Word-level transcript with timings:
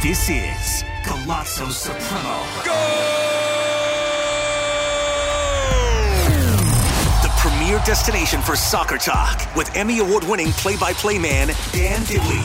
This 0.00 0.28
is 0.30 0.84
Golazo 1.02 1.68
Supremo. 1.68 2.44
The 7.22 7.28
premier 7.38 7.80
destination 7.84 8.40
for 8.40 8.54
soccer 8.54 8.98
talk 8.98 9.56
with 9.56 9.74
Emmy 9.74 9.98
award 9.98 10.22
winning 10.22 10.52
play 10.52 10.76
by 10.76 10.92
play 10.92 11.18
man 11.18 11.48
Dan 11.72 12.04
Dibley 12.04 12.38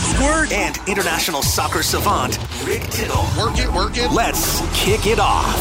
and 0.51 0.79
international 0.87 1.43
soccer 1.43 1.83
savant 1.83 2.39
Rick 2.65 2.81
Tittle. 2.89 3.27
Work 3.37 3.59
it, 3.59 3.71
work 3.71 3.95
it. 3.95 4.11
Let's 4.11 4.61
kick 4.83 5.05
it 5.05 5.19
off. 5.19 5.55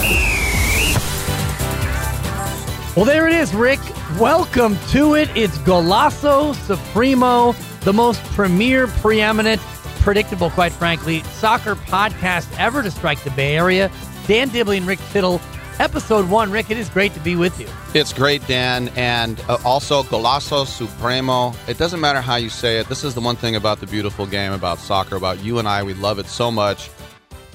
Well, 2.96 3.04
there 3.04 3.28
it 3.28 3.34
is, 3.34 3.54
Rick. 3.54 3.80
Welcome 4.18 4.78
to 4.88 5.16
it. 5.16 5.28
It's 5.36 5.58
Golazo 5.58 6.54
Supremo, 6.66 7.52
the 7.82 7.92
most 7.92 8.24
premier, 8.32 8.86
preeminent, 8.86 9.60
predictable, 10.08 10.48
quite 10.48 10.72
frankly, 10.72 11.22
soccer 11.34 11.74
podcast 11.74 12.50
ever 12.58 12.82
to 12.82 12.90
strike 12.90 13.22
the 13.24 13.30
Bay 13.32 13.58
Area. 13.58 13.90
Dan 14.26 14.48
Dibley 14.48 14.78
and 14.78 14.86
Rick 14.86 15.00
Tittle, 15.12 15.38
episode 15.78 16.30
one. 16.30 16.50
Rick, 16.50 16.70
it 16.70 16.78
is 16.78 16.88
great 16.88 17.12
to 17.12 17.20
be 17.20 17.36
with 17.36 17.60
you. 17.60 17.68
It's 17.92 18.14
great, 18.14 18.40
Dan, 18.46 18.88
and 18.96 19.38
uh, 19.50 19.58
also 19.66 20.04
Golazo 20.04 20.66
Supremo. 20.66 21.52
It 21.68 21.76
doesn't 21.76 22.00
matter 22.00 22.22
how 22.22 22.36
you 22.36 22.48
say 22.48 22.78
it. 22.78 22.88
This 22.88 23.04
is 23.04 23.12
the 23.12 23.20
one 23.20 23.36
thing 23.36 23.54
about 23.54 23.80
the 23.80 23.86
beautiful 23.86 24.24
game 24.24 24.54
about 24.54 24.78
soccer, 24.78 25.14
about 25.14 25.44
you 25.44 25.58
and 25.58 25.68
I. 25.68 25.82
We 25.82 25.92
love 25.92 26.18
it 26.18 26.24
so 26.26 26.50
much. 26.50 26.88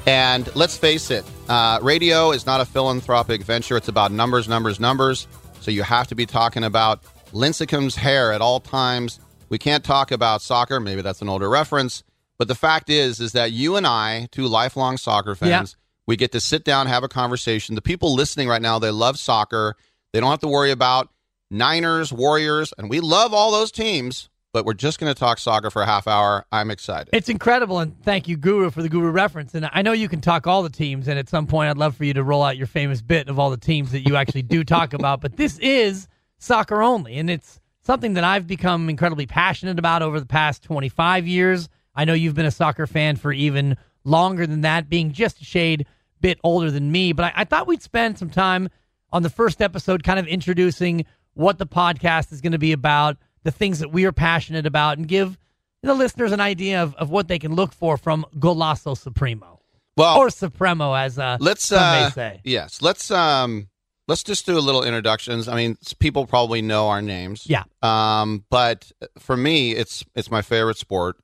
And 0.05 0.55
let's 0.55 0.77
face 0.77 1.09
it, 1.09 1.25
uh, 1.49 1.79
radio 1.81 2.33
is 2.33 2.45
not 2.45 2.61
a 2.61 2.65
philanthropic 2.65 3.41
venture. 3.41 3.77
It's 3.77 3.87
about 3.87 4.11
numbers, 4.11 4.47
numbers, 4.47 4.79
numbers. 4.79 5.27
So 5.59 5.71
you 5.71 5.81
have 5.81 6.05
to 6.09 6.13
be 6.13 6.27
talking 6.27 6.63
about 6.63 7.01
Lincecum's 7.31 7.95
hair 7.95 8.31
at 8.31 8.41
all 8.41 8.59
times. 8.59 9.19
We 9.49 9.57
can't 9.57 9.83
talk 9.83 10.11
about 10.11 10.43
soccer. 10.43 10.79
Maybe 10.79 11.01
that's 11.01 11.23
an 11.23 11.29
older 11.29 11.49
reference. 11.49 12.03
But 12.39 12.47
the 12.47 12.55
fact 12.55 12.89
is, 12.89 13.19
is 13.19 13.33
that 13.33 13.51
you 13.51 13.75
and 13.75 13.85
I, 13.85 14.27
two 14.31 14.47
lifelong 14.47 14.97
soccer 14.97 15.35
fans, 15.35 15.75
we 16.07 16.15
get 16.15 16.31
to 16.33 16.39
sit 16.39 16.65
down, 16.65 16.87
have 16.87 17.03
a 17.03 17.07
conversation. 17.07 17.75
The 17.75 17.81
people 17.81 18.13
listening 18.13 18.47
right 18.47 18.61
now, 18.61 18.79
they 18.79 18.91
love 18.91 19.17
soccer. 19.19 19.75
They 20.11 20.19
don't 20.19 20.29
have 20.29 20.39
to 20.39 20.47
worry 20.47 20.71
about 20.71 21.09
Niners, 21.49 22.11
Warriors, 22.11 22.73
and 22.77 22.89
we 22.89 22.99
love 22.99 23.33
all 23.33 23.51
those 23.51 23.71
teams. 23.71 24.29
But 24.51 24.65
we're 24.65 24.75
just 24.75 24.99
going 24.99 25.11
to 25.11 25.19
talk 25.19 25.39
soccer 25.39 25.71
for 25.71 25.81
a 25.81 25.85
half 25.87 26.07
hour. 26.07 26.45
I'm 26.51 26.69
excited. 26.69 27.09
It's 27.11 27.27
incredible, 27.27 27.79
and 27.79 27.99
thank 28.03 28.27
you, 28.27 28.37
Guru, 28.37 28.69
for 28.69 28.83
the 28.83 28.89
Guru 28.89 29.09
reference. 29.09 29.55
And 29.55 29.67
I 29.73 29.81
know 29.81 29.93
you 29.93 30.07
can 30.07 30.21
talk 30.21 30.45
all 30.45 30.61
the 30.61 30.69
teams, 30.69 31.07
and 31.07 31.17
at 31.17 31.27
some 31.27 31.47
point, 31.47 31.71
I'd 31.71 31.77
love 31.77 31.95
for 31.95 32.05
you 32.05 32.13
to 32.13 32.23
roll 32.23 32.43
out 32.43 32.55
your 32.55 32.67
famous 32.67 33.01
bit 33.01 33.29
of 33.29 33.39
all 33.39 33.49
the 33.49 33.57
teams 33.57 33.91
that 33.93 34.01
you 34.01 34.15
actually 34.15 34.43
do 34.43 34.63
talk 34.63 34.93
about. 34.93 35.21
But 35.21 35.37
this 35.37 35.57
is 35.57 36.07
soccer 36.37 36.83
only, 36.83 37.15
and 37.15 37.31
it's 37.31 37.59
something 37.81 38.13
that 38.13 38.23
I've 38.23 38.45
become 38.45 38.89
incredibly 38.89 39.25
passionate 39.25 39.79
about 39.79 40.03
over 40.03 40.19
the 40.19 40.27
past 40.27 40.61
25 40.61 41.25
years. 41.25 41.67
I 41.95 42.05
know 42.05 42.13
you've 42.13 42.35
been 42.35 42.45
a 42.45 42.51
soccer 42.51 42.87
fan 42.87 43.15
for 43.15 43.31
even 43.31 43.77
longer 44.03 44.47
than 44.47 44.61
that, 44.61 44.89
being 44.89 45.11
just 45.11 45.41
a 45.41 45.45
shade 45.45 45.85
bit 46.21 46.39
older 46.43 46.71
than 46.71 46.91
me. 46.91 47.13
But 47.13 47.25
I, 47.25 47.33
I 47.37 47.43
thought 47.43 47.67
we'd 47.67 47.81
spend 47.81 48.17
some 48.17 48.29
time 48.29 48.69
on 49.11 49.23
the 49.23 49.29
first 49.29 49.61
episode, 49.61 50.03
kind 50.03 50.19
of 50.19 50.27
introducing 50.27 51.05
what 51.33 51.57
the 51.57 51.67
podcast 51.67 52.31
is 52.31 52.41
going 52.41 52.51
to 52.51 52.57
be 52.57 52.71
about, 52.71 53.17
the 53.43 53.51
things 53.51 53.79
that 53.79 53.89
we 53.89 54.05
are 54.05 54.11
passionate 54.11 54.65
about, 54.65 54.97
and 54.97 55.07
give 55.07 55.37
the 55.83 55.93
listeners 55.93 56.31
an 56.31 56.39
idea 56.39 56.81
of, 56.81 56.95
of 56.95 57.09
what 57.09 57.27
they 57.27 57.37
can 57.39 57.53
look 57.55 57.73
for 57.73 57.97
from 57.97 58.25
Golazo 58.37 58.97
Supremo. 58.97 59.59
Well, 59.95 60.17
or 60.17 60.29
Supremo, 60.31 60.93
as 60.93 61.19
uh, 61.19 61.37
let's 61.39 61.65
some 61.65 61.79
may 61.79 62.03
uh, 62.05 62.09
say. 62.09 62.41
yes, 62.43 62.81
let's 62.81 63.11
um, 63.11 63.69
let's 64.07 64.23
just 64.23 64.45
do 64.45 64.57
a 64.57 64.59
little 64.59 64.83
introductions. 64.83 65.47
I 65.47 65.55
mean, 65.55 65.77
people 65.99 66.25
probably 66.25 66.63
know 66.63 66.87
our 66.87 67.01
names. 67.01 67.45
Yeah. 67.47 67.63
Um, 67.83 68.43
but 68.49 68.91
for 69.19 69.37
me, 69.37 69.75
it's 69.75 70.03
it's 70.15 70.31
my 70.31 70.41
favorite 70.41 70.77
sport. 70.77 71.17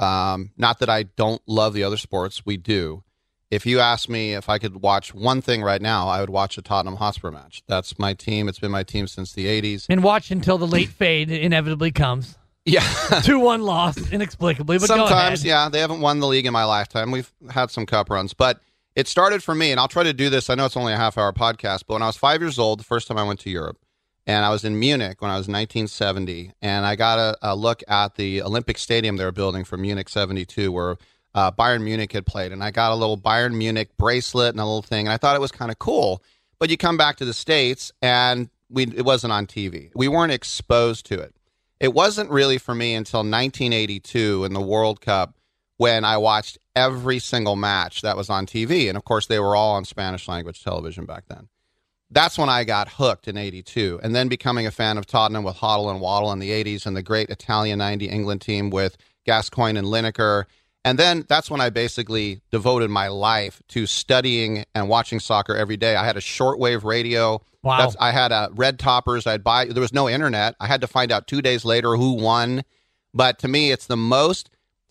Um, 0.00 0.50
not 0.56 0.78
that 0.78 0.88
I 0.88 1.04
don't 1.04 1.42
love 1.46 1.74
the 1.74 1.84
other 1.84 1.96
sports, 1.96 2.44
we 2.46 2.56
do. 2.56 3.04
If 3.50 3.66
you 3.66 3.80
ask 3.80 4.08
me 4.08 4.34
if 4.34 4.48
I 4.48 4.58
could 4.58 4.80
watch 4.80 5.12
one 5.12 5.42
thing 5.42 5.62
right 5.62 5.82
now, 5.82 6.08
I 6.08 6.20
would 6.20 6.30
watch 6.30 6.56
a 6.56 6.62
Tottenham 6.62 6.96
Hotspur 6.96 7.32
match. 7.32 7.62
That's 7.66 7.98
my 7.98 8.14
team. 8.14 8.48
It's 8.48 8.60
been 8.60 8.70
my 8.70 8.84
team 8.84 9.08
since 9.08 9.32
the 9.32 9.46
'80s. 9.46 9.86
And 9.88 10.04
watch 10.04 10.30
until 10.30 10.56
the 10.56 10.68
late 10.68 10.88
fade 10.90 11.30
inevitably 11.30 11.90
comes. 11.90 12.38
Yeah. 12.64 12.86
2 13.24 13.38
1 13.38 13.62
loss, 13.62 14.12
inexplicably. 14.12 14.78
But 14.78 14.86
Sometimes, 14.86 15.44
yeah, 15.44 15.68
they 15.68 15.80
haven't 15.80 16.00
won 16.00 16.20
the 16.20 16.26
league 16.26 16.46
in 16.46 16.52
my 16.52 16.64
lifetime. 16.64 17.10
We've 17.10 17.32
had 17.50 17.70
some 17.70 17.86
cup 17.86 18.10
runs, 18.10 18.34
but 18.34 18.60
it 18.94 19.08
started 19.08 19.42
for 19.42 19.54
me, 19.54 19.70
and 19.70 19.80
I'll 19.80 19.88
try 19.88 20.02
to 20.04 20.12
do 20.12 20.30
this. 20.30 20.50
I 20.50 20.54
know 20.54 20.66
it's 20.66 20.76
only 20.76 20.92
a 20.92 20.96
half 20.96 21.16
hour 21.18 21.32
podcast, 21.32 21.84
but 21.86 21.94
when 21.94 22.02
I 22.02 22.06
was 22.06 22.16
five 22.16 22.40
years 22.40 22.58
old, 22.58 22.80
the 22.80 22.84
first 22.84 23.08
time 23.08 23.18
I 23.18 23.22
went 23.24 23.40
to 23.40 23.50
Europe, 23.50 23.78
and 24.30 24.44
I 24.44 24.50
was 24.50 24.64
in 24.64 24.78
Munich 24.78 25.20
when 25.20 25.30
I 25.30 25.34
was 25.34 25.48
1970, 25.48 26.52
and 26.62 26.86
I 26.86 26.94
got 26.94 27.18
a, 27.18 27.36
a 27.42 27.56
look 27.56 27.82
at 27.88 28.14
the 28.14 28.42
Olympic 28.42 28.78
Stadium 28.78 29.16
they 29.16 29.24
were 29.24 29.32
building 29.32 29.64
for 29.64 29.76
Munich 29.76 30.08
72, 30.08 30.70
where 30.70 30.98
uh, 31.34 31.50
Bayern 31.50 31.82
Munich 31.82 32.12
had 32.12 32.26
played, 32.26 32.52
and 32.52 32.62
I 32.62 32.70
got 32.70 32.92
a 32.92 32.94
little 32.94 33.18
Bayern 33.18 33.56
Munich 33.56 33.88
bracelet 33.98 34.50
and 34.50 34.60
a 34.60 34.64
little 34.64 34.82
thing, 34.82 35.08
and 35.08 35.12
I 35.12 35.16
thought 35.16 35.34
it 35.34 35.40
was 35.40 35.50
kind 35.50 35.72
of 35.72 35.80
cool. 35.80 36.22
But 36.60 36.70
you 36.70 36.76
come 36.76 36.96
back 36.96 37.16
to 37.16 37.24
the 37.24 37.34
states, 37.34 37.90
and 38.00 38.50
we 38.68 38.84
it 38.84 39.04
wasn't 39.04 39.32
on 39.32 39.48
TV. 39.48 39.90
We 39.96 40.06
weren't 40.06 40.32
exposed 40.32 41.06
to 41.06 41.18
it. 41.18 41.34
It 41.80 41.92
wasn't 41.92 42.30
really 42.30 42.58
for 42.58 42.74
me 42.74 42.94
until 42.94 43.20
1982 43.20 44.44
in 44.44 44.52
the 44.52 44.60
World 44.60 45.00
Cup 45.00 45.34
when 45.76 46.04
I 46.04 46.18
watched 46.18 46.56
every 46.76 47.18
single 47.18 47.56
match 47.56 48.02
that 48.02 48.16
was 48.16 48.30
on 48.30 48.46
TV. 48.46 48.88
And 48.88 48.96
of 48.96 49.04
course, 49.04 49.26
they 49.26 49.40
were 49.40 49.56
all 49.56 49.74
on 49.74 49.84
Spanish 49.84 50.28
language 50.28 50.62
television 50.62 51.04
back 51.04 51.24
then. 51.26 51.48
That's 52.10 52.36
when 52.36 52.48
I 52.48 52.64
got 52.64 52.88
hooked 52.88 53.28
in 53.28 53.36
82. 53.36 54.00
And 54.02 54.14
then 54.14 54.28
becoming 54.28 54.66
a 54.66 54.70
fan 54.70 54.98
of 54.98 55.06
Tottenham 55.06 55.44
with 55.44 55.56
Hoddle 55.56 55.90
and 55.90 56.00
Waddle 56.00 56.32
in 56.32 56.40
the 56.40 56.50
80s 56.50 56.86
and 56.86 56.96
the 56.96 57.02
great 57.02 57.30
Italian 57.30 57.78
90 57.78 58.06
England 58.06 58.40
team 58.40 58.70
with 58.70 58.96
Gascoigne 59.24 59.78
and 59.78 59.86
Lineker. 59.86 60.44
And 60.84 60.98
then 60.98 61.24
that's 61.28 61.50
when 61.50 61.60
I 61.60 61.70
basically 61.70 62.40
devoted 62.50 62.90
my 62.90 63.08
life 63.08 63.62
to 63.68 63.86
studying 63.86 64.64
and 64.74 64.88
watching 64.88 65.20
soccer 65.20 65.54
every 65.54 65.76
day. 65.76 65.94
I 65.94 66.04
had 66.04 66.16
a 66.16 66.20
shortwave 66.20 66.84
radio. 66.84 67.42
Wow. 67.62 67.78
That's, 67.78 67.96
I 68.00 68.12
had 68.12 68.32
a 68.32 68.48
red 68.54 68.78
toppers. 68.78 69.26
I'd 69.26 69.44
buy. 69.44 69.66
There 69.66 69.82
was 69.82 69.92
no 69.92 70.08
internet. 70.08 70.56
I 70.58 70.66
had 70.66 70.80
to 70.80 70.86
find 70.86 71.12
out 71.12 71.26
two 71.26 71.42
days 71.42 71.64
later 71.64 71.96
who 71.96 72.14
won. 72.14 72.62
But 73.12 73.38
to 73.40 73.48
me, 73.48 73.70
it's 73.70 73.86
the 73.86 73.96
most 73.96 74.48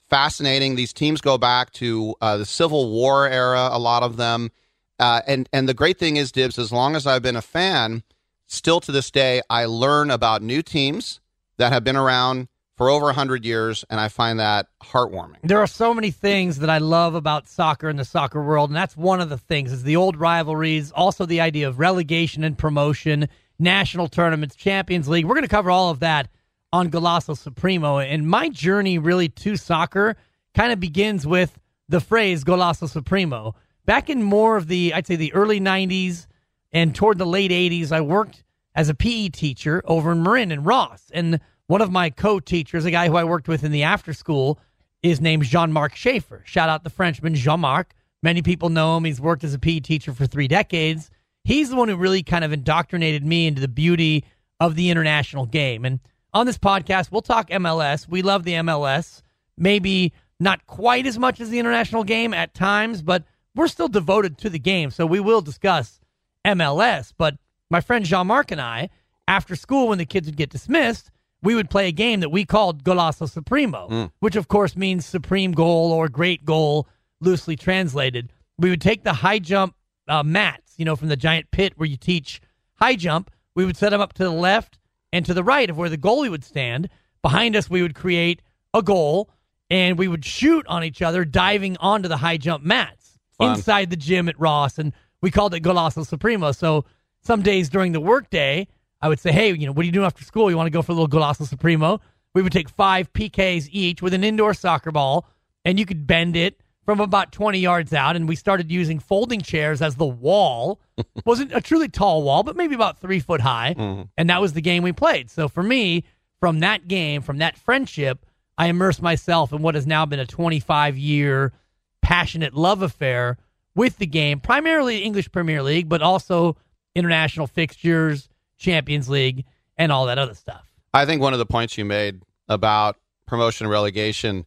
fascinating. 0.10 0.76
These 0.76 0.94
teams 0.94 1.22
go 1.22 1.38
back 1.38 1.72
to 1.74 2.16
uh, 2.22 2.38
the 2.38 2.46
Civil 2.46 2.92
War 2.92 3.28
era. 3.28 3.70
A 3.72 3.80
lot 3.80 4.04
of 4.04 4.18
them. 4.18 4.52
Uh, 5.00 5.22
and 5.28 5.50
and 5.54 5.68
the 5.70 5.74
great 5.74 5.98
thing 5.98 6.18
is, 6.18 6.32
Dibs. 6.32 6.60
As 6.60 6.72
long 6.72 6.96
as 6.96 7.08
I've 7.08 7.22
been 7.22 7.36
a 7.36 7.42
fan, 7.42 8.04
still 8.48 8.80
to 8.82 8.92
this 8.92 9.12
day, 9.12 9.42
I 9.50 9.66
learn 9.66 10.12
about 10.12 10.42
new 10.42 10.62
teams 10.62 11.20
that 11.58 11.72
have 11.72 11.84
been 11.84 11.96
around 11.96 12.48
for 12.76 12.90
over 12.90 13.08
100 13.08 13.44
years, 13.44 13.84
and 13.90 14.00
I 14.00 14.08
find 14.08 14.40
that 14.40 14.68
heartwarming. 14.82 15.36
There 15.44 15.60
are 15.60 15.68
so 15.68 15.94
many 15.94 16.12
things 16.12 16.60
that 16.60 16.70
I 16.70 16.78
love 16.78 17.14
about 17.14 17.50
soccer 17.50 17.90
and 17.90 18.00
the 18.00 18.06
soccer 18.06 18.42
world, 18.42 18.70
and 18.70 18.78
that's 18.78 18.96
one 18.96 19.20
of 19.20 19.28
the 19.28 19.38
things 19.38 19.74
is 19.74 19.84
the 19.84 19.98
old 19.98 20.16
rivalries, 20.16 20.90
also 20.92 21.26
the 21.26 21.42
idea 21.42 21.68
of 21.68 21.78
relegation 21.78 22.42
and 22.46 22.58
promotion, 22.58 23.28
national 23.60 24.08
tournaments, 24.08 24.56
Champions 24.56 25.10
League. 25.10 25.26
We're 25.26 25.36
going 25.36 25.44
to 25.44 25.50
cover 25.50 25.70
all 25.70 25.90
of 25.90 26.00
that 26.00 26.30
on 26.72 26.90
Golazo 26.90 27.38
Supremo. 27.38 28.00
And 28.00 28.26
my 28.26 28.48
journey 28.48 28.98
really 28.98 29.28
to 29.28 29.58
soccer 29.58 30.16
kind 30.56 30.72
of 30.72 30.80
begins 30.80 31.28
with 31.28 31.60
the 31.90 32.00
phrase 32.00 32.46
Golazo 32.46 32.88
Supremo. 32.88 33.56
Back 33.90 34.12
in 34.12 34.22
more 34.22 34.56
of 34.56 34.68
the, 34.68 34.94
I'd 34.94 35.08
say 35.08 35.16
the 35.16 35.34
early 35.34 35.60
90s 35.60 36.28
and 36.72 36.94
toward 36.94 37.18
the 37.18 37.26
late 37.26 37.50
80s, 37.50 37.92
I 37.92 38.02
worked 38.02 38.44
as 38.76 38.88
a 38.88 38.94
PE 38.94 39.30
teacher 39.30 39.82
over 39.84 40.12
in 40.12 40.22
Marin 40.22 40.52
and 40.52 40.64
Ross. 40.64 41.10
And 41.12 41.40
one 41.66 41.82
of 41.82 41.92
my 41.92 42.12
co-teachers, 42.12 42.86
a 42.86 42.92
guy 42.92 43.08
who 43.08 43.16
I 43.16 43.24
worked 43.24 43.48
with 43.48 43.64
in 43.64 43.72
the 43.72 43.82
after 43.82 44.14
school, 44.14 44.60
is 45.02 45.20
named 45.20 45.46
Jean-Marc 45.46 45.96
Schaefer. 45.96 46.44
Shout 46.46 46.70
out 46.70 46.84
the 46.84 46.92
Frenchman 46.92 47.34
Jean-Marc. 47.34 47.96
Many 48.22 48.44
people 48.44 48.70
know 48.70 48.96
him. 48.96 49.06
He's 49.06 49.20
worked 49.20 49.44
as 49.44 49.56
a 49.56 49.60
PE 49.60 49.80
teacher 49.80 50.14
for 50.14 50.28
three 50.28 50.48
decades. 50.48 51.10
He's 51.44 51.72
the 51.72 51.76
one 51.76 51.88
who 51.88 51.96
really 51.96 52.22
kind 52.22 52.46
of 52.46 52.54
indoctrinated 52.54 53.26
me 53.26 53.48
into 53.48 53.60
the 53.60 53.68
beauty 53.68 54.24
of 54.60 54.76
the 54.76 54.92
international 54.92 55.48
game. 55.48 55.84
And 55.84 56.00
on 56.32 56.46
this 56.46 56.60
podcast, 56.60 57.12
we'll 57.12 57.24
talk 57.24 57.50
MLS. 57.50 58.08
We 58.08 58.22
love 58.22 58.44
the 58.44 58.54
MLS. 58.54 59.24
Maybe 59.58 60.14
not 60.40 60.68
quite 60.68 61.08
as 61.08 61.18
much 61.18 61.42
as 61.42 61.50
the 61.50 61.58
international 61.58 62.04
game 62.04 62.36
at 62.36 62.54
times, 62.54 63.02
but 63.02 63.24
we're 63.56 63.68
still 63.68 63.88
devoted 63.88 64.38
to 64.40 64.50
the 64.50 64.60
game. 64.60 64.92
So 64.92 65.06
we 65.06 65.20
will 65.20 65.42
discuss 65.42 66.00
MLS. 66.46 67.14
But 67.18 67.36
my 67.70 67.82
friend 67.82 68.06
Jean 68.06 68.28
Marc 68.28 68.52
and 68.52 68.62
I, 68.62 68.90
after 69.28 69.56
school, 69.56 69.90
when 69.90 69.98
the 69.98 70.06
kids 70.06 70.28
would 70.28 70.38
get 70.38 70.50
dismissed, 70.50 71.12
we 71.42 71.56
would 71.56 71.70
play 71.70 71.88
a 71.88 71.92
game 71.94 72.20
that 72.20 72.30
we 72.30 72.46
called 72.46 72.84
Golazo 72.84 73.30
Supremo, 73.30 73.88
which 74.20 74.36
of 74.36 74.48
course 74.48 74.76
means 74.76 75.06
supreme 75.06 75.52
goal 75.54 75.92
or 75.92 76.10
great 76.10 76.44
goal, 76.44 76.88
loosely 77.22 77.56
translated. 77.56 78.32
We 78.58 78.70
would 78.70 78.82
take 78.82 79.04
the 79.04 79.14
high 79.14 79.40
jump 79.40 79.76
uh, 80.08 80.24
mats, 80.24 80.74
you 80.78 80.86
know, 80.86 80.96
from 80.96 81.08
the 81.08 81.16
giant 81.16 81.52
pit 81.52 81.74
where 81.78 81.88
you 81.88 81.96
teach 81.96 82.42
high 82.76 82.96
jump. 82.96 83.32
We 83.56 83.66
would 83.66 83.78
set 83.78 83.92
them 83.92 84.02
up 84.02 84.14
to 84.14 84.24
the 84.24 84.32
left 84.32 84.80
and 85.14 85.26
to 85.26 85.34
the 85.34 85.44
right 85.44 85.70
of 85.70 85.78
where 85.78 85.90
the 85.90 85.98
goalie 85.98 86.30
would 86.30 86.44
stand. 86.44 86.90
Behind 87.22 87.56
us, 87.56 87.70
we 87.70 87.82
would 87.82 87.96
create 87.96 88.42
a 88.74 88.82
goal 88.82 89.30
and 89.70 89.98
we 89.98 90.08
would 90.08 90.26
shoot 90.26 90.66
on 90.68 90.84
each 90.84 91.02
other, 91.02 91.24
diving 91.24 91.78
onto 91.78 92.10
the 92.10 92.18
high 92.18 92.38
jump 92.38 92.64
mats 92.64 92.99
Fun. 93.40 93.56
inside 93.56 93.90
the 93.90 93.96
gym 93.96 94.30
at 94.30 94.40
Ross. 94.40 94.78
And 94.78 94.94
we 95.22 95.32
called 95.32 95.54
it 95.54 95.64
Golazo 95.64 96.06
Supremo. 96.06 96.52
So 96.52 96.86
some 97.22 97.42
days 97.42 97.70
during 97.70 97.92
the 97.92 98.00
workday, 98.00 98.68
I 99.02 99.08
would 99.08 99.20
say, 99.20 99.32
hey, 99.32 99.54
you 99.54 99.66
know, 99.66 99.72
what 99.72 99.84
are 99.84 99.86
you 99.86 99.92
doing 99.92 100.06
after 100.06 100.24
school? 100.24 100.50
You 100.50 100.58
want 100.58 100.68
to 100.68 100.72
go 100.72 100.82
for 100.82 100.92
a 100.92 100.96
little 100.96 101.10
Golazo 101.10 101.48
Supremo? 101.48 102.02
We 102.34 102.42
would 102.42 102.52
take 102.52 102.70
five 102.70 103.12
PKs 103.14 103.70
each 103.72 104.02
with 104.02 104.14
an 104.14 104.24
indoor 104.24 104.54
soccer 104.54 104.92
ball, 104.92 105.26
and 105.66 105.80
you 105.80 105.86
could 105.86 106.06
bend 106.06 106.36
it 106.36 106.62
from 106.86 107.00
about 107.00 107.32
20 107.32 107.60
yards 107.60 107.94
out. 107.94 108.16
And 108.16 108.28
we 108.28 108.36
started 108.36 108.72
using 108.72 109.00
folding 109.00 109.42
chairs 109.42 109.82
as 109.82 109.96
the 109.96 110.06
wall. 110.06 110.80
Wasn't 111.26 111.54
a 111.54 111.62
truly 111.62 111.88
tall 111.88 112.24
wall, 112.24 112.44
but 112.44 112.56
maybe 112.56 112.76
about 112.76 113.00
three 113.00 113.20
foot 113.20 113.42
high. 113.42 113.76
Mm-hmm. 113.78 114.04
And 114.18 114.30
that 114.30 114.42
was 114.42 114.54
the 114.54 114.62
game 114.62 114.84
we 114.84 114.92
played. 114.92 115.30
So 115.30 115.48
for 115.48 115.64
me, 115.64 116.04
from 116.40 116.60
that 116.60 116.88
game, 116.88 117.22
from 117.22 117.40
that 117.40 117.58
friendship, 117.58 118.26
I 118.58 118.68
immersed 118.68 119.02
myself 119.02 119.54
in 119.54 119.62
what 119.62 119.76
has 119.76 119.88
now 119.88 120.06
been 120.06 120.20
a 120.20 120.26
25 120.26 120.98
year 120.98 121.54
passionate 122.02 122.54
love 122.54 122.82
affair 122.82 123.38
with 123.76 123.98
the 123.98 124.08
game, 124.08 124.40
primarily 124.40 125.04
English 125.04 125.32
Premier 125.32 125.64
League, 125.64 125.88
but 125.88 126.02
also 126.02 126.58
international 126.96 127.48
fixtures, 127.48 128.30
Champions 128.58 129.10
League, 129.10 129.46
and 129.78 129.92
all 129.92 130.06
that 130.08 130.18
other 130.18 130.34
stuff. 130.34 130.66
I 130.94 131.06
think 131.06 131.22
one 131.22 131.34
of 131.34 131.40
the 131.40 131.46
points 131.46 131.78
you 131.78 131.86
made 131.86 132.22
about 132.48 132.98
promotion 133.26 133.66
and 133.66 133.72
relegation, 133.72 134.46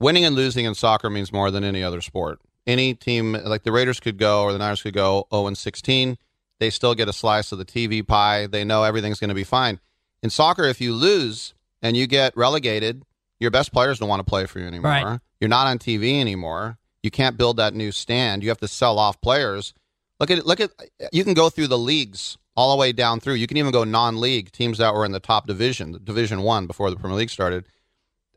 winning 0.00 0.24
and 0.24 0.34
losing 0.34 0.64
in 0.64 0.74
soccer 0.74 1.08
means 1.08 1.32
more 1.32 1.50
than 1.50 1.64
any 1.64 1.82
other 1.82 2.00
sport. 2.00 2.40
Any 2.66 2.94
team, 2.94 3.32
like 3.32 3.62
the 3.62 3.72
Raiders 3.72 4.00
could 4.00 4.18
go 4.18 4.42
or 4.42 4.52
the 4.52 4.58
Niners 4.58 4.82
could 4.82 4.94
go 4.94 5.26
0 5.32 5.46
and 5.48 5.58
16, 5.58 6.16
they 6.58 6.70
still 6.70 6.94
get 6.94 7.08
a 7.08 7.12
slice 7.12 7.52
of 7.52 7.58
the 7.58 7.64
TV 7.64 8.06
pie. 8.06 8.46
They 8.46 8.64
know 8.64 8.84
everything's 8.84 9.20
going 9.20 9.28
to 9.28 9.34
be 9.34 9.44
fine. 9.44 9.80
In 10.22 10.30
soccer, 10.30 10.64
if 10.64 10.80
you 10.80 10.94
lose 10.94 11.54
and 11.82 11.96
you 11.96 12.06
get 12.06 12.36
relegated, 12.36 13.02
your 13.38 13.50
best 13.50 13.72
players 13.72 13.98
don't 13.98 14.08
want 14.08 14.20
to 14.20 14.28
play 14.28 14.46
for 14.46 14.58
you 14.58 14.66
anymore. 14.66 14.90
Right. 14.90 15.20
You're 15.40 15.48
not 15.48 15.66
on 15.66 15.78
TV 15.78 16.20
anymore. 16.20 16.78
You 17.04 17.10
can't 17.10 17.36
build 17.36 17.58
that 17.58 17.74
new 17.74 17.92
stand. 17.92 18.42
You 18.42 18.48
have 18.48 18.60
to 18.60 18.68
sell 18.68 18.98
off 18.98 19.20
players. 19.20 19.74
Look 20.18 20.30
at 20.30 20.46
look 20.46 20.58
at 20.58 20.70
you 21.12 21.22
can 21.22 21.34
go 21.34 21.50
through 21.50 21.66
the 21.66 21.78
leagues 21.78 22.38
all 22.56 22.74
the 22.74 22.80
way 22.80 22.92
down 22.92 23.20
through. 23.20 23.34
You 23.34 23.46
can 23.46 23.58
even 23.58 23.72
go 23.72 23.84
non-league 23.84 24.52
teams 24.52 24.78
that 24.78 24.94
were 24.94 25.04
in 25.04 25.12
the 25.12 25.20
top 25.20 25.46
division, 25.46 26.00
Division 26.02 26.40
One, 26.40 26.66
before 26.66 26.88
the 26.88 26.96
Premier 26.96 27.18
League 27.18 27.28
started. 27.28 27.66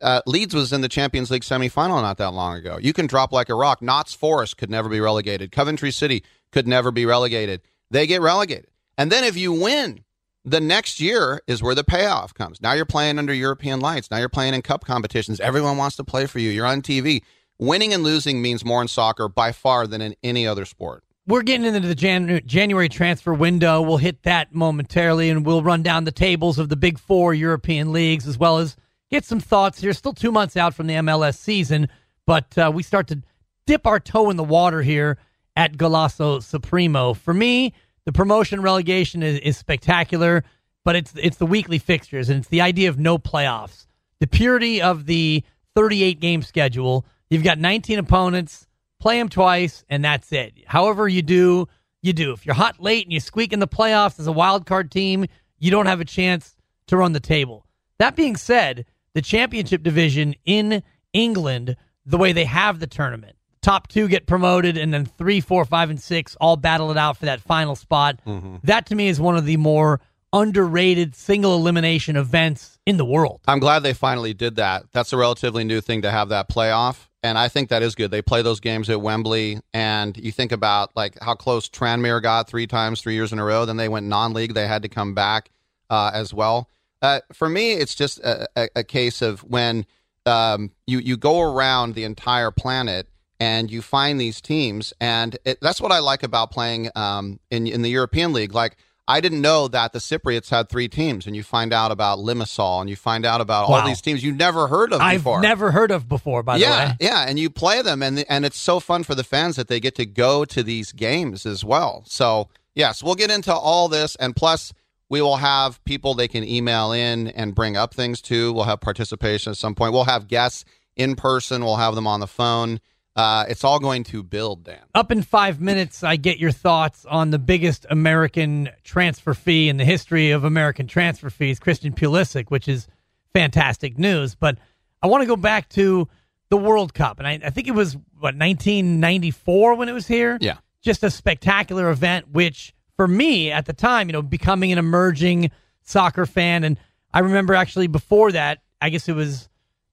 Uh, 0.02 0.22
Leeds 0.28 0.54
was 0.54 0.74
in 0.74 0.82
the 0.82 0.90
Champions 0.90 1.32
League 1.32 1.44
semifinal 1.44 2.02
not 2.02 2.18
that 2.18 2.32
long 2.32 2.58
ago. 2.58 2.78
You 2.80 2.92
can 2.92 3.08
drop 3.08 3.32
like 3.32 3.48
a 3.48 3.56
rock. 3.56 3.82
Notts 3.82 4.14
Forest 4.14 4.58
could 4.58 4.70
never 4.70 4.90
be 4.90 5.00
relegated. 5.00 5.52
Coventry 5.52 5.92
City 5.92 6.24
could 6.52 6.68
never 6.68 6.92
be 6.92 7.06
relegated. 7.06 7.62
They 7.90 8.06
get 8.06 8.22
relegated, 8.22 8.68
and 8.98 9.10
then 9.10 9.24
if 9.24 9.38
you 9.38 9.54
win, 9.54 10.04
the 10.44 10.60
next 10.60 11.00
year 11.00 11.42
is 11.48 11.64
where 11.64 11.76
the 11.76 11.86
payoff 11.86 12.34
comes. 12.34 12.62
Now 12.62 12.74
you're 12.74 12.86
playing 12.86 13.18
under 13.18 13.34
European 13.34 13.80
lights. 13.80 14.12
Now 14.12 14.18
you're 14.18 14.28
playing 14.28 14.54
in 14.54 14.62
cup 14.62 14.84
competitions. 14.84 15.40
Everyone 15.40 15.78
wants 15.78 15.96
to 15.96 16.04
play 16.04 16.26
for 16.26 16.40
you. 16.40 16.50
You're 16.50 16.66
on 16.66 16.82
TV. 16.82 17.22
Winning 17.60 17.94
and 17.94 18.04
losing 18.04 18.42
means 18.42 18.64
more 18.64 18.82
in 18.82 18.88
soccer 18.88 19.28
by 19.28 19.52
far 19.52 19.88
than 19.88 20.02
in 20.02 20.16
any 20.24 20.46
other 20.46 20.66
sport. 20.66 21.04
We're 21.26 21.42
getting 21.42 21.66
into 21.66 21.88
the 21.88 21.96
Jan- 21.96 22.42
January 22.46 22.88
transfer 22.88 23.34
window. 23.34 23.82
We'll 23.82 23.98
hit 23.98 24.24
that 24.24 24.54
momentarily, 24.54 25.30
and 25.30 25.46
we'll 25.46 25.64
run 25.64 25.84
down 25.84 26.04
the 26.04 26.12
tables 26.12 26.60
of 26.60 26.70
the 26.70 26.76
big 26.76 27.00
four 27.00 27.34
European 27.34 27.92
leagues 27.92 28.28
as 28.28 28.38
well 28.38 28.60
as 28.60 28.76
get 29.10 29.26
some 29.26 29.40
thoughts 29.40 29.82
here. 29.82 29.92
Still 29.94 30.14
two 30.14 30.32
months 30.32 30.56
out 30.56 30.74
from 30.74 30.88
the 30.88 30.94
MLS 30.96 31.36
season, 31.36 31.90
but 32.26 32.58
uh, 32.58 32.72
we 32.74 32.84
start 32.84 33.08
to 33.08 33.22
dip 33.66 33.86
our 33.88 34.00
toe 34.00 34.30
in 34.30 34.38
the 34.38 34.44
water 34.44 34.82
here 34.82 35.18
at 35.56 35.76
Golazo 35.76 36.42
Supremo. 36.42 37.14
For 37.14 37.34
me, 37.34 37.74
the 38.06 38.14
promotion 38.14 38.62
relegation 38.62 39.24
is, 39.24 39.40
is 39.40 39.58
spectacular, 39.58 40.46
but 40.86 40.96
it's 40.96 41.14
it's 41.18 41.38
the 41.38 41.46
weekly 41.46 41.80
fixtures 41.80 42.30
and 42.30 42.40
it's 42.40 42.48
the 42.48 42.62
idea 42.62 42.88
of 42.88 42.98
no 42.98 43.18
playoffs. 43.18 43.88
The 44.22 44.28
purity 44.28 44.82
of 44.82 45.08
the 45.08 45.44
38 45.76 46.20
game 46.22 46.42
schedule. 46.42 47.06
You've 47.30 47.44
got 47.44 47.60
19 47.60 48.00
opponents, 48.00 48.68
play 49.00 49.18
them 49.20 49.30
twice, 49.30 49.84
and 49.90 50.04
that's 50.04 50.32
it. 50.32 50.54
However 50.66 51.08
you 51.08 51.22
do, 51.22 51.68
you 52.02 52.14
do. 52.14 52.32
If 52.32 52.46
you're 52.46 52.56
hot 52.56 52.82
late 52.82 53.06
and 53.06 53.14
you 53.14 53.20
squeak 53.20 53.54
in 53.54 53.60
the 53.60 53.68
playoffs 53.68 54.20
as 54.20 54.28
a 54.28 54.32
wild 54.32 54.66
card 54.66 54.92
team, 54.92 55.26
you 55.60 55.72
don't 55.72 55.88
have 55.88 56.00
a 56.00 56.06
chance 56.06 56.56
to 56.88 56.98
run 56.98 57.14
the 57.14 57.20
table. 57.20 57.66
That 58.00 58.16
being 58.16 58.36
said, 58.36 58.86
the 59.14 59.22
championship 59.22 59.84
division 59.84 60.36
in 60.46 60.84
England, 61.14 61.76
the 62.06 62.18
way 62.18 62.32
they 62.32 62.46
have 62.46 62.80
the 62.80 62.88
tournament, 62.88 63.36
top 63.62 63.88
two 63.88 64.08
get 64.08 64.28
promoted, 64.28 64.78
and 64.78 64.94
then 64.94 65.06
three, 65.06 65.42
four, 65.42 65.66
five, 65.66 65.90
and 65.90 66.02
six 66.02 66.38
all 66.40 66.56
battle 66.56 66.92
it 66.92 66.98
out 66.98 67.18
for 67.18 67.26
that 67.26 67.42
final 67.42 67.76
spot. 67.76 68.20
Mm-hmm. 68.26 68.58
That 68.64 68.86
to 68.88 68.96
me 68.96 69.10
is 69.10 69.20
one 69.20 69.36
of 69.36 69.46
the 69.46 69.58
more 69.58 70.00
underrated 70.38 71.16
single 71.16 71.56
elimination 71.56 72.16
events 72.16 72.78
in 72.86 72.98
the 72.98 73.06
world. 73.06 73.42
I'm 73.48 73.60
glad 73.60 73.84
they 73.84 73.94
finally 73.94 74.34
did 74.34 74.56
that. 74.58 74.86
That's 74.94 75.14
a 75.14 75.18
relatively 75.18 75.64
new 75.64 75.82
thing 75.82 76.04
to 76.04 76.12
have 76.12 76.30
that 76.30 76.50
playoff. 76.50 77.08
And 77.24 77.38
I 77.38 77.48
think 77.48 77.70
that 77.70 77.82
is 77.82 77.96
good. 77.96 78.12
They 78.12 78.22
play 78.22 78.42
those 78.42 78.60
games 78.60 78.90
at 78.90 79.02
Wembley, 79.02 79.60
and 79.74 80.16
you 80.16 80.32
think 80.32 80.52
about 80.52 80.96
like 80.96 81.18
how 81.20 81.34
close 81.34 81.68
Tranmere 81.68 82.22
got 82.22 82.48
three 82.48 82.68
times, 82.68 83.02
three 83.02 83.16
years 83.16 83.34
in 83.34 83.40
a 83.40 83.44
row. 83.44 83.66
Then 83.66 83.78
they 83.78 83.90
went 83.90 84.06
non-league; 84.06 84.54
they 84.54 84.68
had 84.68 84.84
to 84.84 84.90
come 84.90 85.16
back 85.16 85.50
uh, 85.90 86.12
as 86.14 86.34
well. 86.34 86.70
Uh, 87.02 87.20
for 87.34 87.50
me, 87.50 87.74
it's 87.74 87.96
just 87.96 88.20
a, 88.20 88.48
a, 88.56 88.70
a 88.78 88.84
case 88.84 89.22
of 89.22 89.42
when 89.42 89.86
um, 90.26 90.72
you 90.86 91.00
you 91.00 91.18
go 91.18 91.42
around 91.42 91.96
the 91.96 92.04
entire 92.04 92.52
planet 92.52 93.08
and 93.40 93.70
you 93.72 93.82
find 93.82 94.22
these 94.22 94.40
teams, 94.40 94.94
and 95.02 95.38
it, 95.44 95.60
that's 95.60 95.82
what 95.82 95.92
I 95.92 96.00
like 96.00 96.24
about 96.24 96.52
playing 96.52 96.90
um, 96.96 97.40
in 97.50 97.68
in 97.68 97.82
the 97.82 97.90
European 97.90 98.32
League. 98.32 98.54
Like 98.54 98.78
I 99.08 99.22
didn't 99.22 99.42
know 99.42 99.68
that 99.70 99.94
the 99.94 100.00
Cypriots 100.00 100.50
had 100.50 100.68
three 100.68 100.90
teams, 100.90 101.26
and 101.28 101.36
you 101.36 101.42
find 101.44 101.72
out 101.72 101.92
about 101.92 102.20
Limassol, 102.20 102.82
and 102.82 102.90
you 102.90 102.98
find 102.98 103.26
out 103.26 103.40
about 103.40 103.70
all 103.70 103.86
these 103.86 104.02
teams 104.02 104.24
you 104.24 104.34
never 104.34 104.68
heard 104.68 104.92
of 104.92 105.00
I've 105.00 105.22
before. 105.22 105.42
never 105.42 105.72
heard 105.72 105.92
of 105.92 106.10
before, 106.10 106.44
by 106.44 106.58
the 106.58 106.64
yeah, 106.64 106.90
way. 106.90 106.98
yeah, 107.00 107.26
and 107.28 107.40
you 107.40 107.50
play 107.50 107.82
them, 107.82 108.04
and 108.04 108.26
and 108.30 108.46
it's 108.46 108.58
so 108.58 108.80
fun 108.80 109.04
for 109.04 109.16
the 109.16 109.24
fans 109.24 109.56
that 109.56 109.70
they 109.70 109.80
get 109.80 109.96
to 109.96 110.06
go 110.06 110.44
to 110.46 110.62
these 110.62 110.92
games 110.92 111.46
as 111.46 111.64
well. 111.64 112.04
So 112.06 112.50
yes, 112.76 113.02
we'll 113.02 113.16
get 113.16 113.32
into 113.32 113.54
all 113.54 113.88
this, 113.88 114.16
and 114.18 114.36
plus 114.36 114.74
we 115.10 115.22
will 115.22 115.38
have 115.38 115.82
people 115.86 116.14
they 116.14 116.28
can 116.28 116.44
email 116.44 116.92
in 116.92 117.30
and 117.30 117.56
bring 117.56 117.78
up 117.78 117.94
things 117.94 118.22
to. 118.24 118.52
We'll 118.52 118.66
have 118.66 118.82
participation 118.82 119.52
at 119.52 119.58
some 119.58 119.74
point. 119.74 119.94
We'll 119.94 120.04
have 120.04 120.28
guests 120.28 120.66
in 120.98 121.16
person. 121.16 121.64
We'll 121.64 121.78
have 121.78 121.96
them 121.96 122.08
on 122.08 122.20
the 122.20 122.28
phone. 122.28 122.82
Uh, 123.18 123.46
it's 123.50 123.64
all 123.64 123.80
going 123.80 124.04
to 124.04 124.22
build, 124.22 124.64
Dan. 124.64 124.78
Up 124.94 125.12
in 125.12 125.24
five 125.24 125.60
minutes, 125.60 126.04
I 126.04 126.18
get 126.18 126.38
your 126.38 126.52
thoughts 126.52 127.04
on 127.06 127.32
the 127.32 127.40
biggest 127.40 127.88
American 127.90 128.70
transfer 128.84 129.34
fee 129.34 129.70
in 129.70 129.78
the 129.78 129.86
history 129.86 130.30
of 130.30 130.44
American 130.44 130.86
transfer 130.86 131.32
fees, 131.32 131.60
Christian 131.60 131.94
Pulisic, 131.94 132.52
which 132.52 132.68
is 132.68 132.88
fantastic 133.34 133.98
news. 133.98 134.36
But 134.36 134.60
I 135.02 135.08
want 135.08 135.24
to 135.24 135.28
go 135.28 135.36
back 135.36 135.68
to 135.70 136.08
the 136.50 136.58
World 136.58 136.94
Cup, 136.94 137.18
and 137.18 137.28
I, 137.28 137.40
I 137.44 137.50
think 137.50 137.68
it 137.68 137.74
was 137.74 137.96
what 137.96 138.36
1994 138.36 139.74
when 139.76 139.90
it 139.90 139.94
was 139.94 140.06
here. 140.08 140.38
Yeah. 140.40 140.58
just 140.82 141.04
a 141.04 141.10
spectacular 141.10 141.90
event. 141.90 142.30
Which 142.30 142.76
for 142.96 143.08
me 143.08 143.52
at 143.52 143.66
the 143.66 143.74
time, 143.74 144.10
you 144.10 144.14
know, 144.14 144.22
becoming 144.22 144.72
an 144.72 144.78
emerging 144.78 145.50
soccer 145.82 146.28
fan, 146.28 146.64
and 146.64 146.80
I 147.14 147.20
remember 147.20 147.56
actually 147.56 147.88
before 147.88 148.32
that, 148.34 148.60
I 148.80 148.90
guess 148.90 149.10
it 149.10 149.16
was 149.16 149.50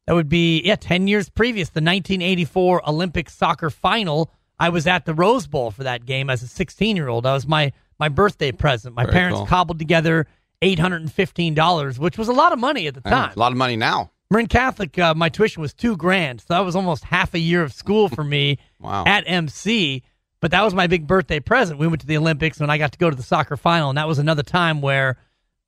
that 0.06 0.14
would 0.14 0.28
be 0.28 0.60
yeah, 0.62 0.76
ten 0.76 1.06
years 1.08 1.28
previous, 1.28 1.68
the 1.70 1.80
1984 1.80 2.88
Olympic 2.88 3.30
soccer 3.30 3.70
final. 3.70 4.30
I 4.58 4.68
was 4.68 4.86
at 4.86 5.04
the 5.04 5.14
Rose 5.14 5.46
Bowl 5.46 5.70
for 5.72 5.82
that 5.82 6.06
game 6.06 6.30
as 6.30 6.42
a 6.42 6.46
16 6.46 6.94
year 6.96 7.08
old. 7.08 7.24
That 7.24 7.32
was 7.32 7.46
my 7.46 7.72
my 7.98 8.08
birthday 8.08 8.52
present. 8.52 8.94
My 8.94 9.02
Very 9.04 9.12
parents 9.12 9.38
cool. 9.38 9.46
cobbled 9.46 9.78
together 9.78 10.26
eight 10.62 10.78
hundred 10.78 11.02
and 11.02 11.12
fifteen 11.12 11.54
dollars, 11.54 11.98
which 11.98 12.16
was 12.18 12.28
a 12.28 12.32
lot 12.32 12.52
of 12.52 12.58
money 12.58 12.86
at 12.86 12.94
the 12.94 13.00
time. 13.00 13.32
A 13.34 13.38
lot 13.38 13.52
of 13.52 13.58
money 13.58 13.76
now. 13.76 14.10
Marin 14.30 14.46
Catholic, 14.46 14.98
uh, 14.98 15.14
my 15.14 15.28
tuition 15.28 15.60
was 15.60 15.74
two 15.74 15.96
grand, 15.96 16.40
so 16.40 16.46
that 16.48 16.60
was 16.60 16.74
almost 16.74 17.04
half 17.04 17.34
a 17.34 17.38
year 17.38 17.62
of 17.62 17.72
school 17.72 18.08
for 18.08 18.24
me 18.24 18.58
Wow. 18.80 19.04
at 19.06 19.24
MC. 19.26 20.02
But 20.40 20.50
that 20.50 20.62
was 20.62 20.74
my 20.74 20.86
big 20.86 21.06
birthday 21.06 21.40
present. 21.40 21.78
We 21.78 21.86
went 21.86 22.00
to 22.00 22.06
the 22.06 22.16
Olympics, 22.16 22.60
and 22.60 22.70
I 22.70 22.76
got 22.78 22.92
to 22.92 22.98
go 22.98 23.10
to 23.10 23.16
the 23.16 23.22
soccer 23.22 23.56
final, 23.56 23.90
and 23.90 23.98
that 23.98 24.08
was 24.08 24.18
another 24.18 24.42
time 24.42 24.80
where, 24.80 25.16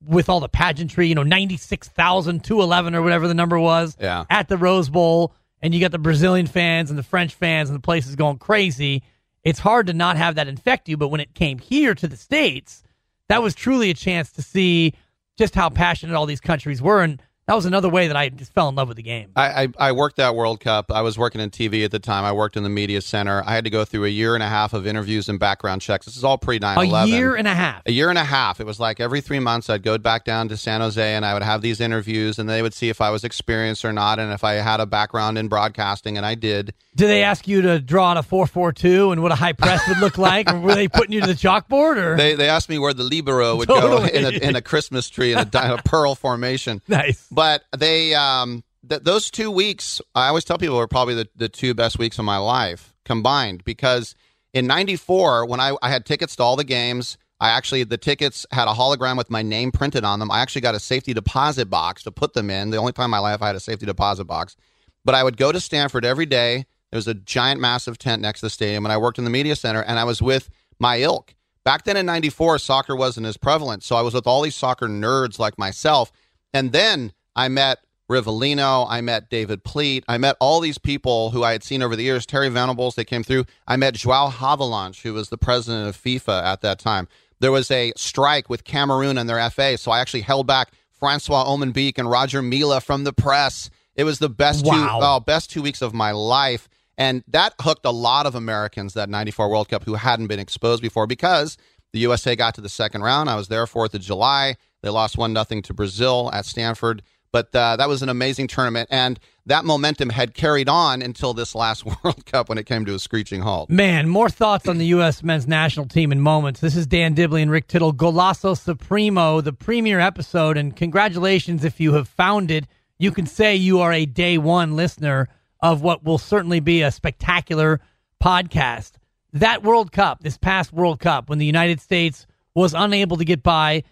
with 0.04 0.28
all 0.28 0.40
the 0.40 0.48
pageantry, 0.48 1.06
you 1.08 1.14
know, 1.14 1.22
ninety 1.22 1.56
six 1.56 1.88
thousand 1.88 2.44
two 2.44 2.60
eleven 2.62 2.94
or 2.94 3.02
whatever 3.02 3.28
the 3.28 3.34
number 3.34 3.58
was, 3.58 3.96
Yeah. 4.00 4.24
at 4.30 4.48
the 4.48 4.56
Rose 4.56 4.88
Bowl, 4.88 5.34
and 5.62 5.74
you 5.74 5.80
got 5.80 5.90
the 5.92 5.98
Brazilian 5.98 6.46
fans 6.46 6.90
and 6.90 6.98
the 6.98 7.02
French 7.02 7.34
fans, 7.34 7.68
and 7.70 7.76
the 7.76 7.82
place 7.82 8.06
is 8.06 8.16
going 8.16 8.38
crazy. 8.38 9.02
It's 9.42 9.58
hard 9.60 9.86
to 9.86 9.92
not 9.92 10.16
have 10.16 10.34
that 10.34 10.48
infect 10.48 10.88
you, 10.88 10.96
but 10.96 11.08
when 11.08 11.20
it 11.20 11.34
came 11.34 11.58
here 11.58 11.94
to 11.94 12.08
the 12.08 12.16
states, 12.16 12.82
that 13.28 13.42
was 13.42 13.54
truly 13.54 13.90
a 13.90 13.94
chance 13.94 14.32
to 14.32 14.42
see 14.42 14.92
just 15.38 15.54
how 15.54 15.70
passionate 15.70 16.14
all 16.16 16.26
these 16.26 16.40
countries 16.40 16.82
were. 16.82 17.02
And 17.02 17.22
that 17.46 17.54
was 17.54 17.64
another 17.64 17.88
way 17.88 18.08
that 18.08 18.16
I 18.16 18.28
just 18.28 18.52
fell 18.52 18.68
in 18.68 18.74
love 18.74 18.88
with 18.88 18.96
the 18.96 19.02
game. 19.04 19.30
I, 19.36 19.64
I, 19.64 19.68
I 19.78 19.92
worked 19.92 20.16
that 20.16 20.34
World 20.34 20.58
Cup. 20.58 20.90
I 20.90 21.02
was 21.02 21.16
working 21.16 21.40
in 21.40 21.50
TV 21.50 21.84
at 21.84 21.92
the 21.92 22.00
time. 22.00 22.24
I 22.24 22.32
worked 22.32 22.56
in 22.56 22.64
the 22.64 22.68
media 22.68 23.00
center. 23.00 23.40
I 23.46 23.54
had 23.54 23.64
to 23.64 23.70
go 23.70 23.84
through 23.84 24.04
a 24.04 24.08
year 24.08 24.34
and 24.34 24.42
a 24.42 24.48
half 24.48 24.72
of 24.72 24.84
interviews 24.84 25.28
and 25.28 25.38
background 25.38 25.80
checks. 25.80 26.06
This 26.06 26.16
is 26.16 26.24
all 26.24 26.38
pre 26.38 26.58
9 26.58 26.76
11. 26.76 27.14
A 27.14 27.16
year 27.16 27.36
and 27.36 27.46
a 27.46 27.54
half. 27.54 27.82
A 27.86 27.92
year 27.92 28.10
and 28.10 28.18
a 28.18 28.24
half. 28.24 28.60
It 28.60 28.66
was 28.66 28.80
like 28.80 28.98
every 28.98 29.20
three 29.20 29.38
months 29.38 29.70
I'd 29.70 29.84
go 29.84 29.96
back 29.96 30.24
down 30.24 30.48
to 30.48 30.56
San 30.56 30.80
Jose 30.80 31.14
and 31.14 31.24
I 31.24 31.34
would 31.34 31.44
have 31.44 31.62
these 31.62 31.80
interviews 31.80 32.40
and 32.40 32.48
they 32.48 32.62
would 32.62 32.74
see 32.74 32.88
if 32.88 33.00
I 33.00 33.10
was 33.10 33.22
experienced 33.22 33.84
or 33.84 33.92
not 33.92 34.18
and 34.18 34.32
if 34.32 34.42
I 34.42 34.54
had 34.54 34.80
a 34.80 34.86
background 34.86 35.38
in 35.38 35.46
broadcasting, 35.46 36.16
and 36.16 36.26
I 36.26 36.34
did. 36.34 36.74
Did 36.96 37.08
they 37.08 37.22
ask 37.22 37.46
you 37.46 37.62
to 37.62 37.78
draw 37.78 38.10
out 38.10 38.16
a 38.16 38.22
442 38.22 39.12
and 39.12 39.22
what 39.22 39.30
a 39.30 39.36
high 39.36 39.52
press 39.52 39.86
would 39.88 39.98
look 39.98 40.18
like? 40.18 40.50
or 40.50 40.58
were 40.58 40.74
they 40.74 40.88
putting 40.88 41.12
you 41.12 41.20
to 41.20 41.26
the 41.26 41.34
chalkboard? 41.34 41.96
Or 41.96 42.16
They, 42.16 42.34
they 42.34 42.48
asked 42.48 42.68
me 42.68 42.78
where 42.78 42.94
the 42.94 43.04
Libero 43.04 43.54
would 43.56 43.68
totally. 43.68 44.10
go 44.10 44.18
in 44.18 44.24
a, 44.24 44.48
in 44.48 44.56
a 44.56 44.62
Christmas 44.62 45.08
tree 45.08 45.32
in 45.32 45.38
a, 45.38 45.48
a 45.52 45.82
pearl 45.84 46.16
formation. 46.16 46.82
Nice. 46.88 47.26
But 47.36 47.64
they 47.76 48.14
um, 48.14 48.64
th- 48.88 49.02
those 49.02 49.30
two 49.30 49.50
weeks, 49.50 50.00
I 50.14 50.28
always 50.28 50.42
tell 50.42 50.56
people, 50.56 50.78
were 50.78 50.88
probably 50.88 51.14
the, 51.14 51.28
the 51.36 51.50
two 51.50 51.74
best 51.74 51.98
weeks 51.98 52.18
of 52.18 52.24
my 52.24 52.38
life 52.38 52.94
combined 53.04 53.62
because 53.62 54.14
in 54.54 54.66
94, 54.66 55.44
when 55.44 55.60
I, 55.60 55.76
I 55.82 55.90
had 55.90 56.06
tickets 56.06 56.34
to 56.36 56.42
all 56.42 56.56
the 56.56 56.64
games, 56.64 57.18
I 57.38 57.50
actually, 57.50 57.84
the 57.84 57.98
tickets 57.98 58.46
had 58.50 58.68
a 58.68 58.72
hologram 58.72 59.18
with 59.18 59.28
my 59.28 59.42
name 59.42 59.70
printed 59.70 60.02
on 60.02 60.18
them. 60.18 60.30
I 60.30 60.40
actually 60.40 60.62
got 60.62 60.74
a 60.74 60.80
safety 60.80 61.12
deposit 61.12 61.68
box 61.68 62.02
to 62.04 62.10
put 62.10 62.32
them 62.32 62.48
in. 62.48 62.70
The 62.70 62.78
only 62.78 62.92
time 62.92 63.04
in 63.04 63.10
my 63.10 63.18
life 63.18 63.42
I 63.42 63.48
had 63.48 63.56
a 63.56 63.60
safety 63.60 63.84
deposit 63.84 64.24
box. 64.24 64.56
But 65.04 65.14
I 65.14 65.22
would 65.22 65.36
go 65.36 65.52
to 65.52 65.60
Stanford 65.60 66.06
every 66.06 66.24
day. 66.24 66.64
There 66.90 66.96
was 66.96 67.06
a 67.06 67.12
giant, 67.12 67.60
massive 67.60 67.98
tent 67.98 68.22
next 68.22 68.40
to 68.40 68.46
the 68.46 68.50
stadium, 68.50 68.86
and 68.86 68.92
I 68.94 68.96
worked 68.96 69.18
in 69.18 69.24
the 69.24 69.30
media 69.30 69.56
center, 69.56 69.82
and 69.82 69.98
I 69.98 70.04
was 70.04 70.22
with 70.22 70.48
my 70.78 71.02
ilk. 71.02 71.34
Back 71.66 71.84
then 71.84 71.98
in 71.98 72.06
94, 72.06 72.60
soccer 72.60 72.96
wasn't 72.96 73.26
as 73.26 73.36
prevalent. 73.36 73.82
So 73.82 73.94
I 73.94 74.00
was 74.00 74.14
with 74.14 74.26
all 74.26 74.40
these 74.40 74.56
soccer 74.56 74.86
nerds 74.86 75.38
like 75.38 75.58
myself. 75.58 76.10
And 76.54 76.72
then 76.72 77.12
I 77.36 77.48
met 77.48 77.78
Rivellino. 78.10 78.86
I 78.88 79.00
met 79.00 79.30
David 79.30 79.62
Pleat. 79.62 80.04
I 80.08 80.18
met 80.18 80.36
all 80.40 80.60
these 80.60 80.78
people 80.78 81.30
who 81.30 81.44
I 81.44 81.52
had 81.52 81.62
seen 81.62 81.82
over 81.82 81.94
the 81.94 82.02
years. 82.02 82.26
Terry 82.26 82.48
Venables, 82.48 82.94
they 82.94 83.04
came 83.04 83.22
through. 83.22 83.44
I 83.66 83.76
met 83.76 83.94
Joao 83.94 84.30
Havelange, 84.30 85.02
who 85.02 85.14
was 85.14 85.28
the 85.28 85.38
president 85.38 85.88
of 85.88 85.96
FIFA 85.96 86.42
at 86.42 86.62
that 86.62 86.78
time. 86.78 87.08
There 87.38 87.52
was 87.52 87.70
a 87.70 87.92
strike 87.96 88.48
with 88.48 88.64
Cameroon 88.64 89.18
and 89.18 89.28
their 89.28 89.50
FA, 89.50 89.76
so 89.76 89.90
I 89.90 90.00
actually 90.00 90.22
held 90.22 90.46
back 90.46 90.72
Francois 90.90 91.44
Omam-Biyik 91.44 91.98
and 91.98 92.10
Roger 92.10 92.40
Milla 92.40 92.80
from 92.80 93.04
the 93.04 93.12
press. 93.12 93.68
It 93.94 94.04
was 94.04 94.18
the 94.18 94.30
best 94.30 94.64
wow. 94.64 94.72
two 94.72 95.04
oh, 95.04 95.20
best 95.20 95.50
two 95.50 95.62
weeks 95.62 95.82
of 95.82 95.92
my 95.92 96.12
life. 96.12 96.68
And 96.98 97.22
that 97.28 97.54
hooked 97.60 97.84
a 97.84 97.90
lot 97.90 98.24
of 98.24 98.34
Americans 98.34 98.94
that 98.94 99.10
94 99.10 99.50
World 99.50 99.68
Cup 99.68 99.84
who 99.84 99.94
hadn't 99.94 100.28
been 100.28 100.38
exposed 100.38 100.80
before 100.80 101.06
because 101.06 101.58
the 101.92 101.98
USA 102.00 102.36
got 102.36 102.54
to 102.54 102.62
the 102.62 102.70
second 102.70 103.02
round. 103.02 103.28
I 103.28 103.36
was 103.36 103.48
there 103.48 103.66
4th 103.66 103.92
of 103.94 104.00
July. 104.00 104.56
They 104.82 104.88
lost 104.88 105.18
1 105.18 105.32
nothing 105.32 105.62
to 105.62 105.74
Brazil 105.74 106.30
at 106.32 106.46
Stanford. 106.46 107.02
But 107.36 107.54
uh, 107.54 107.76
that 107.76 107.86
was 107.86 108.00
an 108.00 108.08
amazing 108.08 108.46
tournament, 108.46 108.88
and 108.90 109.20
that 109.44 109.66
momentum 109.66 110.08
had 110.08 110.32
carried 110.32 110.70
on 110.70 111.02
until 111.02 111.34
this 111.34 111.54
last 111.54 111.84
World 112.02 112.24
Cup 112.24 112.48
when 112.48 112.56
it 112.56 112.64
came 112.64 112.86
to 112.86 112.94
a 112.94 112.98
screeching 112.98 113.42
halt. 113.42 113.68
Man, 113.68 114.08
more 114.08 114.30
thoughts 114.30 114.66
on 114.66 114.78
the 114.78 114.86
U.S. 114.86 115.22
men's 115.22 115.46
national 115.46 115.84
team 115.84 116.12
in 116.12 116.20
moments. 116.22 116.60
This 116.60 116.74
is 116.74 116.86
Dan 116.86 117.12
Dibley 117.12 117.42
and 117.42 117.50
Rick 117.50 117.68
Tittle, 117.68 117.92
Golazo 117.92 118.56
Supremo, 118.56 119.42
the 119.42 119.52
premiere 119.52 120.00
episode, 120.00 120.56
and 120.56 120.74
congratulations 120.74 121.62
if 121.62 121.78
you 121.78 121.92
have 121.92 122.08
found 122.08 122.50
it. 122.50 122.66
You 122.98 123.12
can 123.12 123.26
say 123.26 123.54
you 123.54 123.80
are 123.80 123.92
a 123.92 124.06
day 124.06 124.38
one 124.38 124.74
listener 124.74 125.28
of 125.60 125.82
what 125.82 126.02
will 126.02 126.16
certainly 126.16 126.60
be 126.60 126.80
a 126.80 126.90
spectacular 126.90 127.82
podcast. 128.18 128.92
That 129.34 129.62
World 129.62 129.92
Cup, 129.92 130.22
this 130.22 130.38
past 130.38 130.72
World 130.72 131.00
Cup, 131.00 131.28
when 131.28 131.38
the 131.38 131.44
United 131.44 131.82
States 131.82 132.26
was 132.54 132.72
unable 132.72 133.18
to 133.18 133.26
get 133.26 133.42
by 133.42 133.82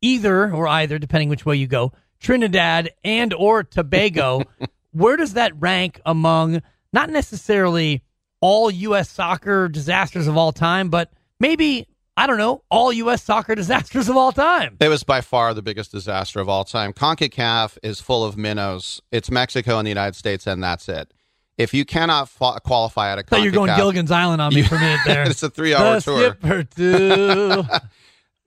either 0.00 0.50
or 0.50 0.66
either, 0.66 0.98
depending 0.98 1.28
which 1.28 1.44
way 1.44 1.56
you 1.56 1.66
go, 1.66 1.92
Trinidad 2.24 2.90
and 3.04 3.34
or 3.34 3.62
Tobago, 3.62 4.44
where 4.92 5.16
does 5.16 5.34
that 5.34 5.52
rank 5.60 6.00
among 6.06 6.62
not 6.92 7.10
necessarily 7.10 8.02
all 8.40 8.70
U.S. 8.70 9.10
soccer 9.10 9.68
disasters 9.68 10.26
of 10.26 10.36
all 10.36 10.50
time, 10.50 10.88
but 10.88 11.12
maybe 11.38 11.86
I 12.16 12.26
don't 12.26 12.38
know, 12.38 12.62
all 12.70 12.92
U.S. 12.92 13.22
soccer 13.22 13.54
disasters 13.62 14.08
of 14.08 14.16
all 14.16 14.32
time. 14.32 14.78
It 14.80 14.88
was 14.88 15.04
by 15.04 15.20
far 15.20 15.52
the 15.52 15.62
biggest 15.62 15.92
disaster 15.92 16.40
of 16.40 16.48
all 16.48 16.64
time. 16.64 16.94
CONCACAF 16.94 17.76
is 17.82 18.00
full 18.00 18.24
of 18.24 18.38
minnows. 18.38 19.02
It's 19.12 19.30
Mexico 19.30 19.78
and 19.78 19.86
the 19.86 19.90
United 19.90 20.16
States, 20.16 20.46
and 20.46 20.62
that's 20.62 20.88
it. 20.88 21.12
If 21.58 21.74
you 21.74 21.84
cannot 21.84 22.30
fa- 22.30 22.58
qualify 22.64 23.12
at 23.12 23.18
a 23.18 23.22
CONCACAF, 23.22 23.42
you're 23.42 23.52
going 23.52 23.76
Gilligan's 23.76 24.10
Island 24.10 24.40
on 24.40 24.54
me 24.54 24.62
for 24.62 24.76
a 24.76 24.80
minute 24.80 25.00
there. 25.04 25.24
it's 25.28 25.42
a 25.42 25.50
three-hour 25.50 26.00
the 26.00 26.00
tour. 26.00 27.66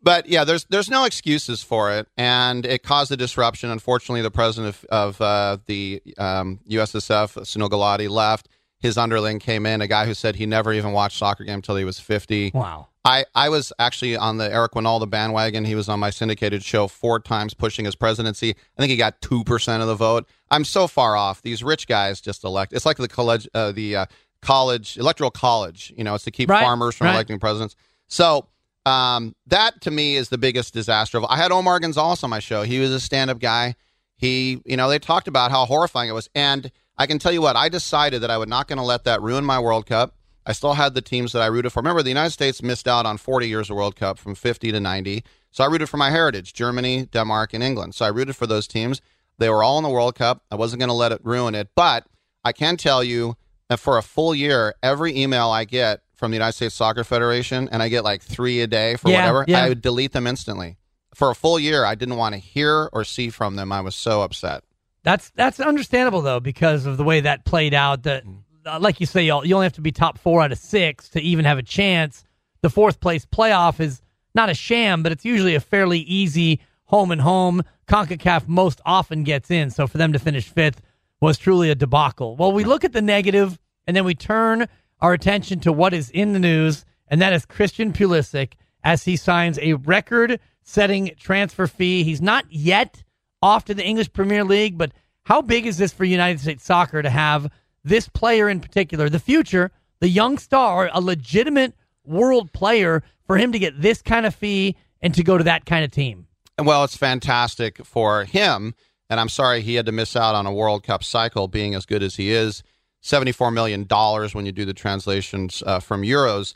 But 0.01 0.27
yeah, 0.27 0.43
there's 0.43 0.65
there's 0.65 0.89
no 0.89 1.05
excuses 1.05 1.63
for 1.63 1.91
it, 1.91 2.07
and 2.17 2.65
it 2.65 2.83
caused 2.83 3.11
a 3.11 3.17
disruption. 3.17 3.69
Unfortunately, 3.69 4.21
the 4.21 4.31
president 4.31 4.75
of, 4.75 4.85
of 4.85 5.21
uh, 5.21 5.57
the 5.65 6.01
um, 6.17 6.59
USSF, 6.69 7.41
Sunil 7.41 7.69
Gulati, 7.69 8.09
left. 8.09 8.49
His 8.79 8.95
underling 8.95 9.39
came 9.39 9.65
in, 9.65 9.81
a 9.81 9.87
guy 9.87 10.05
who 10.05 10.13
said 10.13 10.35
he 10.35 10.45
never 10.45 10.71
even 10.71 10.91
watched 10.91 11.17
soccer 11.17 11.43
game 11.43 11.55
until 11.55 11.75
he 11.75 11.83
was 11.83 11.99
50. 11.99 12.51
Wow. 12.53 12.89
I, 13.03 13.25
I 13.33 13.49
was 13.49 13.73
actually 13.79 14.17
on 14.17 14.37
the 14.37 14.53
Eric 14.53 14.73
Wynalda 14.73 15.09
bandwagon. 15.09 15.65
He 15.65 15.75
was 15.75 15.89
on 15.89 15.99
my 15.99 16.09
syndicated 16.09 16.61
show 16.61 16.87
four 16.87 17.19
times 17.19 17.53
pushing 17.53 17.85
his 17.85 17.95
presidency. 17.95 18.51
I 18.51 18.81
think 18.81 18.91
he 18.91 18.97
got 18.97 19.21
2% 19.21 19.81
of 19.81 19.87
the 19.87 19.95
vote. 19.95 20.27
I'm 20.51 20.63
so 20.63 20.87
far 20.87 21.15
off. 21.15 21.41
These 21.41 21.63
rich 21.63 21.87
guys 21.87 22.21
just 22.21 22.43
elect. 22.43 22.73
It's 22.73 22.85
like 22.85 22.97
the 22.97 23.07
college, 23.07 23.47
uh, 23.53 23.71
the 23.71 23.95
uh, 23.95 24.05
college, 24.41 24.97
electoral 24.97 25.31
college. 25.31 25.93
You 25.95 26.03
know, 26.03 26.15
it's 26.15 26.25
to 26.25 26.31
keep 26.31 26.49
right, 26.49 26.61
farmers 26.61 26.95
from 26.95 27.07
right. 27.07 27.13
electing 27.13 27.39
presidents. 27.39 27.75
So 28.07 28.47
um, 28.87 29.35
that 29.47 29.81
to 29.81 29.91
me 29.91 30.15
is 30.15 30.29
the 30.29 30.37
biggest 30.37 30.73
disaster. 30.73 31.17
Of, 31.17 31.25
I 31.25 31.35
had 31.35 31.51
Omar 31.51 31.79
Gonzalez 31.79 32.23
on 32.23 32.29
my 32.29 32.39
show. 32.39 32.63
He 32.63 32.79
was 32.79 32.91
a 32.91 32.99
stand-up 32.99 33.39
guy. 33.39 33.75
He, 34.15 34.61
you 34.65 34.77
know, 34.77 34.89
they 34.89 34.97
talked 34.97 35.27
about 35.27 35.51
how 35.51 35.65
horrifying 35.65 36.09
it 36.09 36.13
was, 36.13 36.29
and 36.33 36.71
I 36.97 37.05
can 37.05 37.19
tell 37.19 37.33
you 37.33 37.41
what. 37.41 37.57
I 37.57 37.67
decided 37.67 38.21
that 38.21 38.31
I 38.31 38.37
was 38.37 38.47
not 38.47 38.67
going 38.67 38.77
to 38.77 38.85
let 38.85 39.03
that 39.03 39.21
ruin 39.21 39.43
my 39.43 39.59
World 39.59 39.85
Cup. 39.85 40.15
I 40.45 40.53
still 40.53 40.73
had 40.73 40.93
the 40.93 41.01
teams 41.01 41.33
that 41.33 41.41
I 41.41 41.47
rooted 41.47 41.73
for. 41.73 41.81
Remember, 41.81 42.01
the 42.01 42.09
United 42.09 42.31
States 42.31 42.63
missed 42.63 42.87
out 42.87 43.05
on 43.05 43.17
40 43.17 43.49
years 43.49 43.69
of 43.69 43.75
World 43.75 43.97
Cup 43.97 44.17
from 44.17 44.33
50 44.33 44.71
to 44.71 44.79
90. 44.79 45.23
So 45.51 45.65
I 45.65 45.67
rooted 45.67 45.89
for 45.89 45.97
my 45.97 46.09
heritage 46.09 46.53
Germany, 46.53 47.05
Denmark, 47.05 47.53
and 47.53 47.61
England. 47.61 47.93
So 47.93 48.05
I 48.05 48.09
rooted 48.09 48.37
for 48.37 48.47
those 48.47 48.67
teams. 48.67 49.01
They 49.37 49.49
were 49.49 49.63
all 49.63 49.77
in 49.77 49.83
the 49.83 49.89
World 49.89 50.15
Cup. 50.15 50.43
I 50.49 50.55
wasn't 50.55 50.79
going 50.79 50.89
to 50.89 50.93
let 50.93 51.11
it 51.11 51.19
ruin 51.23 51.53
it. 51.53 51.69
But 51.75 52.07
I 52.45 52.53
can 52.53 52.77
tell 52.77 53.03
you 53.03 53.35
that 53.67 53.79
for 53.79 53.97
a 53.97 54.01
full 54.01 54.33
year, 54.33 54.75
every 54.81 55.15
email 55.17 55.49
I 55.49 55.65
get 55.65 56.01
from 56.17 56.31
the 56.31 56.35
United 56.35 56.53
States 56.53 56.75
Soccer 56.75 57.03
Federation, 57.03 57.69
and 57.71 57.81
I 57.81 57.89
get 57.89 58.03
like 58.03 58.21
three 58.21 58.61
a 58.61 58.67
day 58.67 58.95
for 58.95 59.09
Yeah, 59.09 59.31
whatever, 59.31 59.45
yeah. 59.47 59.63
I 59.63 59.69
would 59.69 59.81
delete 59.81 60.11
them 60.11 60.27
instantly. 60.27 60.77
For 61.13 61.29
a 61.29 61.35
full 61.35 61.59
year, 61.59 61.85
I 61.85 61.95
didn't 61.95 62.17
want 62.17 62.33
to 62.33 62.39
hear 62.39 62.89
or 62.91 63.03
see 63.03 63.29
from 63.29 63.55
them. 63.55 63.71
I 63.71 63.81
was 63.81 63.95
so 63.95 64.21
upset. 64.23 64.63
That's 65.03 65.29
that's 65.31 65.59
understandable 65.59 66.21
though 66.21 66.39
because 66.39 66.85
of 66.85 66.97
the 66.97 67.03
way 67.03 67.21
that 67.21 67.45
played 67.45 67.73
out. 67.73 68.03
That, 68.03 68.23
uh, 68.65 68.79
like 68.79 68.99
you 68.99 69.05
say, 69.05 69.23
you 69.23 69.43
you 69.45 69.55
only 69.55 69.65
have 69.65 69.73
to 69.73 69.81
be 69.81 69.91
top 69.91 70.17
four 70.17 70.41
out 70.41 70.51
of 70.51 70.57
six 70.57 71.07
to 71.09 71.21
even 71.21 71.45
have 71.45 71.57
a 71.57 71.63
chance. 71.63 72.23
The 72.61 72.69
fourth 72.69 72.99
place 72.99 73.25
playoff 73.25 73.79
is 73.79 74.01
not 74.35 74.49
a 74.49 74.53
sham, 74.53 75.03
but 75.03 75.11
it's 75.11 75.23
usually 75.23 75.55
a 75.55 75.59
fairly 75.59 75.99
easy 75.99 76.59
home 76.85 77.11
and 77.11 77.21
home. 77.21 77.63
Concacaf 77.87 78.47
most 78.47 78.81
often 78.85 79.23
gets 79.23 79.49
in, 79.49 79.69
so 79.69 79.87
for 79.87 79.97
them 79.97 80.13
to 80.13 80.19
finish 80.19 80.49
fifth 80.49 80.81
was 81.21 81.37
truly 81.37 81.69
a 81.69 81.75
debacle. 81.75 82.35
Well, 82.35 82.51
we 82.51 82.63
look 82.63 82.83
at 82.83 82.93
the 82.93 83.01
negative, 83.01 83.57
and 83.85 83.95
then 83.95 84.03
we 84.03 84.13
turn 84.13 84.67
our 85.01 85.13
attention 85.13 85.59
to 85.61 85.71
what 85.71 85.93
is 85.93 86.09
in 86.09 86.33
the 86.33 86.39
news, 86.39 86.85
and 87.07 87.21
that 87.21 87.33
is 87.33 87.45
Christian 87.45 87.93
Pulisic 87.93 88.53
as 88.83 89.03
he 89.03 89.15
signs 89.15 89.59
a 89.59 89.73
record-setting 89.73 91.11
transfer 91.19 91.67
fee. 91.67 92.03
He's 92.03 92.21
not 92.21 92.45
yet 92.49 93.03
off 93.41 93.65
to 93.65 93.73
the 93.73 93.85
English 93.85 94.13
Premier 94.13 94.43
League, 94.43 94.77
but 94.77 94.91
how 95.23 95.41
big 95.41 95.65
is 95.65 95.77
this 95.77 95.93
for 95.93 96.05
United 96.05 96.39
States 96.39 96.63
soccer 96.63 97.01
to 97.01 97.09
have 97.09 97.51
this 97.83 98.07
player 98.07 98.49
in 98.49 98.59
particular, 98.59 99.09
the 99.09 99.19
future, 99.19 99.71
the 99.99 100.09
young 100.09 100.37
star, 100.37 100.89
a 100.93 101.01
legitimate 101.01 101.73
world 102.03 102.51
player, 102.53 103.03
for 103.25 103.37
him 103.37 103.51
to 103.51 103.59
get 103.59 103.81
this 103.81 104.01
kind 104.01 104.25
of 104.25 104.33
fee 104.33 104.75
and 105.01 105.13
to 105.13 105.23
go 105.23 105.37
to 105.37 105.43
that 105.43 105.65
kind 105.65 105.83
of 105.83 105.91
team? 105.91 106.27
Well, 106.59 106.83
it's 106.83 106.97
fantastic 106.97 107.85
for 107.85 108.23
him. 108.23 108.73
And 109.09 109.19
I'm 109.19 109.29
sorry 109.29 109.61
he 109.61 109.75
had 109.75 109.85
to 109.85 109.91
miss 109.91 110.15
out 110.15 110.35
on 110.35 110.45
a 110.45 110.53
World 110.53 110.83
Cup 110.83 111.03
cycle 111.03 111.47
being 111.47 111.75
as 111.75 111.85
good 111.85 112.03
as 112.03 112.15
he 112.15 112.31
is. 112.31 112.63
$74 113.03 113.53
million 113.53 113.85
when 114.33 114.45
you 114.45 114.51
do 114.51 114.65
the 114.65 114.73
translations 114.73 115.63
uh, 115.65 115.79
from 115.79 116.01
euros. 116.01 116.53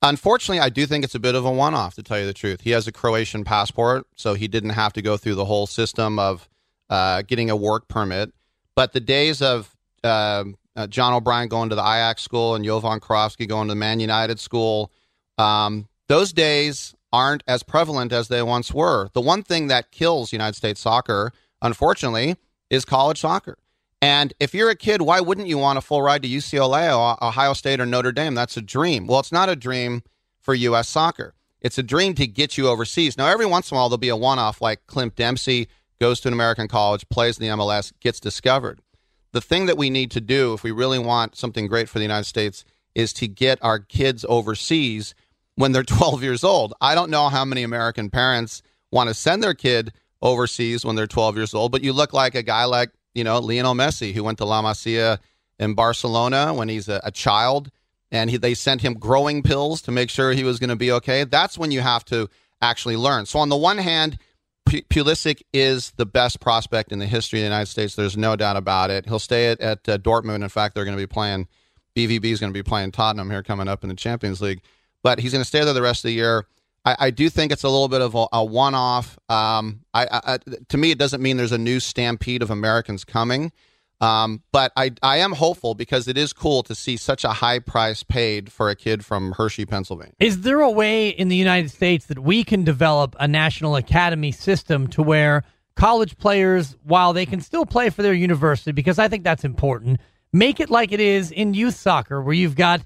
Unfortunately, 0.00 0.60
I 0.60 0.68
do 0.68 0.86
think 0.86 1.04
it's 1.04 1.14
a 1.14 1.20
bit 1.20 1.34
of 1.34 1.44
a 1.44 1.50
one 1.50 1.74
off, 1.74 1.94
to 1.96 2.02
tell 2.02 2.18
you 2.18 2.26
the 2.26 2.32
truth. 2.32 2.60
He 2.60 2.70
has 2.70 2.86
a 2.86 2.92
Croatian 2.92 3.44
passport, 3.44 4.06
so 4.14 4.34
he 4.34 4.46
didn't 4.46 4.70
have 4.70 4.92
to 4.92 5.02
go 5.02 5.16
through 5.16 5.34
the 5.34 5.44
whole 5.44 5.66
system 5.66 6.18
of 6.18 6.48
uh, 6.88 7.22
getting 7.22 7.50
a 7.50 7.56
work 7.56 7.88
permit. 7.88 8.32
But 8.76 8.92
the 8.92 9.00
days 9.00 9.42
of 9.42 9.76
uh, 10.04 10.44
uh, 10.76 10.86
John 10.86 11.12
O'Brien 11.12 11.48
going 11.48 11.68
to 11.70 11.74
the 11.74 11.82
Ajax 11.82 12.22
school 12.22 12.54
and 12.54 12.64
Jovan 12.64 13.00
Kirovski 13.00 13.48
going 13.48 13.66
to 13.66 13.72
the 13.72 13.78
Man 13.78 13.98
United 13.98 14.38
school, 14.38 14.92
um, 15.36 15.88
those 16.06 16.32
days 16.32 16.94
aren't 17.12 17.42
as 17.48 17.64
prevalent 17.64 18.12
as 18.12 18.28
they 18.28 18.42
once 18.42 18.72
were. 18.72 19.08
The 19.14 19.20
one 19.20 19.42
thing 19.42 19.66
that 19.66 19.90
kills 19.90 20.32
United 20.32 20.54
States 20.54 20.80
soccer, 20.80 21.32
unfortunately, 21.60 22.36
is 22.70 22.84
college 22.84 23.20
soccer. 23.20 23.58
And 24.00 24.32
if 24.38 24.54
you're 24.54 24.70
a 24.70 24.76
kid, 24.76 25.02
why 25.02 25.20
wouldn't 25.20 25.48
you 25.48 25.58
want 25.58 25.78
a 25.78 25.82
full 25.82 26.02
ride 26.02 26.22
to 26.22 26.28
UCLA, 26.28 27.18
Ohio 27.20 27.52
State, 27.52 27.80
or 27.80 27.86
Notre 27.86 28.12
Dame? 28.12 28.34
That's 28.34 28.56
a 28.56 28.62
dream. 28.62 29.06
Well, 29.06 29.20
it's 29.20 29.32
not 29.32 29.48
a 29.48 29.56
dream 29.56 30.02
for 30.40 30.54
U.S. 30.54 30.88
soccer. 30.88 31.34
It's 31.60 31.78
a 31.78 31.82
dream 31.82 32.14
to 32.14 32.26
get 32.26 32.56
you 32.56 32.68
overseas. 32.68 33.18
Now, 33.18 33.26
every 33.26 33.46
once 33.46 33.70
in 33.70 33.76
a 33.76 33.78
while, 33.78 33.88
there'll 33.88 33.98
be 33.98 34.08
a 34.08 34.16
one 34.16 34.38
off 34.38 34.60
like 34.60 34.86
Clint 34.86 35.16
Dempsey 35.16 35.68
goes 35.98 36.20
to 36.20 36.28
an 36.28 36.34
American 36.34 36.68
college, 36.68 37.08
plays 37.08 37.38
in 37.38 37.46
the 37.46 37.52
MLS, 37.56 37.92
gets 38.00 38.20
discovered. 38.20 38.80
The 39.32 39.40
thing 39.40 39.66
that 39.66 39.76
we 39.76 39.90
need 39.90 40.10
to 40.12 40.20
do 40.20 40.54
if 40.54 40.62
we 40.62 40.70
really 40.70 40.98
want 40.98 41.36
something 41.36 41.66
great 41.66 41.88
for 41.88 41.98
the 41.98 42.04
United 42.04 42.24
States 42.24 42.64
is 42.94 43.12
to 43.14 43.28
get 43.28 43.58
our 43.62 43.78
kids 43.78 44.24
overseas 44.28 45.14
when 45.56 45.72
they're 45.72 45.82
12 45.84 46.22
years 46.22 46.44
old. 46.44 46.74
I 46.80 46.94
don't 46.94 47.10
know 47.10 47.28
how 47.28 47.44
many 47.44 47.62
American 47.62 48.10
parents 48.10 48.62
want 48.90 49.08
to 49.08 49.14
send 49.14 49.42
their 49.42 49.54
kid 49.54 49.92
overseas 50.22 50.84
when 50.84 50.96
they're 50.96 51.06
12 51.06 51.36
years 51.36 51.54
old, 51.54 51.72
but 51.72 51.82
you 51.82 51.92
look 51.92 52.12
like 52.12 52.34
a 52.34 52.42
guy 52.42 52.64
like, 52.64 52.90
you 53.14 53.24
know, 53.24 53.38
Lionel 53.38 53.74
Messi, 53.74 54.12
who 54.12 54.24
went 54.24 54.38
to 54.38 54.44
La 54.44 54.62
Masia 54.62 55.18
in 55.58 55.74
Barcelona 55.74 56.54
when 56.54 56.68
he's 56.68 56.88
a, 56.88 57.00
a 57.04 57.10
child, 57.10 57.70
and 58.10 58.30
he, 58.30 58.36
they 58.36 58.54
sent 58.54 58.82
him 58.82 58.94
growing 58.94 59.42
pills 59.42 59.82
to 59.82 59.90
make 59.90 60.10
sure 60.10 60.32
he 60.32 60.44
was 60.44 60.58
going 60.58 60.70
to 60.70 60.76
be 60.76 60.92
okay. 60.92 61.24
That's 61.24 61.58
when 61.58 61.70
you 61.70 61.80
have 61.80 62.04
to 62.06 62.28
actually 62.62 62.96
learn. 62.96 63.26
So, 63.26 63.38
on 63.38 63.48
the 63.48 63.56
one 63.56 63.78
hand, 63.78 64.18
P- 64.68 64.82
Pulisic 64.82 65.42
is 65.52 65.92
the 65.92 66.06
best 66.06 66.40
prospect 66.40 66.92
in 66.92 66.98
the 66.98 67.06
history 67.06 67.40
of 67.40 67.42
the 67.42 67.46
United 67.46 67.70
States. 67.70 67.94
There's 67.94 68.16
no 68.16 68.36
doubt 68.36 68.56
about 68.56 68.90
it. 68.90 69.06
He'll 69.06 69.18
stay 69.18 69.50
at, 69.50 69.60
at 69.60 69.88
uh, 69.88 69.98
Dortmund. 69.98 70.42
In 70.42 70.48
fact, 70.48 70.74
they're 70.74 70.84
going 70.84 70.96
to 70.96 71.02
be 71.02 71.06
playing, 71.06 71.48
BVB 71.96 72.26
is 72.26 72.40
going 72.40 72.52
to 72.52 72.58
be 72.58 72.62
playing 72.62 72.92
Tottenham 72.92 73.30
here 73.30 73.42
coming 73.42 73.68
up 73.68 73.82
in 73.82 73.88
the 73.88 73.96
Champions 73.96 74.40
League. 74.40 74.62
But 75.02 75.20
he's 75.20 75.32
going 75.32 75.42
to 75.42 75.48
stay 75.48 75.64
there 75.64 75.72
the 75.72 75.82
rest 75.82 76.04
of 76.04 76.08
the 76.08 76.14
year. 76.14 76.46
I, 76.88 76.96
I 76.98 77.10
do 77.10 77.28
think 77.28 77.52
it's 77.52 77.64
a 77.64 77.68
little 77.68 77.88
bit 77.88 78.00
of 78.00 78.14
a, 78.14 78.26
a 78.32 78.44
one 78.44 78.74
off. 78.74 79.18
Um, 79.28 79.80
I, 79.92 80.06
I, 80.10 80.38
to 80.68 80.78
me, 80.78 80.90
it 80.90 80.98
doesn't 80.98 81.20
mean 81.20 81.36
there's 81.36 81.52
a 81.52 81.58
new 81.58 81.80
stampede 81.80 82.42
of 82.42 82.50
Americans 82.50 83.04
coming. 83.04 83.52
Um, 84.00 84.42
but 84.52 84.72
I, 84.76 84.92
I 85.02 85.18
am 85.18 85.32
hopeful 85.32 85.74
because 85.74 86.08
it 86.08 86.16
is 86.16 86.32
cool 86.32 86.62
to 86.62 86.74
see 86.74 86.96
such 86.96 87.24
a 87.24 87.30
high 87.30 87.58
price 87.58 88.04
paid 88.04 88.50
for 88.50 88.70
a 88.70 88.76
kid 88.76 89.04
from 89.04 89.32
Hershey, 89.32 89.66
Pennsylvania. 89.66 90.14
Is 90.20 90.42
there 90.42 90.60
a 90.60 90.70
way 90.70 91.08
in 91.08 91.28
the 91.28 91.36
United 91.36 91.70
States 91.70 92.06
that 92.06 92.20
we 92.20 92.44
can 92.44 92.64
develop 92.64 93.16
a 93.18 93.28
national 93.28 93.76
academy 93.76 94.32
system 94.32 94.86
to 94.88 95.02
where 95.02 95.42
college 95.74 96.16
players, 96.16 96.76
while 96.84 97.12
they 97.12 97.26
can 97.26 97.40
still 97.40 97.66
play 97.66 97.90
for 97.90 98.02
their 98.02 98.14
university, 98.14 98.72
because 98.72 98.98
I 98.98 99.08
think 99.08 99.24
that's 99.24 99.44
important, 99.44 100.00
make 100.32 100.58
it 100.58 100.70
like 100.70 100.92
it 100.92 101.00
is 101.00 101.32
in 101.32 101.54
youth 101.54 101.74
soccer, 101.74 102.22
where 102.22 102.34
you've 102.34 102.56
got 102.56 102.80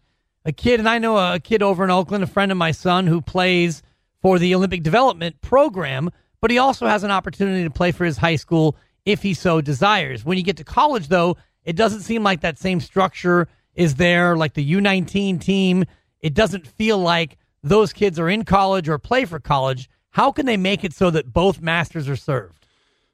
a 0.44 0.52
kid, 0.52 0.80
and 0.80 0.88
I 0.88 0.98
know 0.98 1.16
a 1.18 1.38
kid 1.38 1.62
over 1.62 1.84
in 1.84 1.90
Oakland, 1.90 2.24
a 2.24 2.26
friend 2.26 2.50
of 2.50 2.58
my 2.58 2.72
son, 2.72 3.06
who 3.06 3.20
plays 3.20 3.82
for 4.22 4.38
the 4.38 4.54
Olympic 4.54 4.82
Development 4.82 5.38
Program, 5.40 6.10
but 6.40 6.50
he 6.50 6.58
also 6.58 6.86
has 6.86 7.04
an 7.04 7.10
opportunity 7.10 7.64
to 7.64 7.70
play 7.70 7.92
for 7.92 8.04
his 8.04 8.16
high 8.16 8.36
school 8.36 8.76
if 9.04 9.22
he 9.22 9.34
so 9.34 9.60
desires. 9.60 10.24
When 10.24 10.38
you 10.38 10.44
get 10.44 10.56
to 10.58 10.64
college, 10.64 11.08
though, 11.08 11.36
it 11.64 11.76
doesn't 11.76 12.00
seem 12.00 12.22
like 12.22 12.40
that 12.40 12.58
same 12.58 12.80
structure 12.80 13.48
is 13.74 13.96
there. 13.96 14.36
Like 14.36 14.54
the 14.54 14.72
U19 14.72 15.40
team, 15.40 15.84
it 16.20 16.34
doesn't 16.34 16.66
feel 16.66 16.98
like 16.98 17.36
those 17.62 17.92
kids 17.92 18.18
are 18.18 18.28
in 18.28 18.44
college 18.44 18.88
or 18.88 18.98
play 18.98 19.24
for 19.24 19.40
college. 19.40 19.90
How 20.10 20.30
can 20.30 20.46
they 20.46 20.56
make 20.56 20.84
it 20.84 20.92
so 20.92 21.10
that 21.10 21.32
both 21.32 21.60
masters 21.60 22.08
are 22.08 22.16
served? 22.16 22.66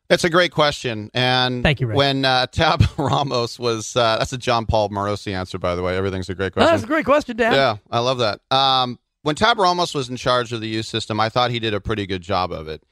That's 0.09 0.25
a 0.25 0.31
great 0.31 0.53
question. 0.53 1.11
And 1.13 1.63
Thank 1.63 1.81
you, 1.81 1.87
Rick. 1.87 1.97
when 1.99 2.25
uh, 2.25 2.47
Tab 2.47 2.83
Ramos 2.97 3.59
was, 3.59 3.95
uh, 3.95 4.17
that's 4.19 4.33
a 4.33 4.39
Jon 4.39 4.65
Paul 4.65 4.89
Morosi 4.89 5.35
answer, 5.35 5.59
by 5.59 5.75
the 5.75 5.83
way. 5.83 5.97
Everything's 5.97 6.31
a 6.31 6.35
great 6.35 6.55
question. 6.55 6.73
that's 6.73 6.83
a 6.83 6.87
great 6.87 7.05
question, 7.05 7.37
Dan. 7.37 7.53
Yeah, 7.53 7.77
I 7.91 7.99
love 8.01 8.19
that. 8.19 8.41
Um, 8.51 8.99
when 9.29 9.35
Tab 9.35 9.59
Ramos 9.59 9.93
was 9.93 10.09
in 10.09 10.17
charge 10.17 10.55
of 10.55 10.63
the 10.63 10.69
youth 10.69 10.87
system, 10.87 11.21
I 11.21 11.29
thought 11.29 11.51
he 11.51 11.59
did 11.59 11.75
a 11.75 11.83
pretty 11.83 12.07
good 12.07 12.23
job 12.23 12.51
of 12.51 12.67
it. 12.67 12.83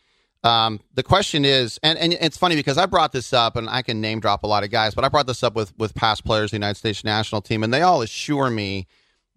Um, 0.45 0.81
the 0.93 1.03
question 1.03 1.47
is, 1.47 1.81
and, 1.83 1.99
and 1.99 2.13
it's 2.13 2.37
funny 2.37 2.57
because 2.57 2.77
I 2.77 2.85
brought 2.85 3.13
this 3.13 3.33
up, 3.33 3.57
and 3.57 3.71
I 3.71 3.81
can 3.81 4.03
name 4.03 4.21
drop 4.21 4.43
a 4.43 4.47
lot 4.47 4.63
of 4.63 4.69
guys, 4.69 4.95
but 4.95 5.03
I 5.03 5.09
brought 5.09 5.27
this 5.27 5.43
up 5.43 5.55
with 5.55 5.73
with 5.79 5.95
past 5.95 6.27
players 6.27 6.49
of 6.49 6.51
the 6.51 6.57
United 6.57 6.75
States 6.75 7.05
national 7.05 7.41
team, 7.41 7.63
and 7.63 7.73
they 7.73 7.81
all 7.81 8.03
assure 8.03 8.51
me 8.51 8.87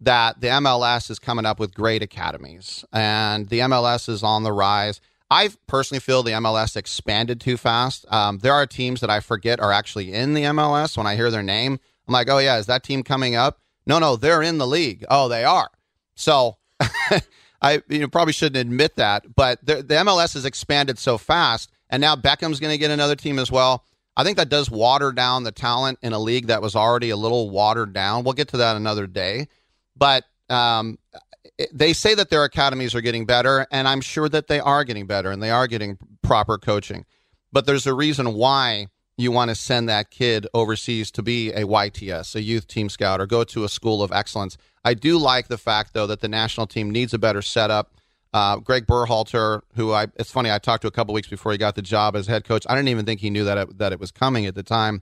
that 0.02 0.42
the 0.42 0.48
MLS 0.48 1.10
is 1.10 1.20
coming 1.20 1.46
up 1.46 1.58
with 1.58 1.74
great 1.74 2.04
academies, 2.04 2.84
and 2.92 3.48
the 3.48 3.60
MLS 3.60 4.10
is 4.10 4.22
on 4.22 4.44
the 4.44 4.52
rise. 4.52 5.00
I 5.32 5.52
personally 5.68 6.02
feel 6.02 6.22
the 6.22 6.32
MLS 6.32 6.76
expanded 6.76 7.40
too 7.40 7.56
fast. 7.56 8.06
Um, 8.12 8.40
there 8.40 8.54
are 8.54 8.68
teams 8.68 9.00
that 9.00 9.10
I 9.10 9.22
forget 9.22 9.62
are 9.62 9.72
actually 9.72 10.12
in 10.12 10.34
the 10.34 10.44
MLS. 10.44 10.98
When 10.98 11.08
I 11.08 11.16
hear 11.16 11.32
their 11.32 11.44
name, 11.44 11.80
I'm 12.10 12.12
like, 12.12 12.30
oh 12.30 12.40
yeah, 12.40 12.58
is 12.58 12.66
that 12.66 12.84
team 12.84 13.04
coming 13.04 13.38
up? 13.38 13.62
No, 13.86 14.00
no, 14.00 14.18
they're 14.18 14.42
in 14.42 14.58
the 14.58 14.68
league. 14.68 15.06
Oh, 15.10 15.30
they 15.30 15.46
are. 15.46 15.70
So 16.16 16.58
I 17.62 17.82
you 17.90 18.00
know, 18.00 18.08
probably 18.08 18.34
shouldn't 18.34 18.58
admit 18.58 18.96
that, 18.96 19.36
but 19.36 19.66
the, 19.66 19.76
the 19.76 19.96
MLS 19.96 20.34
has 20.34 20.46
expanded 20.46 20.98
so 20.98 21.18
fast, 21.18 21.72
and 21.90 22.02
now 22.02 22.16
Beckham's 22.16 22.60
going 22.60 22.74
to 22.74 22.78
get 22.78 22.92
another 22.92 23.16
team 23.16 23.38
as 23.38 23.52
well. 23.52 23.84
I 24.16 24.24
think 24.24 24.38
that 24.38 24.50
does 24.50 24.70
water 24.70 25.12
down 25.12 25.44
the 25.44 25.52
talent 25.52 26.00
in 26.02 26.14
a 26.14 26.20
league 26.20 26.48
that 26.48 26.62
was 26.62 26.76
already 26.76 27.10
a 27.10 27.18
little 27.18 27.50
watered 27.50 27.94
down. 27.94 28.24
We'll 28.24 28.34
get 28.34 28.50
to 28.50 28.58
that 28.58 28.76
another 28.76 29.08
day, 29.08 29.48
but 29.96 30.24
um, 30.50 30.98
they 31.74 31.94
say 31.94 32.16
that 32.16 32.30
their 32.30 32.44
academies 32.44 32.96
are 32.96 33.02
getting 33.02 33.26
better, 33.26 33.68
and 33.72 33.88
I'm 33.88 34.02
sure 34.02 34.30
that 34.30 34.48
they 34.48 34.60
are 34.60 34.84
getting 34.84 35.08
better, 35.08 35.32
and 35.32 35.44
they 35.44 35.52
are 35.52 35.68
getting 35.68 35.98
proper 36.22 36.58
coaching. 36.58 37.06
But 37.52 37.66
there's 37.66 37.88
a 37.88 37.94
reason 37.94 38.34
why 38.34 38.88
you 39.20 39.32
want 39.32 39.50
to 39.50 39.56
send 39.56 39.90
that 39.90 40.10
kid 40.10 40.48
overseas 40.54 41.12
to 41.12 41.22
be 41.22 41.52
a 41.52 41.64
YTS, 41.64 42.36
a 42.36 42.42
youth 42.42 42.68
team 42.68 42.90
scout, 42.90 43.20
or 43.20 43.26
go 43.26 43.44
to 43.44 43.64
a 43.64 43.70
school 43.70 44.02
of 44.02 44.12
excellence. 44.12 44.58
I 44.86 44.94
do 44.94 45.18
like 45.18 45.48
the 45.48 45.58
fact, 45.58 45.94
though, 45.94 46.08
that 46.08 46.22
the 46.22 46.30
national 46.30 46.68
team 46.68 46.90
needs 46.90 47.14
a 47.14 47.20
better 47.20 47.42
setup. 47.42 47.96
Uh, 48.32 48.58
Greg 48.58 48.86
Berhalter, 48.86 49.62
who 49.76 49.92
I, 49.92 50.08
it's 50.16 50.32
funny, 50.32 50.52
I 50.52 50.60
talked 50.60 50.84
to 50.84 50.88
a 50.88 50.92
couple 50.92 51.14
weeks 51.14 51.28
before 51.28 51.52
he 51.52 51.58
got 51.58 51.76
the 51.76 51.82
job 51.82 52.16
as 52.16 52.28
head 52.28 52.46
coach. 52.46 52.66
I 52.70 52.76
didn't 52.76 52.90
even 52.90 53.06
think 53.06 53.20
he 53.20 53.30
knew 53.30 53.44
that 53.44 53.58
it, 53.58 53.78
that 53.80 53.92
it 53.92 54.00
was 54.00 54.12
coming 54.12 54.46
at 54.46 54.56
the 54.56 54.64
time. 54.64 55.02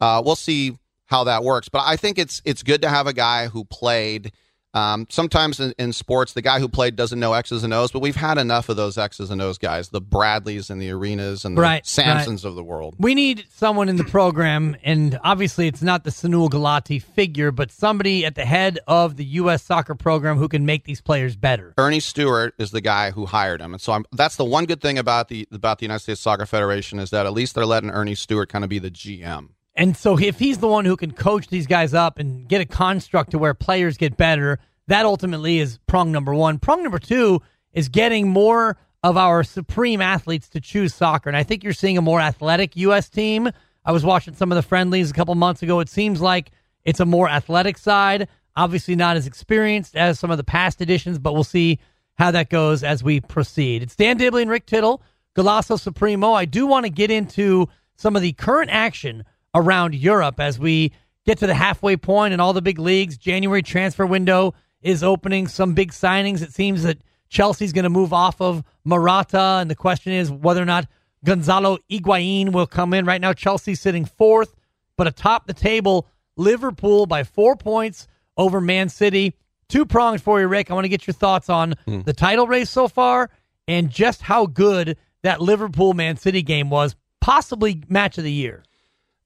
Uh, 0.00 0.22
we'll 0.24 0.36
see 0.36 0.78
how 1.06 1.24
that 1.24 1.42
works, 1.42 1.68
but 1.68 1.82
I 1.86 1.96
think 1.96 2.18
it's 2.18 2.42
it's 2.44 2.62
good 2.62 2.82
to 2.82 2.88
have 2.88 3.06
a 3.06 3.12
guy 3.12 3.46
who 3.46 3.64
played 3.64 4.32
um, 4.76 5.06
sometimes 5.08 5.58
in, 5.58 5.72
in, 5.78 5.94
sports, 5.94 6.34
the 6.34 6.42
guy 6.42 6.60
who 6.60 6.68
played 6.68 6.96
doesn't 6.96 7.18
know 7.18 7.32
X's 7.32 7.64
and 7.64 7.72
O's, 7.72 7.90
but 7.90 8.00
we've 8.00 8.14
had 8.14 8.36
enough 8.36 8.68
of 8.68 8.76
those 8.76 8.98
X's 8.98 9.30
and 9.30 9.40
O's 9.40 9.56
guys, 9.56 9.88
the 9.88 10.02
Bradleys 10.02 10.68
and 10.68 10.82
the 10.82 10.90
Arenas 10.90 11.46
and 11.46 11.56
the 11.56 11.62
right, 11.62 11.82
Sampsons 11.86 12.44
right. 12.44 12.50
of 12.50 12.56
the 12.56 12.62
world. 12.62 12.94
We 12.98 13.14
need 13.14 13.46
someone 13.54 13.88
in 13.88 13.96
the 13.96 14.04
program, 14.04 14.76
and 14.84 15.18
obviously 15.24 15.66
it's 15.66 15.80
not 15.80 16.04
the 16.04 16.10
Sunil 16.10 16.50
Gulati 16.50 17.02
figure, 17.02 17.50
but 17.50 17.72
somebody 17.72 18.26
at 18.26 18.34
the 18.34 18.44
head 18.44 18.78
of 18.86 19.16
the 19.16 19.24
U.S. 19.24 19.62
soccer 19.62 19.94
program 19.94 20.36
who 20.36 20.46
can 20.46 20.66
make 20.66 20.84
these 20.84 21.00
players 21.00 21.36
better. 21.36 21.72
Earnie 21.78 22.00
Stewart 22.00 22.52
is 22.58 22.70
the 22.70 22.82
guy 22.82 23.12
who 23.12 23.24
hired 23.24 23.62
him, 23.62 23.72
and 23.72 23.80
so 23.80 23.94
I'm, 23.94 24.04
that's 24.12 24.36
the 24.36 24.44
one 24.44 24.66
good 24.66 24.82
thing 24.82 24.98
about 24.98 25.28
the 25.28 25.48
about 25.52 25.78
the 25.78 25.86
United 25.86 26.00
States 26.00 26.20
Soccer 26.20 26.44
Federation 26.44 26.98
is 26.98 27.08
that 27.10 27.24
at 27.24 27.32
least 27.32 27.54
they're 27.54 27.64
letting 27.64 27.90
Earnie 27.90 28.14
Stewart 28.14 28.50
kind 28.50 28.62
of 28.62 28.68
be 28.68 28.78
the 28.78 28.90
GM. 28.90 29.48
And 29.76 29.96
so 29.96 30.18
if 30.18 30.38
he's 30.38 30.58
the 30.58 30.68
one 30.68 30.84
who 30.84 30.96
can 30.96 31.12
coach 31.12 31.48
these 31.48 31.66
guys 31.66 31.94
up 31.94 32.18
and 32.18 32.48
get 32.48 32.60
a 32.60 32.64
construct 32.64 33.32
to 33.32 33.38
where 33.38 33.54
players 33.54 33.96
get 33.96 34.16
better– 34.16 34.58
that 34.88 35.04
ultimately 35.04 35.58
is 35.58 35.78
prong 35.86 36.12
number 36.12 36.34
one. 36.34 36.58
Prong 36.58 36.82
number 36.82 36.98
two 36.98 37.42
is 37.72 37.88
getting 37.88 38.28
more 38.28 38.76
of 39.02 39.16
our 39.16 39.44
supreme 39.44 40.00
athletes 40.00 40.48
to 40.50 40.60
choose 40.60 40.94
soccer. 40.94 41.28
And 41.28 41.36
I 41.36 41.42
think 41.42 41.64
you're 41.64 41.72
seeing 41.72 41.98
a 41.98 42.02
more 42.02 42.20
athletic 42.20 42.76
U.S. 42.76 43.08
team. 43.08 43.50
I 43.84 43.92
was 43.92 44.04
watching 44.04 44.34
some 44.34 44.50
of 44.50 44.56
the 44.56 44.62
friendlies 44.62 45.10
a 45.10 45.14
couple 45.14 45.34
months 45.34 45.62
ago. 45.62 45.80
It 45.80 45.88
seems 45.88 46.20
like 46.20 46.50
it's 46.84 47.00
a 47.00 47.04
more 47.04 47.28
athletic 47.28 47.78
side. 47.78 48.28
Obviously, 48.54 48.96
not 48.96 49.16
as 49.16 49.26
experienced 49.26 49.96
as 49.96 50.18
some 50.18 50.30
of 50.30 50.38
the 50.38 50.44
past 50.44 50.80
editions, 50.80 51.18
but 51.18 51.34
we'll 51.34 51.44
see 51.44 51.78
how 52.14 52.30
that 52.30 52.48
goes 52.48 52.82
as 52.82 53.02
we 53.02 53.20
proceed. 53.20 53.82
It's 53.82 53.94
Dan 53.94 54.16
Dibley 54.16 54.42
and 54.42 54.50
Rick 54.50 54.66
Tittle, 54.66 55.02
Golazo 55.36 55.78
Supremo. 55.78 56.32
I 56.32 56.46
do 56.46 56.66
want 56.66 56.86
to 56.86 56.90
get 56.90 57.10
into 57.10 57.68
some 57.96 58.16
of 58.16 58.22
the 58.22 58.32
current 58.32 58.70
action 58.70 59.24
around 59.56 59.94
Europe 59.94 60.38
as 60.38 60.58
we 60.58 60.92
get 61.24 61.38
to 61.38 61.46
the 61.46 61.54
halfway 61.54 61.96
point 61.96 62.34
in 62.34 62.40
all 62.40 62.52
the 62.52 62.62
big 62.62 62.78
leagues. 62.78 63.16
January 63.16 63.62
transfer 63.62 64.06
window 64.06 64.54
is 64.82 65.02
opening 65.02 65.48
some 65.48 65.74
big 65.74 65.92
signings. 65.92 66.42
It 66.42 66.52
seems 66.52 66.82
that 66.82 66.98
Chelsea's 67.28 67.72
going 67.72 67.84
to 67.84 67.90
move 67.90 68.12
off 68.12 68.40
of 68.40 68.62
Morata, 68.84 69.58
and 69.60 69.70
the 69.70 69.74
question 69.74 70.12
is 70.12 70.30
whether 70.30 70.62
or 70.62 70.66
not 70.66 70.86
Gonzalo 71.24 71.78
Higuain 71.90 72.52
will 72.52 72.66
come 72.66 72.94
in. 72.94 73.04
Right 73.06 73.20
now, 73.20 73.32
Chelsea's 73.32 73.80
sitting 73.80 74.04
fourth, 74.04 74.54
but 74.96 75.08
atop 75.08 75.46
the 75.46 75.54
table, 75.54 76.06
Liverpool 76.36 77.06
by 77.06 77.24
four 77.24 77.56
points 77.56 78.06
over 78.36 78.60
Man 78.60 78.88
City. 78.88 79.34
Two 79.68 79.86
pronged 79.86 80.22
for 80.22 80.38
you, 80.38 80.46
Rick. 80.46 80.70
I 80.70 80.74
want 80.74 80.84
to 80.84 80.90
get 80.90 81.06
your 81.06 81.14
thoughts 81.14 81.48
on 81.48 81.74
mm. 81.88 82.04
the 82.04 82.12
title 82.12 82.46
race 82.46 82.70
so 82.70 82.86
far 82.86 83.30
and 83.66 83.90
just 83.90 84.22
how 84.22 84.46
good 84.46 84.96
that 85.22 85.40
Liverpool 85.40 85.94
Man 85.94 86.16
City 86.16 86.42
game 86.42 86.70
was, 86.70 86.94
possibly 87.20 87.82
match 87.88 88.18
of 88.18 88.24
the 88.24 88.30
year. 88.30 88.62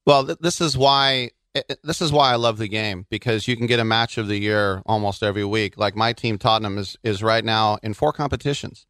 Well, 0.05 0.25
th- 0.25 0.39
this 0.39 0.61
is 0.61 0.77
why 0.77 1.31
it, 1.53 1.79
this 1.83 2.01
is 2.01 2.11
why 2.11 2.31
I 2.31 2.35
love 2.35 2.57
the 2.57 2.67
game 2.67 3.05
because 3.09 3.47
you 3.47 3.57
can 3.57 3.67
get 3.67 3.79
a 3.79 3.85
match 3.85 4.17
of 4.17 4.27
the 4.27 4.37
year 4.37 4.81
almost 4.85 5.23
every 5.23 5.45
week. 5.45 5.77
Like 5.77 5.95
my 5.95 6.13
team, 6.13 6.37
Tottenham, 6.37 6.77
is 6.77 6.97
is 7.03 7.21
right 7.23 7.43
now 7.43 7.77
in 7.83 7.93
four 7.93 8.13
competitions. 8.13 8.85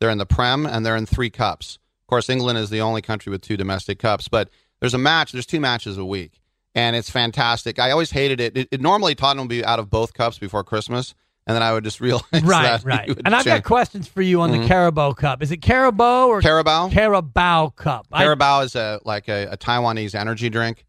They're 0.00 0.10
in 0.10 0.18
the 0.18 0.26
Prem 0.26 0.66
and 0.66 0.84
they're 0.84 0.96
in 0.96 1.06
three 1.06 1.30
cups. 1.30 1.78
Of 2.02 2.06
course, 2.08 2.28
England 2.28 2.58
is 2.58 2.70
the 2.70 2.80
only 2.80 3.02
country 3.02 3.30
with 3.30 3.42
two 3.42 3.56
domestic 3.56 3.98
cups, 3.98 4.28
but 4.28 4.50
there's 4.80 4.94
a 4.94 4.98
match. 4.98 5.32
There's 5.32 5.46
two 5.46 5.60
matches 5.60 5.96
a 5.98 6.04
week, 6.04 6.40
and 6.74 6.96
it's 6.96 7.10
fantastic. 7.10 7.78
I 7.78 7.90
always 7.90 8.10
hated 8.10 8.40
it. 8.40 8.56
it, 8.56 8.68
it 8.72 8.80
normally, 8.80 9.14
Tottenham 9.14 9.46
would 9.46 9.54
be 9.54 9.64
out 9.64 9.78
of 9.78 9.90
both 9.90 10.14
cups 10.14 10.38
before 10.38 10.64
Christmas. 10.64 11.14
And 11.46 11.54
then 11.54 11.62
I 11.62 11.72
would 11.72 11.84
just 11.84 12.00
realize 12.00 12.22
right, 12.42 12.82
right. 12.84 13.08
And 13.24 13.34
I've 13.34 13.44
got 13.44 13.64
questions 13.64 14.06
for 14.06 14.22
you 14.22 14.40
on 14.40 14.50
mm-hmm. 14.50 14.62
the 14.62 14.68
Carabao 14.68 15.12
Cup. 15.12 15.42
Is 15.42 15.50
it 15.50 15.58
Carabao 15.58 16.28
or 16.28 16.40
Carabao? 16.40 16.90
Carabao 16.90 17.68
Cup. 17.70 18.06
Carabao 18.12 18.60
I, 18.60 18.64
is 18.64 18.76
a 18.76 19.00
like 19.04 19.28
a, 19.28 19.48
a 19.52 19.56
Taiwanese 19.56 20.14
energy 20.14 20.48
drink. 20.50 20.84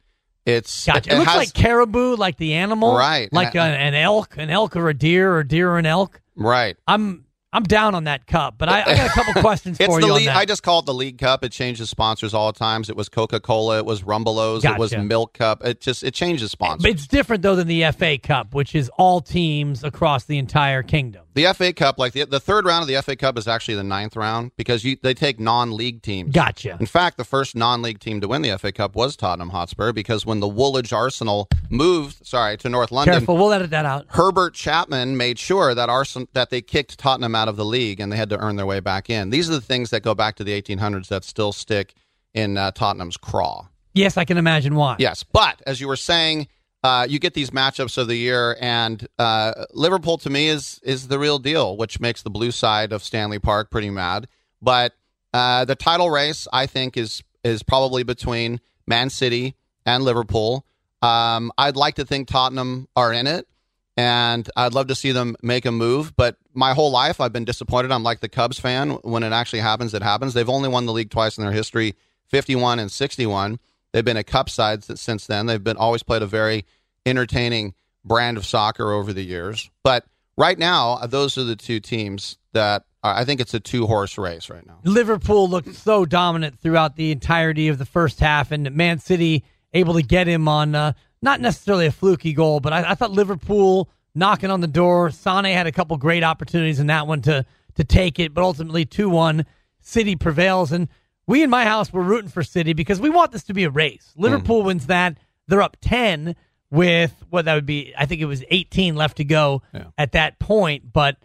It's 0.46 0.86
gotcha. 0.86 1.12
It, 1.12 1.14
it, 1.14 1.20
looks 1.20 1.32
has, 1.32 1.38
like 1.38 1.54
caribou, 1.54 2.16
like 2.16 2.38
the 2.38 2.54
animal, 2.56 2.96
right? 2.96 3.32
Like 3.32 3.56
a, 3.56 3.62
an 3.62 3.94
elk, 3.94 4.38
an 4.38 4.50
elk 4.50 4.76
or 4.76 4.90
a 4.90 4.94
deer, 4.94 5.36
or 5.36 5.44
deer 5.44 5.70
or 5.70 5.78
an 5.78 5.86
elk. 5.86 6.22
Right. 6.36 6.78
I'm 6.88 7.26
I'm 7.54 7.64
down 7.64 7.96
on 7.96 8.06
that 8.06 8.28
cup, 8.28 8.56
but 8.58 8.70
I, 8.70 8.82
I 8.82 8.96
got 8.96 9.08
a 9.08 9.10
couple 9.10 9.34
questions 9.42 9.78
for 9.78 10.00
the 10.00 10.08
you 10.08 10.14
on 10.14 10.20
league. 10.20 10.28
I 10.30 10.46
just 10.46 10.64
call 10.64 10.80
it 10.80 10.86
the 10.86 10.94
League 10.94 11.18
Cup. 11.18 11.44
It 11.44 11.52
changes 11.52 11.90
sponsors 11.90 12.34
all 12.34 12.52
the 12.52 12.58
times. 12.58 12.90
It 12.90 12.96
was 12.96 13.10
Coca 13.10 13.42
Cola. 13.42 13.80
It 13.80 13.86
was 13.86 14.04
Rumbelows. 14.04 14.64
It 14.64 14.80
was 14.80 14.96
Milk 14.96 15.34
Cup. 15.34 15.66
It 15.66 15.82
just 15.82 16.04
it 16.04 16.14
changes 16.14 16.52
sponsors. 16.52 16.90
It's 16.90 17.08
different 17.08 17.42
though 17.44 17.58
than 17.58 17.68
the 17.68 17.92
FA 17.92 18.18
Cup, 18.18 18.54
which 18.54 18.74
is 18.74 18.90
all 18.98 19.20
teams 19.20 19.84
across 19.84 20.24
the 20.24 20.38
entire 20.38 20.82
kingdom. 20.82 21.24
The 21.34 21.54
FA 21.54 21.72
Cup, 21.72 21.98
like 21.98 22.12
the, 22.12 22.26
the 22.26 22.40
third 22.40 22.66
round 22.66 22.82
of 22.82 22.88
the 22.88 23.02
FA 23.02 23.16
Cup, 23.16 23.38
is 23.38 23.48
actually 23.48 23.76
the 23.76 23.84
ninth 23.84 24.16
round 24.16 24.52
because 24.58 24.84
you 24.84 24.98
they 25.02 25.14
take 25.14 25.40
non-league 25.40 26.02
teams. 26.02 26.34
Gotcha. 26.34 26.78
In 26.80 26.86
fact, 26.86 27.18
the 27.18 27.24
first 27.24 27.56
non-league 27.56 28.00
team 28.00 28.20
to 28.22 28.28
win 28.28 28.42
the 28.42 28.58
FA 28.58 28.72
Cup 28.72 28.96
was 28.96 29.16
Tottenham 29.16 29.50
Hotspur 29.50 29.94
because 29.94 30.26
when 30.26 30.42
the 30.42 30.48
Woolwich 30.48 30.92
Arsenal 30.92 31.48
moved, 31.70 32.26
sorry, 32.26 32.58
to 32.58 32.70
North 32.70 32.92
London, 32.92 33.14
Careful, 33.14 33.38
we'll 33.38 33.54
edit 33.54 33.70
that 33.70 33.86
out. 33.86 34.08
Herbert 34.10 34.54
Chapman 34.54 35.16
made 35.16 35.40
sure 35.40 35.74
that 35.74 35.90
Arsenal 35.90 36.28
that 36.34 36.50
they 36.50 36.62
kicked 36.62 36.98
Tottenham 37.00 37.34
out 37.34 37.48
of 37.48 37.56
the 37.56 37.66
league 37.66 38.00
and 38.02 38.12
they 38.12 38.18
had 38.18 38.30
to 38.30 38.38
earn 38.38 38.58
their 38.58 38.66
way 38.66 38.82
back 38.82 39.10
in. 39.10 39.30
These 39.30 39.50
are 39.50 39.54
the 39.54 39.62
things 39.62 39.90
that 39.92 40.02
go 40.02 40.14
back 40.14 40.36
to 40.36 40.44
the 40.44 40.62
1800s 40.62 41.08
that 41.08 41.24
still 41.24 41.54
stick 41.54 41.94
in 42.34 42.58
uh, 42.58 42.72
Tottenham's 42.72 43.18
craw. 43.18 43.68
Yes, 43.94 44.18
I 44.18 44.26
can 44.26 44.38
imagine 44.38 44.76
why. 44.76 44.96
Yes, 45.00 45.24
but 45.24 45.62
as 45.66 45.82
you 45.82 45.88
were 45.88 45.98
saying, 45.98 46.48
uh, 46.84 47.06
you 47.08 47.20
get 47.20 47.34
these 47.34 47.52
matchups 47.52 47.98
of 47.98 48.08
the 48.08 48.16
year, 48.16 48.58
and 48.60 49.08
uh, 49.20 49.66
Liverpool 49.74 50.18
to 50.20 50.30
me 50.30 50.48
is 50.48 50.80
is 50.84 51.08
the 51.08 51.20
real 51.20 51.38
deal, 51.38 51.78
which 51.78 52.00
makes 52.00 52.24
the 52.24 52.30
blue 52.30 52.52
side 52.52 52.92
of 52.92 53.04
Stanley 53.04 53.40
Park 53.40 53.70
pretty 53.70 53.90
mad. 53.90 54.28
But 54.62 54.94
uh, 55.34 55.66
the 55.66 55.76
title 55.76 56.10
race, 56.10 56.48
I 56.52 56.66
think, 56.66 56.98
is 56.98 57.24
is 57.44 57.62
probably 57.62 58.04
between 58.04 58.60
Man 58.88 59.10
City 59.10 59.56
and 59.86 60.04
Liverpool. 60.04 60.66
Um, 61.02 61.52
I'd 61.58 61.76
like 61.76 61.96
to 61.96 62.06
think 62.06 62.28
Tottenham 62.28 62.88
are 62.96 63.14
in 63.14 63.28
it, 63.28 63.48
and 63.96 64.50
I'd 64.56 64.74
love 64.74 64.88
to 64.88 64.96
see 64.96 65.12
them 65.12 65.36
make 65.44 65.66
a 65.66 65.72
move. 65.72 66.16
But 66.16 66.38
my 66.54 66.74
whole 66.74 66.92
life, 66.92 67.22
I've 67.22 67.34
been 67.34 67.46
disappointed. 67.46 67.92
I'm 67.92 68.04
like 68.04 68.22
the 68.22 68.30
Cubs 68.30 68.60
fan. 68.60 68.92
When 69.04 69.22
it 69.22 69.34
actually 69.34 69.60
happens, 69.60 69.94
it 69.94 70.02
happens. 70.02 70.34
They've 70.34 70.50
only 70.50 70.70
won 70.70 70.88
the 70.88 70.94
league 70.94 71.12
twice 71.12 71.38
in 71.38 71.44
their 71.44 71.54
history 71.54 71.96
51 72.28 72.80
and 72.80 72.92
61. 72.92 73.60
They've 73.94 74.06
been 74.06 74.18
a 74.18 74.24
cup 74.24 74.50
side 74.50 74.84
since 74.84 75.28
then. 75.28 75.46
They've 75.46 75.64
been 75.64 75.78
always 75.78 76.04
played 76.04 76.22
a 76.22 76.28
very 76.28 76.66
entertaining 77.06 77.74
brand 78.06 78.38
of 78.38 78.46
soccer 78.46 78.92
over 78.92 79.14
the 79.14 79.24
years. 79.24 79.70
But 79.84 80.06
right 80.38 80.58
now, 80.58 80.98
those 81.08 81.38
are 81.38 81.44
the 81.44 81.56
two 81.56 81.80
teams 81.80 82.38
that 82.54 82.86
I 83.04 83.26
think 83.26 83.42
it's 83.42 83.54
a 83.54 83.60
two 83.60 83.88
horse 83.88 84.18
race 84.18 84.50
right 84.50 84.66
now. 84.66 84.80
Liverpool 84.84 85.50
looked 85.50 85.74
so 85.76 86.06
dominant 86.06 86.60
throughout 86.60 86.96
the 86.96 87.12
entirety 87.12 87.68
of 87.68 87.78
the 87.78 87.86
first 87.86 88.20
half, 88.20 88.52
and 88.52 88.74
Man 88.76 89.00
City 89.00 89.44
able 89.74 89.96
to 89.96 90.04
get 90.04 90.28
him 90.28 90.48
on 90.48 90.76
uh, 90.76 90.94
not 91.22 91.42
necessarily 91.42 91.86
a 91.86 91.92
fluky 91.92 92.34
goal, 92.34 92.60
but 92.60 92.74
I, 92.74 92.92
I 92.92 92.96
thought 92.96 93.12
Liverpool 93.12 93.90
knocking 94.14 94.52
on 94.52 94.62
the 94.62 94.68
door. 94.68 95.10
Sane 95.10 95.46
had 95.46 95.68
a 95.68 95.72
couple 95.72 95.98
great 95.98 96.24
opportunities 96.24 96.80
in 96.80 96.88
that 96.88 97.08
one 97.08 97.22
to 97.24 97.46
to 97.76 97.84
take 97.84 98.20
it, 98.20 98.34
but 98.34 98.44
ultimately 98.44 98.86
two 98.86 99.10
one, 99.10 99.46
City 99.80 100.16
prevails, 100.16 100.72
and 100.72 100.88
we 101.28 101.44
in 101.44 101.50
my 101.50 101.64
house 101.66 101.92
were 101.92 102.04
rooting 102.04 102.30
for 102.30 102.44
City 102.44 102.74
because 102.74 103.00
we 103.00 103.10
want 103.10 103.32
this 103.32 103.44
to 103.44 103.54
be 103.54 103.64
a 103.64 103.70
race. 103.70 104.14
Liverpool 104.18 104.64
wins 104.64 104.88
that, 104.88 105.18
they're 105.48 105.62
up 105.62 105.78
ten 105.82 106.36
with 106.70 107.14
what 107.30 107.46
that 107.46 107.56
would 107.56 107.66
be. 107.66 107.94
I 107.98 108.06
think 108.06 108.22
it 108.22 108.26
was 108.26 108.44
eighteen 108.50 108.96
left 108.96 109.18
to 109.18 109.24
go 109.24 109.62
at 109.98 110.14
that 110.14 110.40
point, 110.40 110.92
but. 110.92 111.18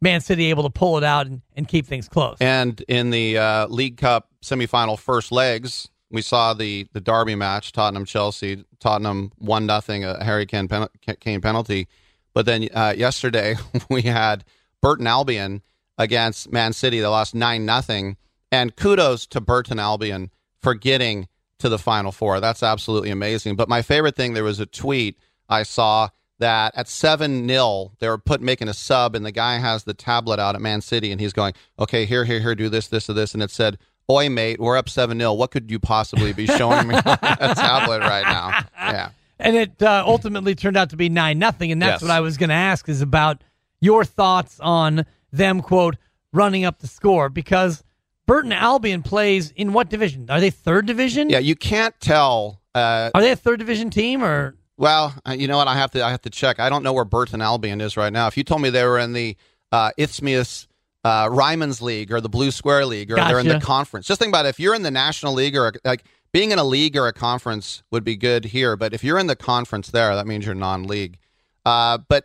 Man 0.00 0.20
City 0.20 0.50
able 0.50 0.64
to 0.64 0.70
pull 0.70 0.98
it 0.98 1.04
out 1.04 1.26
and, 1.26 1.40
and 1.56 1.66
keep 1.66 1.86
things 1.86 2.10
close. 2.10 2.36
And 2.38 2.78
in 2.88 3.08
the 3.08 3.38
uh, 3.38 3.66
League 3.68 3.96
Cup 3.96 4.28
semifinal 4.42 4.98
first 4.98 5.32
legs, 5.32 5.88
we 6.10 6.22
saw 6.22 6.54
the 6.54 6.86
the 6.92 7.00
derby 7.00 7.34
match, 7.34 7.72
Tottenham 7.72 8.04
Chelsea. 8.04 8.64
Tottenham 8.78 9.32
one 9.38 9.66
nothing, 9.66 10.04
a 10.04 10.22
Harry 10.22 10.46
Kane, 10.46 10.68
pen, 10.68 10.88
Kane 11.20 11.40
penalty. 11.40 11.88
But 12.34 12.46
then 12.46 12.68
uh, 12.74 12.94
yesterday 12.96 13.56
we 13.90 14.02
had 14.02 14.44
Burton 14.80 15.06
Albion 15.06 15.62
against 15.98 16.52
Man 16.52 16.72
City. 16.72 17.00
They 17.00 17.06
lost 17.06 17.34
nine 17.34 17.66
nothing. 17.66 18.16
And 18.54 18.76
kudos 18.76 19.26
to 19.28 19.40
Burton 19.40 19.78
Albion 19.80 20.30
for 20.62 20.74
getting 20.74 21.26
to 21.58 21.68
the 21.68 21.78
final 21.78 22.12
four. 22.12 22.40
That's 22.40 22.62
absolutely 22.62 23.10
amazing. 23.10 23.56
But 23.56 23.68
my 23.68 23.82
favorite 23.82 24.14
thing, 24.16 24.34
there 24.34 24.44
was 24.44 24.60
a 24.60 24.66
tweet 24.66 25.18
I 25.48 25.62
saw 25.64 26.10
that 26.38 26.72
at 26.76 26.88
7 26.88 27.48
0, 27.48 27.92
they 27.98 28.08
were 28.08 28.18
put 28.18 28.40
making 28.40 28.68
a 28.68 28.74
sub, 28.74 29.14
and 29.14 29.24
the 29.26 29.32
guy 29.32 29.58
has 29.58 29.84
the 29.84 29.94
tablet 29.94 30.38
out 30.38 30.54
at 30.54 30.60
Man 30.60 30.80
City, 30.80 31.10
and 31.12 31.20
he's 31.20 31.32
going, 31.32 31.54
okay, 31.78 32.04
here, 32.04 32.24
here, 32.24 32.40
here, 32.40 32.54
do 32.54 32.68
this, 32.68 32.86
this, 32.88 33.08
or 33.10 33.12
this. 33.14 33.34
And 33.34 33.42
it 33.42 33.50
said, 33.50 33.78
Oi, 34.10 34.28
mate, 34.28 34.60
we're 34.60 34.76
up 34.76 34.88
7 34.88 35.18
0. 35.18 35.32
What 35.32 35.50
could 35.50 35.70
you 35.70 35.78
possibly 35.78 36.32
be 36.32 36.46
showing 36.46 36.86
me 36.88 36.94
on 36.94 37.02
a 37.04 37.54
tablet 37.54 38.00
right 38.00 38.24
now? 38.24 38.66
Yeah. 38.76 39.10
And 39.38 39.56
it 39.56 39.82
uh, 39.82 40.04
ultimately 40.06 40.54
turned 40.54 40.76
out 40.76 40.90
to 40.90 40.96
be 40.96 41.08
9 41.08 41.38
nothing, 41.38 41.72
And 41.72 41.80
that's 41.82 41.94
Yes. 41.94 42.02
what 42.02 42.10
I 42.10 42.20
was 42.20 42.36
going 42.36 42.50
to 42.50 42.54
ask 42.54 42.88
is 42.88 43.00
about 43.00 43.42
your 43.80 44.04
thoughts 44.04 44.60
on 44.60 45.06
them, 45.32 45.60
quote, 45.62 45.96
running 46.32 46.64
up 46.64 46.78
the 46.80 46.86
score. 46.86 47.28
Because 47.28 47.82
Burton 48.26 48.52
Albion 48.52 49.02
plays 49.02 49.50
in 49.50 49.72
what 49.72 49.88
division? 49.90 50.30
Are 50.30 50.40
they 50.40 50.50
third 50.50 50.86
division? 50.86 51.28
Yeah, 51.30 51.38
you 51.40 51.54
can't 51.54 51.98
tell. 52.00 52.60
Uh, 52.74 53.10
Are 53.14 53.20
they 53.20 53.30
a 53.30 53.36
third 53.36 53.58
division 53.58 53.90
team 53.90 54.24
or 54.24 54.56
Well, 54.76 55.14
uh, 55.28 55.32
you 55.32 55.46
know 55.46 55.58
what? 55.58 55.68
I 55.68 55.74
have 55.74 55.90
to. 55.92 56.04
I 56.04 56.10
have 56.10 56.22
to 56.22 56.30
check. 56.30 56.58
I 56.58 56.68
don't 56.68 56.82
know 56.82 56.92
where 56.92 57.04
Burton 57.04 57.40
Albion 57.40 57.80
is 57.80 57.96
right 57.96 58.12
now. 58.12 58.26
If 58.26 58.36
you 58.36 58.44
told 58.44 58.62
me 58.62 58.70
they 58.70 58.84
were 58.84 58.98
in 58.98 59.12
the 59.12 59.36
uh, 59.70 59.90
Isthmian 59.98 60.44
uh, 61.04 61.28
Ryman's 61.30 61.82
League 61.82 62.12
or 62.12 62.20
the 62.20 62.28
Blue 62.28 62.50
Square 62.50 62.86
League 62.86 63.12
or 63.12 63.16
they're 63.28 63.38
in 63.40 63.46
the 63.48 63.60
conference, 63.60 64.06
just 64.06 64.18
think 64.20 64.30
about 64.30 64.46
it. 64.46 64.50
If 64.50 64.58
you're 64.60 64.74
in 64.74 64.82
the 64.82 64.90
National 64.90 65.34
League 65.34 65.56
or 65.56 65.72
like 65.84 66.04
being 66.32 66.50
in 66.50 66.58
a 66.58 66.64
league 66.64 66.96
or 66.96 67.06
a 67.06 67.12
conference 67.12 67.82
would 67.92 68.02
be 68.04 68.16
good 68.16 68.46
here, 68.46 68.76
but 68.76 68.92
if 68.94 69.04
you're 69.04 69.18
in 69.18 69.26
the 69.28 69.36
conference 69.36 69.90
there, 69.90 70.14
that 70.16 70.26
means 70.26 70.46
you're 70.46 70.54
non-league. 70.54 71.18
Uh, 71.64 71.98
but 72.08 72.24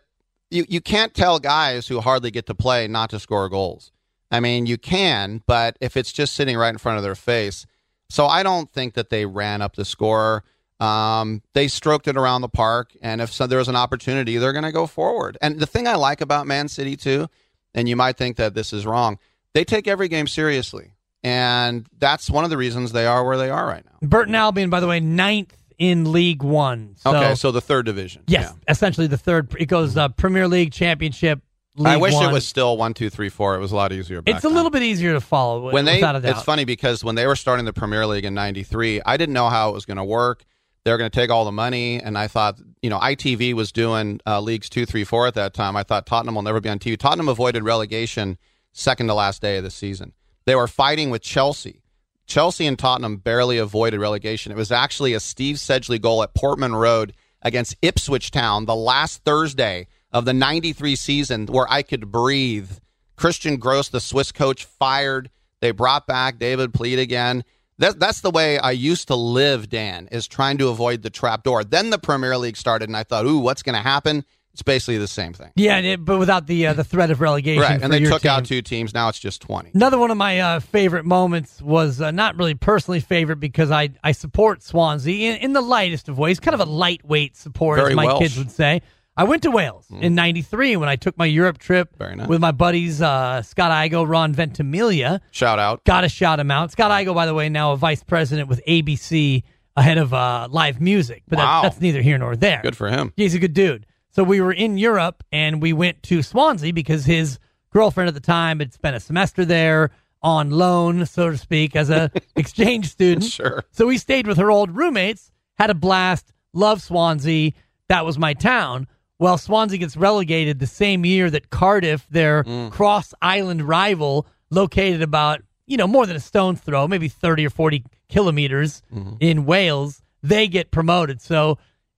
you 0.50 0.66
you 0.68 0.82
can't 0.82 1.14
tell 1.14 1.40
guys 1.40 1.88
who 1.88 2.00
hardly 2.00 2.32
get 2.32 2.46
to 2.48 2.56
play 2.56 2.88
not 2.88 3.10
to 3.12 3.20
score 3.20 3.48
goals. 3.50 3.92
I 4.32 4.39
mean, 4.39 4.65
you 4.65 4.78
can, 4.78 5.42
but 5.48 5.78
if 5.82 5.98
it's 5.98 6.12
just 6.12 6.34
sitting 6.34 6.58
right 6.58 6.70
in 6.70 6.78
front 6.78 6.98
of 6.98 7.04
their 7.04 7.15
face, 7.15 7.65
so 8.10 8.26
I 8.26 8.44
don't 8.44 8.72
think 8.72 8.94
that 8.96 9.10
they 9.10 9.26
ran 9.26 9.62
up 9.62 9.76
the 9.76 9.86
score. 9.86 10.44
Um, 10.80 11.42
they 11.54 11.68
stroked 11.68 12.08
it 12.08 12.15
around 12.15 12.42
the 12.42 12.50
park, 12.50 12.96
and 13.02 13.22
if 13.22 13.32
so, 13.32 13.48
there 13.48 13.60
was 13.60 13.68
an 13.68 13.76
opportunity, 13.76 14.38
they're 14.38 14.54
going 14.54 14.63
to 14.63 14.72
go 14.72 14.88
forward. 14.88 15.38
And 15.42 15.60
the 15.60 15.65
thing 15.65 15.88
I 15.88 15.96
like 15.96 16.22
about 16.22 16.48
Man 16.48 16.68
City 16.70 16.96
too, 16.96 17.28
and 17.74 17.89
you 17.89 17.96
might 17.96 18.18
think 18.18 18.38
that 18.38 18.54
this 18.54 18.72
is 18.72 18.86
wrong, 18.86 19.20
they 19.54 19.65
take 19.65 19.88
every 19.88 20.08
game 20.08 20.26
seriously, 20.26 20.94
and 21.22 21.86
that's 21.98 22.30
one 22.30 22.46
of 22.46 22.50
the 22.50 22.58
reasons 22.58 22.94
they 22.94 23.06
are 23.06 23.26
where 23.26 23.38
they 23.38 23.50
are 23.50 23.65
right 23.65 23.84
now. 23.84 24.08
Burton 24.08 24.36
Albion, 24.36 24.70
by 24.70 24.80
the 24.80 24.88
way, 24.88 25.02
ninth 25.02 25.56
in 25.78 26.12
League 26.12 26.44
One. 26.44 26.96
So, 26.98 27.15
okay, 27.15 27.36
so 27.36 27.52
the 27.52 27.62
third 27.62 27.86
division. 27.86 28.24
yes, 28.28 28.54
essentially 28.68 29.08
the 29.08 29.18
third. 29.18 29.54
It 29.60 29.65
goes 29.65 29.98
uh, 29.98 30.10
Premier 30.10 30.48
League, 30.48 30.72
Championship, 30.72 31.42
League 31.80 31.88
I 31.94 31.98
wish 31.98 32.13
One. 32.13 32.30
it 32.30 32.34
was 32.34 32.46
still 32.46 32.78
one, 32.78 32.94
two, 32.94 33.10
three, 33.10 33.30
four. 33.30 33.56
It 33.56 33.60
was 33.60 33.72
a 33.72 33.76
lot 33.76 33.92
easier. 33.92 34.22
Back 34.22 34.36
It's 34.36 34.44
a 34.44 34.48
then. 34.48 34.56
little 34.56 34.70
bit 34.72 34.84
easier 34.84 35.13
to 35.13 35.22
follow. 35.22 35.72
when 35.72 35.86
they 35.86 35.96
without 35.96 36.15
a 36.15 36.20
doubt. 36.20 36.32
it's 36.32 36.44
funny 36.44 36.65
because 36.65 37.04
when 37.04 37.15
they 37.15 37.26
were 37.26 37.36
starting 37.36 37.65
the 37.65 37.74
Premier 37.74 38.06
League 38.06 38.26
in 38.26 38.34
93 38.34 39.02
I 39.06 39.18
didn't 39.18 39.34
know 39.34 39.50
how 39.50 39.70
it 39.70 39.74
was 39.74 39.86
going 39.86 39.98
to 39.98 40.04
work 40.04 40.44
they 40.86 40.92
were 40.92 40.98
going 40.98 41.12
to 41.12 41.15
take 41.15 41.30
all 41.30 41.46
the 41.46 41.52
money 41.52 42.02
and 42.02 42.18
I 42.18 42.28
thought 42.28 42.60
you 42.82 42.89
know 42.89 43.00
ITV 43.00 43.54
was 43.54 43.72
doing 43.72 44.20
uh, 44.28 44.39
leagues 44.42 44.70
2 44.70 44.86
3 44.86 45.04
4 45.04 45.28
at 45.28 45.34
that 45.36 45.54
time 45.54 45.76
I 45.76 45.84
thought 45.84 46.06
Tottenham 46.06 46.36
will 46.36 46.42
never 46.42 46.60
be 46.62 46.70
on 46.70 46.80
TV 46.80 46.98
Tottenham 46.98 47.28
avoided 47.30 47.63
relegation 47.63 48.38
second 48.74 49.08
to 49.08 49.13
last 49.13 49.42
day 49.42 49.58
of 49.58 49.63
the 49.63 49.72
season 49.72 50.13
they 50.46 50.56
were 50.56 50.68
fighting 50.68 51.10
with 51.10 51.22
Chelsea 51.22 51.82
Chelsea 52.28 52.65
and 52.68 52.78
Tottenham 52.78 53.18
barely 53.18 53.58
avoided 53.58 54.00
relegation 54.00 54.52
it 54.52 54.56
was 54.56 54.72
actually 54.72 55.13
a 55.13 55.20
Steve 55.20 55.56
Sedgley 55.58 56.00
goal 56.02 56.24
at 56.24 56.34
Portman 56.34 56.76
Road 56.76 57.13
against 57.42 57.76
Ipswich 57.82 58.32
Town 58.32 58.65
the 58.65 58.76
last 58.76 59.24
Thursday 59.24 59.88
of 60.12 60.26
the 60.26 60.34
93 60.34 60.95
season 60.95 61.45
where 61.48 61.67
I 61.69 61.82
could 61.84 62.12
breathe 62.12 62.72
Christian 63.15 63.58
Gross, 63.58 63.89
the 63.89 64.00
Swiss 64.00 64.32
coach, 64.32 64.65
fired. 64.65 65.30
They 65.62 65.72
brought 65.72 66.08
back 66.08 66.39
David 66.39 66.74
Pleat 66.74 67.00
again. 67.00 67.43
That, 67.80 68.00
that's 68.00 68.22
the 68.22 68.32
way 68.32 68.58
I 68.60 68.72
used 68.72 69.08
to 69.08 69.15
live, 69.15 69.69
Dan, 69.69 70.08
is 70.12 70.28
trying 70.28 70.58
to 70.58 70.67
avoid 70.69 71.02
the 71.02 71.10
trap 71.10 71.43
door. 71.43 71.63
Then 71.63 71.89
the 71.91 72.00
Premier 72.00 72.38
League 72.38 72.58
started, 72.58 72.89
and 72.89 72.98
I 72.98 73.04
thought, 73.04 73.26
ooh, 73.26 73.39
what's 73.39 73.63
going 73.63 73.76
to 73.76 73.82
happen? 73.82 74.26
It's 74.54 74.63
basically 74.63 74.98
the 74.98 75.08
same 75.08 75.32
thing. 75.32 75.52
yeah, 75.56 75.78
it- 75.78 76.04
but 76.04 76.17
without 76.17 76.48
the 76.48 76.67
uh, 76.67 76.74
the 76.74 76.84
threat 76.84 77.12
of 77.12 77.22
relegation. 77.22 77.62
Right. 77.62 77.82
And 77.82 77.93
they 77.93 78.00
took 78.02 78.26
out 78.26 78.43
two 78.45 78.62
teams. 78.62 78.93
Now 78.93 79.08
it's 79.08 79.19
just 79.19 79.41
20. 79.43 79.72
Another 79.74 79.98
one 79.98 80.12
of 80.12 80.17
my 80.17 80.39
uh, 80.39 80.60
favorite 80.60 81.06
moments 81.06 81.62
was 81.62 82.02
uh, 82.02 82.12
not 82.12 82.36
really 82.36 82.56
personally 82.56 83.00
favorite 83.00 83.38
because 83.39 83.72
I 83.72 83.89
I 84.04 84.12
support 84.12 84.62
Swansea 84.63 85.34
in, 85.36 85.38
in 85.38 85.54
the 85.54 85.62
lightest 85.62 86.10
of 86.10 86.17
ways, 86.17 86.41
kind 86.41 86.56
of 86.56 86.60
a 86.62 86.69
lightweight 86.69 87.38
support, 87.38 87.78
Very 87.78 87.91
as 87.91 87.95
my 87.95 88.06
Welsh. 88.08 88.19
kids 88.24 88.38
would 88.38 88.52
say. 88.52 88.82
I 89.20 89.24
went 89.24 89.44
to 89.44 89.52
Wales 89.52 89.86
in 89.92 90.16
'93 90.16 90.78
when 90.78 90.88
I 90.88 90.96
took 90.96 91.18
my 91.18 91.26
Europe 91.26 91.58
trip 91.58 91.96
Very 91.98 92.16
nice. 92.16 92.28
with 92.30 92.40
my 92.40 92.52
buddies 92.52 93.02
uh, 93.02 93.42
Scott 93.42 93.72
Igo, 93.72 94.08
Ron 94.08 94.34
Ventimiglia. 94.34 95.20
Shout 95.32 95.60
out. 95.60 95.84
Got 95.84 96.02
to 96.02 96.10
shout 96.10 96.40
him 96.40 96.50
out. 96.52 96.72
Scott 96.72 96.90
Igo, 96.92 97.14
by 97.14 97.26
the 97.26 97.34
way, 97.34 97.50
now 97.50 97.74
a 97.74 97.78
vice 97.78 98.02
president 98.04 98.48
with 98.48 98.62
ABC 98.66 99.44
ahead 99.76 99.98
of 99.98 100.14
uh, 100.14 100.48
live 100.50 100.80
music, 100.80 101.24
but 101.28 101.38
Wow. 101.38 101.62
that, 101.62 101.70
that's 101.70 101.82
neither 101.82 102.02
here 102.02 102.18
nor 102.18 102.36
there. 102.36 102.62
Good 102.64 102.78
for 102.78 102.90
him. 102.90 103.12
He's 103.18 103.36
a 103.36 103.40
good 103.40 103.54
dude. 103.54 103.86
So 104.12 104.24
we 104.24 104.42
were 104.42 104.52
in 104.54 104.78
Europe 104.78 105.24
and 105.32 105.62
we 105.62 105.74
went 105.74 106.02
to 106.04 106.22
Swansea 106.24 106.72
because 106.74 107.06
his 107.06 107.40
girlfriend 107.72 108.08
at 108.08 108.14
the 108.14 108.20
time 108.22 108.60
had 108.60 108.74
spent 108.74 108.96
a 108.96 109.00
semester 109.00 109.44
there 109.46 109.92
on 110.22 110.50
loan, 110.50 111.06
so 111.06 111.30
to 111.32 111.38
speak, 111.38 111.76
as 111.76 111.90
a 111.90 112.10
exchange 112.36 112.90
student. 112.90 113.24
Sure. 113.26 113.64
So 113.72 113.86
we 113.88 113.98
stayed 113.98 114.28
with 114.28 114.38
her 114.38 114.50
old 114.50 114.76
roommates, 114.76 115.30
had 115.58 115.70
a 115.70 115.76
blast, 115.76 116.32
loved 116.54 116.82
Swansea. 116.82 117.52
That 117.90 118.06
was 118.06 118.18
my 118.18 118.34
town. 118.34 118.88
Well, 119.20 119.38
Swansea 119.38 119.78
gets 119.78 119.98
relegated 119.98 120.60
the 120.60 120.68
same 120.68 121.06
year 121.06 121.30
that 121.30 121.50
Cardiff, 121.50 122.08
their 122.10 122.44
mm. 122.46 122.72
cross 122.72 123.14
island 123.22 123.68
rival, 123.68 124.26
located 124.50 125.02
about, 125.02 125.42
you 125.68 125.76
know, 125.78 125.88
more 125.88 126.06
than 126.06 126.16
a 126.16 126.22
stone's 126.22 126.62
throw, 126.62 126.88
maybe 126.88 127.10
30 127.10 127.46
or 127.46 127.50
40 127.50 127.84
kilometers 128.08 128.82
mm-hmm. 128.94 129.16
in 129.20 129.46
Wales, 129.46 130.02
they 130.24 130.48
get 130.48 130.72
promoted. 130.72 131.22
So 131.22 131.58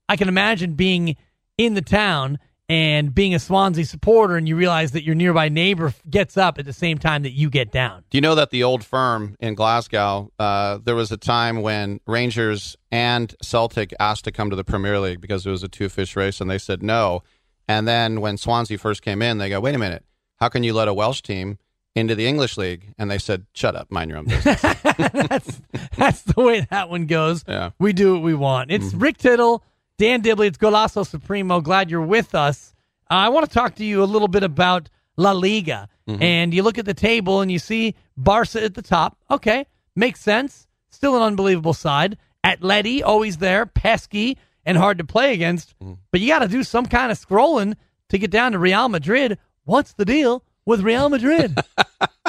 I 0.10 0.18
can 0.18 0.28
imagine 0.28 0.74
being 0.74 1.16
in 1.58 1.76
the 1.76 1.82
town 1.82 2.40
and 2.72 3.14
being 3.14 3.36
a 3.36 3.40
Swansea 3.40 3.84
supporter 3.84 4.38
and 4.38 4.48
you 4.48 4.56
realize 4.56 4.94
that 4.94 5.04
your 5.04 5.14
nearby 5.14 5.50
neighbor 5.50 5.94
gets 6.10 6.38
up 6.38 6.58
at 6.58 6.64
the 6.64 6.72
same 6.72 6.98
time 6.98 7.24
that 7.24 7.32
you 7.34 7.50
get 7.50 7.70
down. 7.70 8.06
Do 8.10 8.18
you 8.18 8.22
know 8.22 8.34
that 8.36 8.50
the 8.50 8.64
old 8.64 8.86
firm 8.86 9.36
in 9.42 9.56
Glasgow, 9.56 10.32
uh, 10.40 10.80
there 10.82 10.96
was 10.96 11.12
a 11.12 11.18
time 11.18 11.64
when 11.64 12.00
Rangers 12.08 12.78
and 12.90 13.36
Celtic 13.42 13.94
asked 14.00 14.24
to 14.24 14.32
come 14.32 14.50
to 14.50 14.56
the 14.56 14.64
Premier 14.64 15.02
League 15.02 15.20
because 15.20 15.46
it 15.46 15.50
was 15.50 15.64
a 15.64 15.68
two 15.68 15.90
fish 15.90 16.16
race 16.16 16.40
and 16.40 16.50
they 16.50 16.58
said 16.58 16.82
no. 16.82 17.24
And 17.68 17.86
then 17.86 18.22
when 18.22 18.38
Swansea 18.38 18.78
first 18.78 19.02
came 19.02 19.22
in, 19.22 19.38
they 19.38 19.50
go, 19.50 19.60
wait 19.60 19.76
a 19.76 19.78
minute, 19.78 20.06
how 20.38 20.48
can 20.48 20.64
you 20.64 20.74
let 20.74 20.88
a 20.88 20.94
Welsh 20.94 21.22
team 21.22 21.58
into 21.94 22.16
the 22.16 22.26
English 22.26 22.56
league? 22.56 22.94
And 22.98 23.12
they 23.12 23.18
said, 23.18 23.48
shut 23.54 23.76
up, 23.76 23.92
mind 23.92 24.12
your 24.12 24.20
own 24.20 24.28
business. 24.28 24.62
that's 24.62 25.62
that's 25.98 26.22
the 26.22 26.42
way 26.42 26.66
that 26.70 26.90
one 26.90 27.06
goes. 27.06 27.44
Yeah. 27.46 27.72
We 27.80 27.92
do 27.92 28.14
what 28.14 28.24
we 28.24 28.34
want. 28.34 28.72
It's 28.72 28.94
Rick 28.94 29.18
Tittle, 29.18 29.62
Dan 30.02 30.22
Dibley, 30.22 30.48
it's 30.48 30.58
Golazo 30.58 31.06
Supremo. 31.06 31.62
Glad 31.62 31.92
you're 31.92 32.02
with 32.02 32.34
us. 32.34 32.74
Uh, 33.04 33.14
I 33.14 33.30
want 33.30 33.48
to 33.48 33.54
talk 33.54 33.76
to 33.76 33.86
you 33.86 34.02
a 34.02 34.06
little 34.06 34.28
bit 34.28 34.42
about 34.42 34.90
La 35.16 35.32
Liga. 35.32 35.90
And 36.20 36.56
you 36.56 36.64
look 36.64 36.80
at 36.80 36.86
the 36.86 36.96
table 36.96 37.42
and 37.42 37.52
you 37.52 37.60
see 37.60 37.94
Barca 38.18 38.64
at 38.64 38.74
the 38.74 38.82
top. 38.82 39.16
Okay, 39.30 39.68
makes 39.96 40.20
sense. 40.20 40.66
Still 40.90 41.16
an 41.18 41.22
unbelievable 41.22 41.76
side. 41.76 42.18
Atleti, 42.44 43.04
always 43.06 43.38
there, 43.38 43.68
pesky 43.68 44.40
and 44.66 44.76
hard 44.76 44.98
to 44.98 45.04
play 45.04 45.36
against. 45.36 45.76
But 46.10 46.20
you 46.20 46.30
got 46.30 46.40
to 46.40 46.48
do 46.48 46.64
some 46.64 46.88
kind 46.88 47.12
of 47.12 47.24
scrolling 47.24 47.76
to 48.10 48.18
get 48.18 48.32
down 48.32 48.54
to 48.54 48.58
Real 48.58 48.90
Madrid. 48.90 49.38
What's 49.66 49.94
the 49.94 50.04
deal 50.04 50.44
with 50.66 50.82
Real 50.82 51.10
Madrid? 51.10 51.60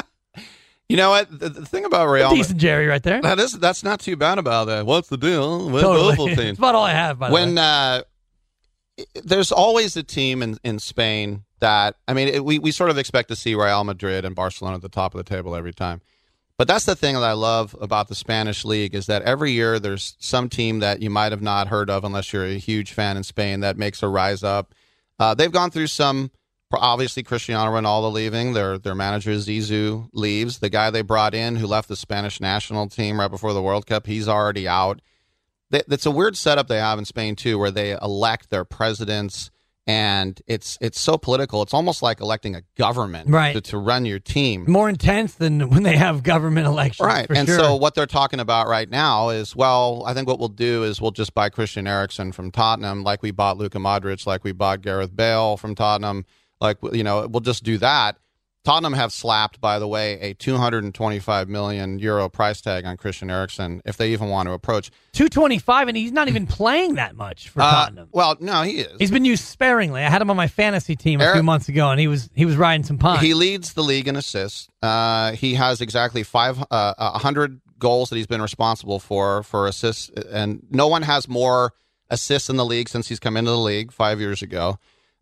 you 0.89 0.97
know 0.97 1.09
what? 1.11 1.27
The, 1.39 1.49
the 1.49 1.65
thing 1.65 1.85
about 1.85 2.07
Real 2.09 2.29
Decent 2.31 2.59
Jerry 2.59 2.87
right 2.87 3.01
there. 3.01 3.21
that 3.21 3.39
is 3.39 3.53
that's 3.59 3.83
not 3.83 3.99
too 3.99 4.15
bad 4.15 4.37
about 4.37 4.65
that. 4.65 4.85
What's 4.85 5.09
the 5.09 5.17
deal 5.17 5.69
with 5.69 5.81
Totally. 5.83 6.15
Ovaltine? 6.15 6.37
It's 6.49 6.57
about 6.59 6.75
all 6.75 6.83
I 6.83 6.91
have, 6.91 7.19
by 7.19 7.29
the 7.29 7.33
when 7.33 7.55
way. 7.55 7.61
uh, 7.61 8.01
i- 8.99 9.05
there's 9.23 9.51
always 9.51 9.95
a 9.97 10.03
team 10.03 10.41
in, 10.43 10.57
in 10.63 10.79
Spain 10.79 11.43
that 11.59 11.95
I 12.07 12.13
mean 12.13 12.27
it, 12.27 12.43
we 12.45 12.59
we 12.59 12.71
sort 12.71 12.89
of 12.89 12.97
expect 12.97 13.29
to 13.29 13.35
see 13.35 13.55
Real 13.55 13.83
Madrid 13.83 14.25
and 14.25 14.35
Barcelona 14.35 14.75
at 14.75 14.81
the 14.81 14.89
top 14.89 15.13
of 15.15 15.17
the 15.23 15.29
table 15.29 15.55
every 15.55 15.73
time. 15.73 16.01
But 16.57 16.67
that's 16.67 16.85
the 16.85 16.95
thing 16.95 17.15
that 17.15 17.23
I 17.23 17.33
love 17.33 17.75
about 17.81 18.09
the 18.09 18.15
Spanish 18.15 18.63
league 18.63 18.93
is 18.93 19.07
that 19.07 19.23
every 19.23 19.51
year 19.51 19.79
there's 19.79 20.15
some 20.19 20.49
team 20.49 20.79
that 20.79 21.01
you 21.01 21.09
might 21.09 21.31
have 21.31 21.41
not 21.41 21.67
heard 21.69 21.89
of 21.89 22.03
unless 22.03 22.31
you're 22.31 22.45
a 22.45 22.59
huge 22.59 22.91
fan 22.91 23.17
in 23.17 23.23
Spain 23.23 23.61
that 23.61 23.75
makes 23.75 24.03
a 24.03 24.07
rise 24.07 24.43
up. 24.43 24.75
Uh, 25.17 25.33
they've 25.33 25.51
gone 25.51 25.71
through 25.71 25.87
some. 25.87 26.29
Obviously, 26.79 27.23
Cristiano 27.23 27.71
Ronaldo 27.71 28.11
leaving. 28.11 28.53
Their 28.53 28.77
their 28.77 28.95
manager 28.95 29.31
Zizou 29.31 30.09
leaves. 30.13 30.59
The 30.59 30.69
guy 30.69 30.89
they 30.89 31.01
brought 31.01 31.33
in 31.33 31.55
who 31.55 31.67
left 31.67 31.87
the 31.89 31.95
Spanish 31.95 32.39
national 32.39 32.89
team 32.89 33.19
right 33.19 33.29
before 33.31 33.53
the 33.53 33.61
World 33.61 33.85
Cup, 33.85 34.05
he's 34.07 34.27
already 34.27 34.67
out 34.67 35.01
they, 35.73 35.81
it's 35.89 36.05
a 36.05 36.11
weird 36.11 36.37
setup 36.37 36.67
they 36.67 36.77
have 36.79 36.99
in 36.99 37.05
Spain 37.05 37.35
too, 37.35 37.57
where 37.57 37.71
they 37.71 37.97
elect 37.99 38.49
their 38.51 38.63
presidents, 38.63 39.49
and 39.87 40.39
it's 40.47 40.77
it's 40.79 40.99
so 40.99 41.17
political. 41.17 41.61
It's 41.63 41.73
almost 41.73 42.01
like 42.03 42.21
electing 42.21 42.55
a 42.55 42.61
government 42.77 43.29
Right. 43.29 43.53
to, 43.53 43.61
to 43.61 43.77
run 43.79 44.05
your 44.05 44.19
team. 44.19 44.65
More 44.67 44.87
intense 44.87 45.33
than 45.33 45.69
when 45.71 45.81
they 45.83 45.97
have 45.97 46.21
government 46.21 46.67
elections. 46.67 47.05
Right. 47.05 47.25
And 47.29 47.47
sure. 47.47 47.57
so 47.57 47.75
what 47.75 47.95
they're 47.95 48.05
talking 48.05 48.39
about 48.39 48.67
right 48.67 48.89
now 48.89 49.29
is, 49.29 49.55
well, 49.55 50.03
I 50.05 50.13
think 50.13 50.27
what 50.27 50.37
we'll 50.39 50.47
do 50.47 50.83
is 50.83 51.01
we'll 51.01 51.11
just 51.11 51.33
buy 51.33 51.49
Christian 51.49 51.87
Eriksen 51.87 52.31
from 52.33 52.51
Tottenham, 52.51 53.03
like 53.03 53.23
we 53.23 53.31
bought 53.31 53.57
Luka 53.57 53.79
Modric, 53.79 54.25
like 54.27 54.43
we 54.43 54.51
bought 54.51 54.81
Gareth 54.81 55.15
Bale 55.15 55.57
from 55.57 55.73
Tottenham, 55.73 56.25
like 56.63 56.77
you 56.93 57.03
know, 57.03 57.27
we'll 57.27 57.41
just 57.41 57.63
do 57.63 57.77
that. 57.77 58.17
Tottenham 58.65 58.93
have 58.93 59.11
slapped, 59.11 59.59
by 59.59 59.77
the 59.77 59.87
way, 59.89 60.13
a 60.21 60.33
225 60.35 61.49
million 61.49 61.99
euro 61.99 62.29
price 62.29 62.61
tag 62.61 62.85
on 62.85 62.95
Christian 62.95 63.29
Eriksen 63.29 63.81
if 63.83 63.97
they 63.97 64.13
even 64.13 64.29
want 64.29 64.47
to 64.47 64.53
approach. 64.53 64.89
225, 65.11 65.89
and 65.89 65.97
he's 65.97 66.13
not 66.13 66.29
even 66.29 66.47
playing 66.47 66.95
that 66.95 67.13
much 67.17 67.49
for 67.49 67.61
Uh, 67.61 67.69
Tottenham. 67.69 68.07
well, 68.13 68.37
no, 68.39 68.61
he 68.63 68.79
is. 68.79 68.95
He's 68.99 69.11
been 69.11 69.25
used 69.25 69.43
sparingly. 69.43 70.01
I 70.01 70.09
had 70.09 70.21
him 70.21 70.29
on 70.29 70.37
my 70.37 70.47
fantasy 70.47 70.95
team 70.95 71.19
a 71.19 71.33
few 71.33 71.43
months 71.43 71.67
ago, 71.67 71.89
and 71.91 71.99
he 71.99 72.07
was 72.07 72.29
he 72.33 72.45
was 72.45 72.55
riding 72.55 72.85
some 72.85 72.97
pine. 72.97 73.19
He 73.19 73.33
leads 73.33 73.73
the 73.73 73.83
league 73.83 74.07
in 74.07 74.15
assists. 74.15 74.69
Uh, 74.81 75.33
he 75.33 75.55
has 75.55 75.81
exactly 75.81 76.23
five 76.23 76.63
uh, 76.71 77.19
hundred 77.19 77.59
goals 77.79 78.09
that 78.11 78.15
he's 78.15 78.27
been 78.27 78.41
responsible 78.41 78.99
for 78.99 79.43
for 79.43 79.67
assists, 79.67 80.09
and 80.31 80.65
no 80.69 80.87
one 80.87 81.01
has 81.01 81.27
more 81.27 81.73
assists 82.09 82.49
in 82.49 82.55
the 82.55 82.63
league 82.65 82.87
since 82.87 83.09
he's 83.09 83.19
come 83.19 83.35
into 83.35 83.51
the 83.51 83.57
league 83.57 83.91
five 83.91 84.21
years 84.21 84.41
ago. 84.41 84.77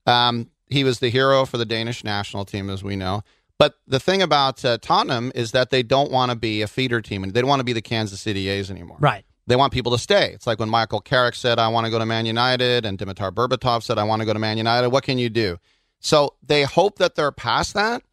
Um, 0.05 0.51
he 0.71 0.83
was 0.83 0.99
the 0.99 1.09
hero 1.09 1.45
for 1.45 1.57
the 1.57 1.65
Danish 1.65 2.03
national 2.03 2.45
team, 2.45 2.69
as 2.69 2.83
we 2.83 2.95
know. 2.95 3.23
But 3.57 3.75
the 3.85 3.99
thing 3.99 4.21
about 4.23 4.65
uh, 4.65 4.79
Tottenham 4.81 5.31
is 5.35 5.51
that 5.51 5.69
they 5.69 5.83
don't 5.83 6.11
want 6.11 6.31
to 6.31 6.35
be 6.35 6.61
a 6.61 6.67
feeder 6.67 7.01
team, 7.01 7.23
and 7.23 7.33
they 7.33 7.41
don't 7.41 7.49
want 7.49 7.59
to 7.59 7.65
be 7.65 7.73
the 7.73 7.81
Kansas 7.81 8.19
City 8.19 8.49
A's 8.49 8.71
anymore. 8.71 8.97
right. 8.99 9.25
They 9.47 9.55
want 9.55 9.73
people 9.73 9.91
to 9.91 9.97
stay. 9.97 10.31
It's 10.33 10.47
like 10.47 10.59
when 10.59 10.69
Michael 10.69 11.01
Carrick 11.01 11.35
said, 11.35 11.59
I 11.59 11.67
want 11.67 11.85
to 11.85 11.91
go 11.91 11.99
to 11.99 12.05
Man 12.05 12.25
United, 12.25 12.85
and 12.85 12.97
Dimitar 12.97 13.31
Berbatov 13.31 13.83
said, 13.83 13.97
I 13.97 14.03
want 14.03 14.21
to 14.21 14.25
go 14.25 14.33
to 14.33 14.39
Man 14.39 14.57
United. 14.57 14.89
What 14.89 15.03
can 15.03 15.17
you 15.17 15.29
do? 15.29 15.57
So 15.99 16.35
they 16.41 16.63
hope 16.63 16.99
that 16.99 17.15
they're 17.15 17.31
past 17.31 17.73
that 17.73 18.03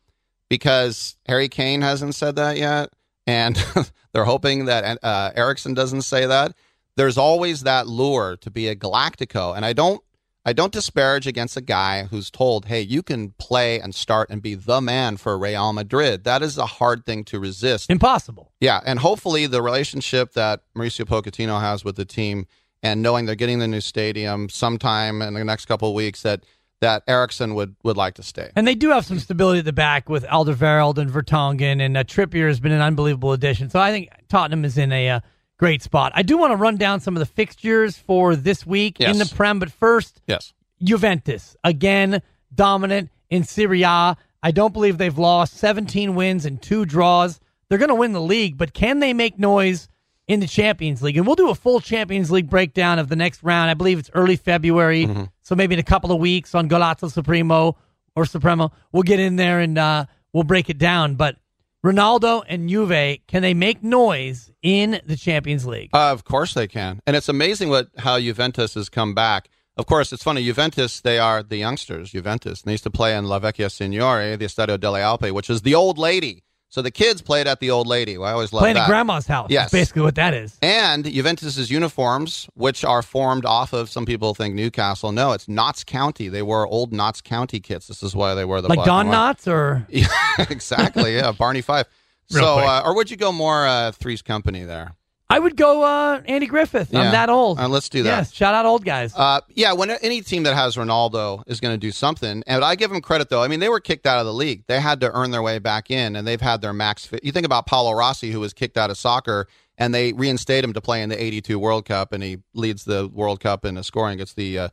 because 0.48 1.16
Harry 1.26 1.48
Kane 1.48 1.82
hasn't 1.82 2.14
said 2.14 2.36
that 2.36 2.56
yet. 2.56 2.90
And 3.26 3.62
they're 4.12 4.24
hoping 4.24 4.64
that 4.64 4.98
uh, 5.02 5.30
Eriksen 5.34 5.74
doesn't 5.74 6.02
say 6.02 6.26
that. 6.26 6.54
There's 6.96 7.18
always 7.18 7.62
that 7.62 7.86
lure 7.86 8.36
to 8.38 8.50
be 8.50 8.68
a 8.68 8.74
Galactico. 8.74 9.54
And 9.54 9.64
I 9.64 9.72
don't. 9.72 10.02
I 10.48 10.54
don't 10.54 10.72
disparage 10.72 11.26
against 11.26 11.58
a 11.58 11.60
guy 11.60 12.04
who's 12.04 12.30
told, 12.30 12.64
"Hey, 12.64 12.80
you 12.80 13.02
can 13.02 13.32
play 13.32 13.78
and 13.78 13.94
start 13.94 14.30
and 14.30 14.40
be 14.40 14.54
the 14.54 14.80
man 14.80 15.18
for 15.18 15.38
Real 15.38 15.74
Madrid." 15.74 16.24
That 16.24 16.42
is 16.42 16.56
a 16.56 16.64
hard 16.64 17.04
thing 17.04 17.22
to 17.24 17.38
resist. 17.38 17.90
Impossible. 17.90 18.50
Yeah, 18.58 18.80
and 18.86 19.00
hopefully 19.00 19.46
the 19.46 19.60
relationship 19.60 20.32
that 20.32 20.62
Mauricio 20.74 21.04
Pochettino 21.04 21.60
has 21.60 21.84
with 21.84 21.96
the 21.96 22.06
team, 22.06 22.46
and 22.82 23.02
knowing 23.02 23.26
they're 23.26 23.34
getting 23.34 23.58
the 23.58 23.68
new 23.68 23.82
stadium 23.82 24.48
sometime 24.48 25.20
in 25.20 25.34
the 25.34 25.44
next 25.44 25.66
couple 25.66 25.90
of 25.90 25.94
weeks, 25.94 26.22
that 26.22 26.44
that 26.80 27.02
Eriksen 27.06 27.54
would 27.54 27.76
would 27.84 27.98
like 27.98 28.14
to 28.14 28.22
stay. 28.22 28.50
And 28.56 28.66
they 28.66 28.74
do 28.74 28.88
have 28.88 29.04
some 29.04 29.18
stability 29.18 29.58
at 29.58 29.66
the 29.66 29.74
back 29.74 30.08
with 30.08 30.24
Alderweireld 30.24 30.96
and 30.96 31.10
Vertonghen, 31.10 31.82
and 31.82 31.94
uh, 31.94 32.04
Trippier 32.04 32.48
has 32.48 32.58
been 32.58 32.72
an 32.72 32.80
unbelievable 32.80 33.32
addition. 33.32 33.68
So 33.68 33.80
I 33.80 33.90
think 33.90 34.08
Tottenham 34.30 34.64
is 34.64 34.78
in 34.78 34.92
a 34.92 35.10
uh, 35.10 35.20
great 35.58 35.82
spot. 35.82 36.12
I 36.14 36.22
do 36.22 36.36
want 36.38 36.52
to 36.52 36.56
run 36.56 36.76
down 36.76 37.00
some 37.00 37.16
of 37.16 37.20
the 37.20 37.26
fixtures 37.26 37.96
for 37.98 38.36
this 38.36 38.64
week 38.66 39.00
in 39.00 39.18
the 39.18 39.26
Prem, 39.34 39.58
but 39.58 39.70
first, 39.70 40.20
Yes. 40.26 40.52
Juventus 40.82 41.56
again 41.64 42.22
dominant 42.54 43.10
in 43.30 43.44
Serie 43.44 43.82
A. 43.82 44.16
I 44.42 44.50
don't 44.52 44.72
believe 44.72 44.96
they've 44.98 45.18
lost 45.18 45.54
17 45.54 46.14
wins 46.14 46.46
and 46.46 46.62
two 46.62 46.84
draws. 46.84 47.40
They're 47.68 47.78
going 47.78 47.88
to 47.88 47.94
win 47.96 48.12
the 48.12 48.20
league, 48.22 48.56
but 48.56 48.72
can 48.72 49.00
they 49.00 49.12
make 49.12 49.38
noise 49.38 49.88
in 50.28 50.38
the 50.40 50.46
Champions 50.46 51.02
League? 51.02 51.16
And 51.16 51.26
we'll 51.26 51.34
do 51.34 51.50
a 51.50 51.54
full 51.54 51.80
Champions 51.80 52.30
League 52.30 52.48
breakdown 52.48 52.98
of 53.00 53.08
the 53.08 53.16
next 53.16 53.42
round. 53.42 53.68
I 53.70 53.74
believe 53.74 53.98
it's 53.98 54.10
early 54.14 54.36
February, 54.36 55.08
so 55.42 55.54
maybe 55.56 55.74
in 55.74 55.80
a 55.80 55.84
couple 55.84 56.12
of 56.12 56.20
weeks 56.20 56.54
on 56.54 56.68
Golazo 56.68 57.10
Supremo 57.10 57.76
or 58.14 58.24
Supremo, 58.24 58.70
we'll 58.92 59.02
get 59.02 59.18
in 59.20 59.34
there 59.36 59.58
and 59.60 59.76
uh, 59.76 60.06
we'll 60.32 60.44
break 60.44 60.70
it 60.70 60.78
down. 60.78 61.16
But 61.16 61.36
Ronaldo 61.84 62.42
and 62.48 62.68
Juve, 62.68 63.18
can 63.28 63.42
they 63.42 63.54
make 63.54 63.84
noise 63.84 64.50
in 64.62 65.00
the 65.06 65.16
Champions 65.16 65.64
League? 65.64 65.90
Uh, 65.92 66.10
of 66.10 66.24
course 66.24 66.52
they 66.52 66.66
can, 66.66 66.98
and 67.06 67.14
it's 67.14 67.28
amazing 67.28 67.68
what 67.68 67.88
how 67.98 68.18
Juventus 68.18 68.74
has 68.74 68.88
come 68.88 69.14
back. 69.14 69.48
Of 69.76 69.86
course, 69.86 70.12
it's 70.12 70.24
funny. 70.24 70.42
Juventus, 70.42 71.00
they 71.00 71.20
are 71.20 71.40
the 71.40 71.56
youngsters. 71.56 72.10
Juventus, 72.10 72.62
and 72.62 72.68
they 72.68 72.72
used 72.72 72.82
to 72.82 72.90
play 72.90 73.16
in 73.16 73.26
La 73.26 73.38
Vecchia 73.38 73.70
Signore, 73.70 74.36
the 74.36 74.44
Estadio 74.44 74.78
delle 74.78 74.94
Alpi, 74.94 75.30
which 75.30 75.48
is 75.48 75.62
the 75.62 75.76
old 75.76 75.98
lady. 75.98 76.42
So 76.70 76.82
the 76.82 76.90
kids 76.90 77.22
played 77.22 77.46
at 77.46 77.60
the 77.60 77.70
old 77.70 77.86
lady. 77.86 78.18
I 78.18 78.32
always 78.32 78.52
love 78.52 78.60
Playing 78.60 78.74
that. 78.74 78.82
at 78.82 78.88
grandma's 78.88 79.26
house. 79.26 79.48
Yes. 79.50 79.70
Basically 79.70 80.02
what 80.02 80.16
that 80.16 80.34
is. 80.34 80.58
And 80.60 81.04
Juventus's 81.04 81.70
uniforms, 81.70 82.46
which 82.54 82.84
are 82.84 83.00
formed 83.00 83.46
off 83.46 83.72
of 83.72 83.88
some 83.88 84.04
people 84.04 84.34
think 84.34 84.54
Newcastle. 84.54 85.10
No, 85.10 85.32
it's 85.32 85.48
Notts 85.48 85.82
County. 85.82 86.28
They 86.28 86.42
wore 86.42 86.66
old 86.66 86.92
Notts 86.92 87.22
County 87.22 87.58
kits. 87.58 87.86
This 87.86 88.02
is 88.02 88.14
why 88.14 88.34
they 88.34 88.44
wear 88.44 88.60
the 88.60 88.68
Like 88.68 88.84
Don. 88.84 89.06
Knotts 89.06 89.50
or 89.50 89.86
exactly. 90.50 91.16
Yeah, 91.16 91.32
Barney 91.32 91.62
Fife. 91.62 91.86
Real 92.30 92.42
So, 92.44 92.58
uh, 92.58 92.82
or 92.84 92.94
would 92.94 93.10
you 93.10 93.16
go 93.16 93.32
more 93.32 93.66
uh, 93.66 93.92
Three's 93.92 94.20
Company 94.20 94.64
there? 94.64 94.92
I 95.30 95.38
would 95.38 95.56
go 95.56 95.82
uh, 95.82 96.22
Andy 96.24 96.46
Griffith. 96.46 96.88
Yeah. 96.90 97.00
I'm 97.00 97.12
that 97.12 97.28
old. 97.28 97.58
Uh, 97.58 97.68
let's 97.68 97.90
do 97.90 98.02
that. 98.02 98.08
Yes, 98.08 98.32
shout 98.32 98.54
out 98.54 98.64
old 98.64 98.84
guys. 98.84 99.12
Uh, 99.14 99.40
yeah, 99.54 99.74
when 99.74 99.90
any 99.90 100.22
team 100.22 100.44
that 100.44 100.54
has 100.54 100.76
Ronaldo 100.76 101.42
is 101.46 101.60
going 101.60 101.74
to 101.74 101.78
do 101.78 101.90
something, 101.90 102.42
and 102.46 102.64
I 102.64 102.74
give 102.76 102.90
them 102.90 103.02
credit 103.02 103.28
though. 103.28 103.42
I 103.42 103.48
mean, 103.48 103.60
they 103.60 103.68
were 103.68 103.80
kicked 103.80 104.06
out 104.06 104.18
of 104.18 104.26
the 104.26 104.32
league; 104.32 104.64
they 104.68 104.80
had 104.80 105.00
to 105.00 105.12
earn 105.12 105.30
their 105.30 105.42
way 105.42 105.58
back 105.58 105.90
in, 105.90 106.16
and 106.16 106.26
they've 106.26 106.40
had 106.40 106.62
their 106.62 106.72
max. 106.72 107.04
Fit. 107.04 107.22
You 107.24 107.32
think 107.32 107.44
about 107.44 107.66
Paolo 107.66 107.92
Rossi, 107.92 108.30
who 108.30 108.40
was 108.40 108.54
kicked 108.54 108.78
out 108.78 108.90
of 108.90 108.96
soccer, 108.96 109.48
and 109.76 109.94
they 109.94 110.14
reinstate 110.14 110.64
him 110.64 110.72
to 110.72 110.80
play 110.80 111.02
in 111.02 111.10
the 111.10 111.22
'82 111.22 111.58
World 111.58 111.84
Cup, 111.84 112.12
and 112.14 112.22
he 112.22 112.38
leads 112.54 112.84
the 112.84 113.08
World 113.08 113.40
Cup 113.40 113.66
in 113.66 113.82
scoring, 113.82 114.16
gets 114.16 114.32
the 114.32 114.58
uh, 114.58 114.68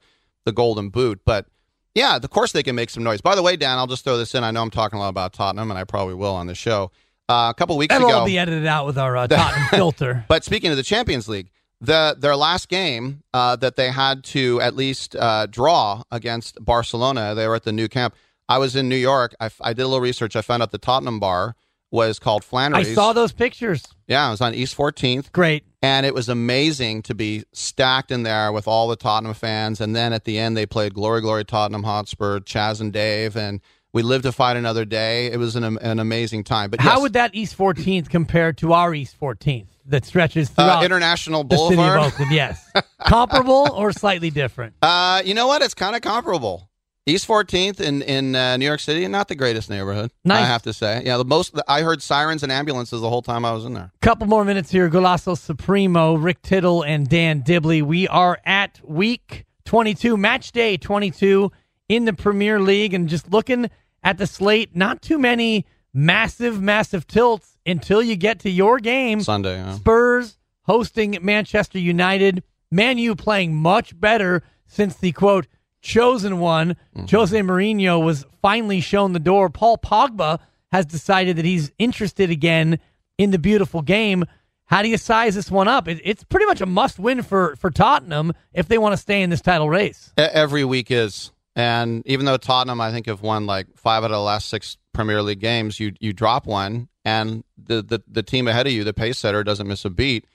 the 0.45 0.53
Golden 0.53 0.87
Boot. 0.89 1.19
But 1.25 1.47
yeah, 1.95 2.15
of 2.15 2.29
course 2.29 2.53
they 2.53 2.63
can 2.63 2.75
make 2.75 2.89
some 2.89 3.03
noise. 3.03 3.19
By 3.19 3.35
the 3.35 3.43
way, 3.43 3.57
Dan, 3.57 3.77
I'll 3.77 3.87
just 3.87 4.05
throw 4.05 4.17
this 4.17 4.33
in. 4.33 4.43
I 4.45 4.51
know 4.51 4.61
I'm 4.61 4.71
talking 4.71 4.97
a 4.97 5.01
lot 5.01 5.09
about 5.09 5.33
Tottenham, 5.33 5.69
and 5.69 5.77
I 5.77 5.83
probably 5.83 6.13
will 6.15 6.33
on 6.33 6.47
the 6.47 6.55
show. 6.55 6.91
Uh, 7.27 7.47
a 7.49 7.53
couple 7.57 7.75
weeks 7.77 7.93
That'll 7.93 8.07
ago, 8.09 8.19
all 8.19 8.25
be 8.25 8.37
edited 8.37 8.67
out 8.67 8.85
with 8.85 8.97
our 8.97 9.17
uh, 9.17 9.27
Tottenham 9.27 9.67
filter. 9.69 10.25
but 10.27 10.43
speaking 10.43 10.71
of 10.71 10.77
the 10.77 10.83
Champions 10.83 11.27
League, 11.27 11.49
the 11.81 12.15
their 12.17 12.35
last 12.35 12.69
game 12.69 13.23
uh, 13.33 13.55
that 13.57 13.75
they 13.75 13.89
had 13.89 14.23
to 14.25 14.61
at 14.61 14.75
least 14.75 15.15
uh, 15.15 15.45
draw 15.47 16.03
against 16.11 16.63
Barcelona, 16.63 17.33
they 17.35 17.47
were 17.47 17.55
at 17.55 17.63
the 17.63 17.71
Nou 17.71 17.87
Camp. 17.87 18.15
I 18.47 18.59
was 18.59 18.75
in 18.75 18.87
New 18.89 18.95
York. 18.95 19.35
I, 19.39 19.49
I 19.59 19.73
did 19.73 19.81
a 19.81 19.87
little 19.87 20.01
research. 20.01 20.35
I 20.35 20.41
found 20.41 20.61
out 20.61 20.71
the 20.71 20.77
Tottenham 20.77 21.19
bar 21.19 21.55
was 21.91 22.19
called 22.19 22.43
Flannery's. 22.43 22.89
I 22.89 22.93
saw 22.93 23.13
those 23.13 23.31
pictures. 23.31 23.83
Yeah, 24.07 24.27
it 24.27 24.31
was 24.31 24.41
on 24.41 24.53
East 24.53 24.77
14th. 24.77 25.31
Great. 25.31 25.63
And 25.81 26.05
it 26.05 26.13
was 26.13 26.29
amazing 26.29 27.03
to 27.03 27.15
be 27.15 27.43
stacked 27.53 28.11
in 28.11 28.23
there 28.23 28.51
with 28.51 28.67
all 28.67 28.87
the 28.87 28.95
Tottenham 28.95 29.33
fans. 29.33 29.79
And 29.79 29.95
then 29.95 30.13
at 30.13 30.25
the 30.25 30.37
end, 30.37 30.57
they 30.57 30.65
played 30.65 30.93
Glory, 30.93 31.21
Glory, 31.21 31.45
Tottenham 31.45 31.83
Hotspur, 31.83 32.39
Chas 32.41 32.81
and 32.81 32.91
Dave. 32.91 33.35
And 33.35 33.61
we 33.95 34.03
lived 34.03 34.25
to 34.25 34.33
fight 34.33 34.57
another 34.57 34.83
day. 34.83 35.27
It 35.31 35.37
was 35.37 35.55
an, 35.55 35.63
an 35.63 35.99
amazing 35.99 36.43
time. 36.43 36.69
But 36.69 36.81
How 36.81 36.95
yes, 36.95 37.01
would 37.01 37.13
that 37.13 37.33
East 37.33 37.57
14th 37.57 38.09
compare 38.09 38.51
to 38.51 38.73
our 38.73 38.93
East 38.93 39.17
14th 39.17 39.67
that 39.85 40.03
stretches 40.03 40.49
uh, 40.49 40.53
throughout 40.53 40.83
International 40.83 41.45
the 41.45 41.55
city 41.55 41.75
of 41.75 41.77
Boulevard? 41.77 41.99
Oakland? 42.01 42.31
Yes. 42.33 42.69
Comparable 43.07 43.71
or 43.71 43.93
slightly 43.93 44.29
different? 44.29 44.75
Uh, 44.81 45.21
you 45.23 45.33
know 45.33 45.47
what? 45.47 45.61
It's 45.61 45.73
kind 45.73 45.95
of 45.95 46.01
comparable. 46.01 46.69
East 47.05 47.25
14th 47.25 47.79
in 47.79 48.01
in 48.01 48.35
uh, 48.35 48.57
New 48.57 48.65
York 48.65 48.81
City, 48.81 49.07
not 49.07 49.29
the 49.29 49.35
greatest 49.35 49.69
neighborhood. 49.69 50.11
Nice. 50.25 50.43
I 50.43 50.45
have 50.45 50.63
to 50.63 50.73
say. 50.73 51.03
Yeah, 51.05 51.15
the 51.15 51.23
most 51.23 51.57
I 51.67 51.81
heard 51.81 52.01
sirens 52.01 52.43
and 52.43 52.51
ambulances 52.51 52.99
the 52.99 53.09
whole 53.09 53.21
time 53.21 53.45
I 53.45 53.53
was 53.53 53.63
in 53.63 53.75
there. 53.75 53.93
Couple 54.01 54.27
more 54.27 54.43
minutes 54.43 54.71
here. 54.71 54.89
Golazo 54.89 55.37
Supremo, 55.37 56.15
Rick 56.15 56.41
Tittle, 56.41 56.81
and 56.83 57.07
Dan 57.07 57.41
Dibley. 57.41 57.81
We 57.81 58.07
are 58.07 58.39
at 58.43 58.81
week 58.83 59.45
22, 59.65 60.17
match 60.17 60.51
day 60.51 60.75
22 60.77 61.51
in 61.87 62.05
the 62.05 62.13
Premier 62.13 62.59
League, 62.59 62.95
and 62.95 63.07
just 63.07 63.31
looking 63.31 63.69
at 64.05 64.19
the 64.19 64.27
slate, 64.27 64.73
not 64.75 65.01
too 65.01 65.17
many 65.17 65.65
massive, 65.93 66.61
massive 66.61 67.07
tilts 67.07 67.57
until 67.65 68.01
you 68.01 68.15
get 68.15 68.39
to 68.39 68.49
your 68.49 68.79
game. 68.79 69.19
Sunday. 69.19 69.57
Yeah. 69.57 69.73
Spurs 69.73 70.37
hosting 70.61 71.17
Manchester 71.21 71.79
United. 71.79 72.43
Man 72.71 72.97
U 72.99 73.15
playing 73.15 73.55
much 73.55 73.99
better 73.99 74.43
since 74.67 74.95
the 74.95 75.11
quote 75.11 75.47
chosen 75.81 76.39
one. 76.39 76.75
Mm-hmm. 76.95 77.15
Jose 77.15 77.39
Mourinho 77.39 78.03
was 78.03 78.25
finally 78.41 78.79
shown 78.79 79.13
the 79.13 79.19
door. 79.19 79.49
Paul 79.49 79.77
Pogba 79.77 80.39
has 80.71 80.85
decided 80.85 81.37
that 81.37 81.45
he's 81.45 81.71
interested 81.79 82.29
again 82.29 82.79
in 83.17 83.31
the 83.31 83.39
beautiful 83.39 83.81
game. 83.81 84.25
How 84.65 84.81
do 84.81 84.89
you 84.89 84.97
size 84.97 85.35
this 85.35 85.49
one 85.49 85.67
up? 85.67 85.87
It, 85.87 86.01
it's 86.03 86.23
pretty 86.23 86.47
much 86.47 86.59
a 86.59 86.65
must 86.65 86.99
win 86.99 87.21
for, 87.21 87.55
for 87.55 87.69
Tottenham 87.69 88.33
if 88.53 88.67
they 88.67 88.77
want 88.77 88.93
to 88.93 88.97
stay 88.97 89.21
in 89.21 89.29
this 89.29 89.41
title 89.41 89.69
race. 89.69 90.11
Every 90.17 90.65
week 90.65 90.91
is. 90.91 91.31
And 91.55 92.05
even 92.05 92.25
though 92.25 92.37
Tottenham, 92.37 92.81
I 92.81 92.91
think, 92.91 93.05
have 93.05 93.21
won 93.21 93.45
like 93.45 93.67
five 93.77 94.03
out 94.03 94.11
of 94.11 94.15
the 94.15 94.19
last 94.19 94.49
six 94.49 94.77
Premier 94.93 95.21
League 95.21 95.39
games, 95.39 95.79
you 95.79 95.93
you 95.99 96.11
drop 96.11 96.45
one, 96.45 96.89
and 97.05 97.43
the 97.57 97.81
the, 97.81 98.03
the 98.07 98.23
team 98.23 98.47
ahead 98.47 98.67
of 98.67 98.73
you, 98.73 98.83
the 98.83 98.93
pace 98.93 99.17
setter, 99.17 99.43
doesn't 99.43 99.67
miss 99.67 99.85
a 99.85 99.89
beat 99.89 100.25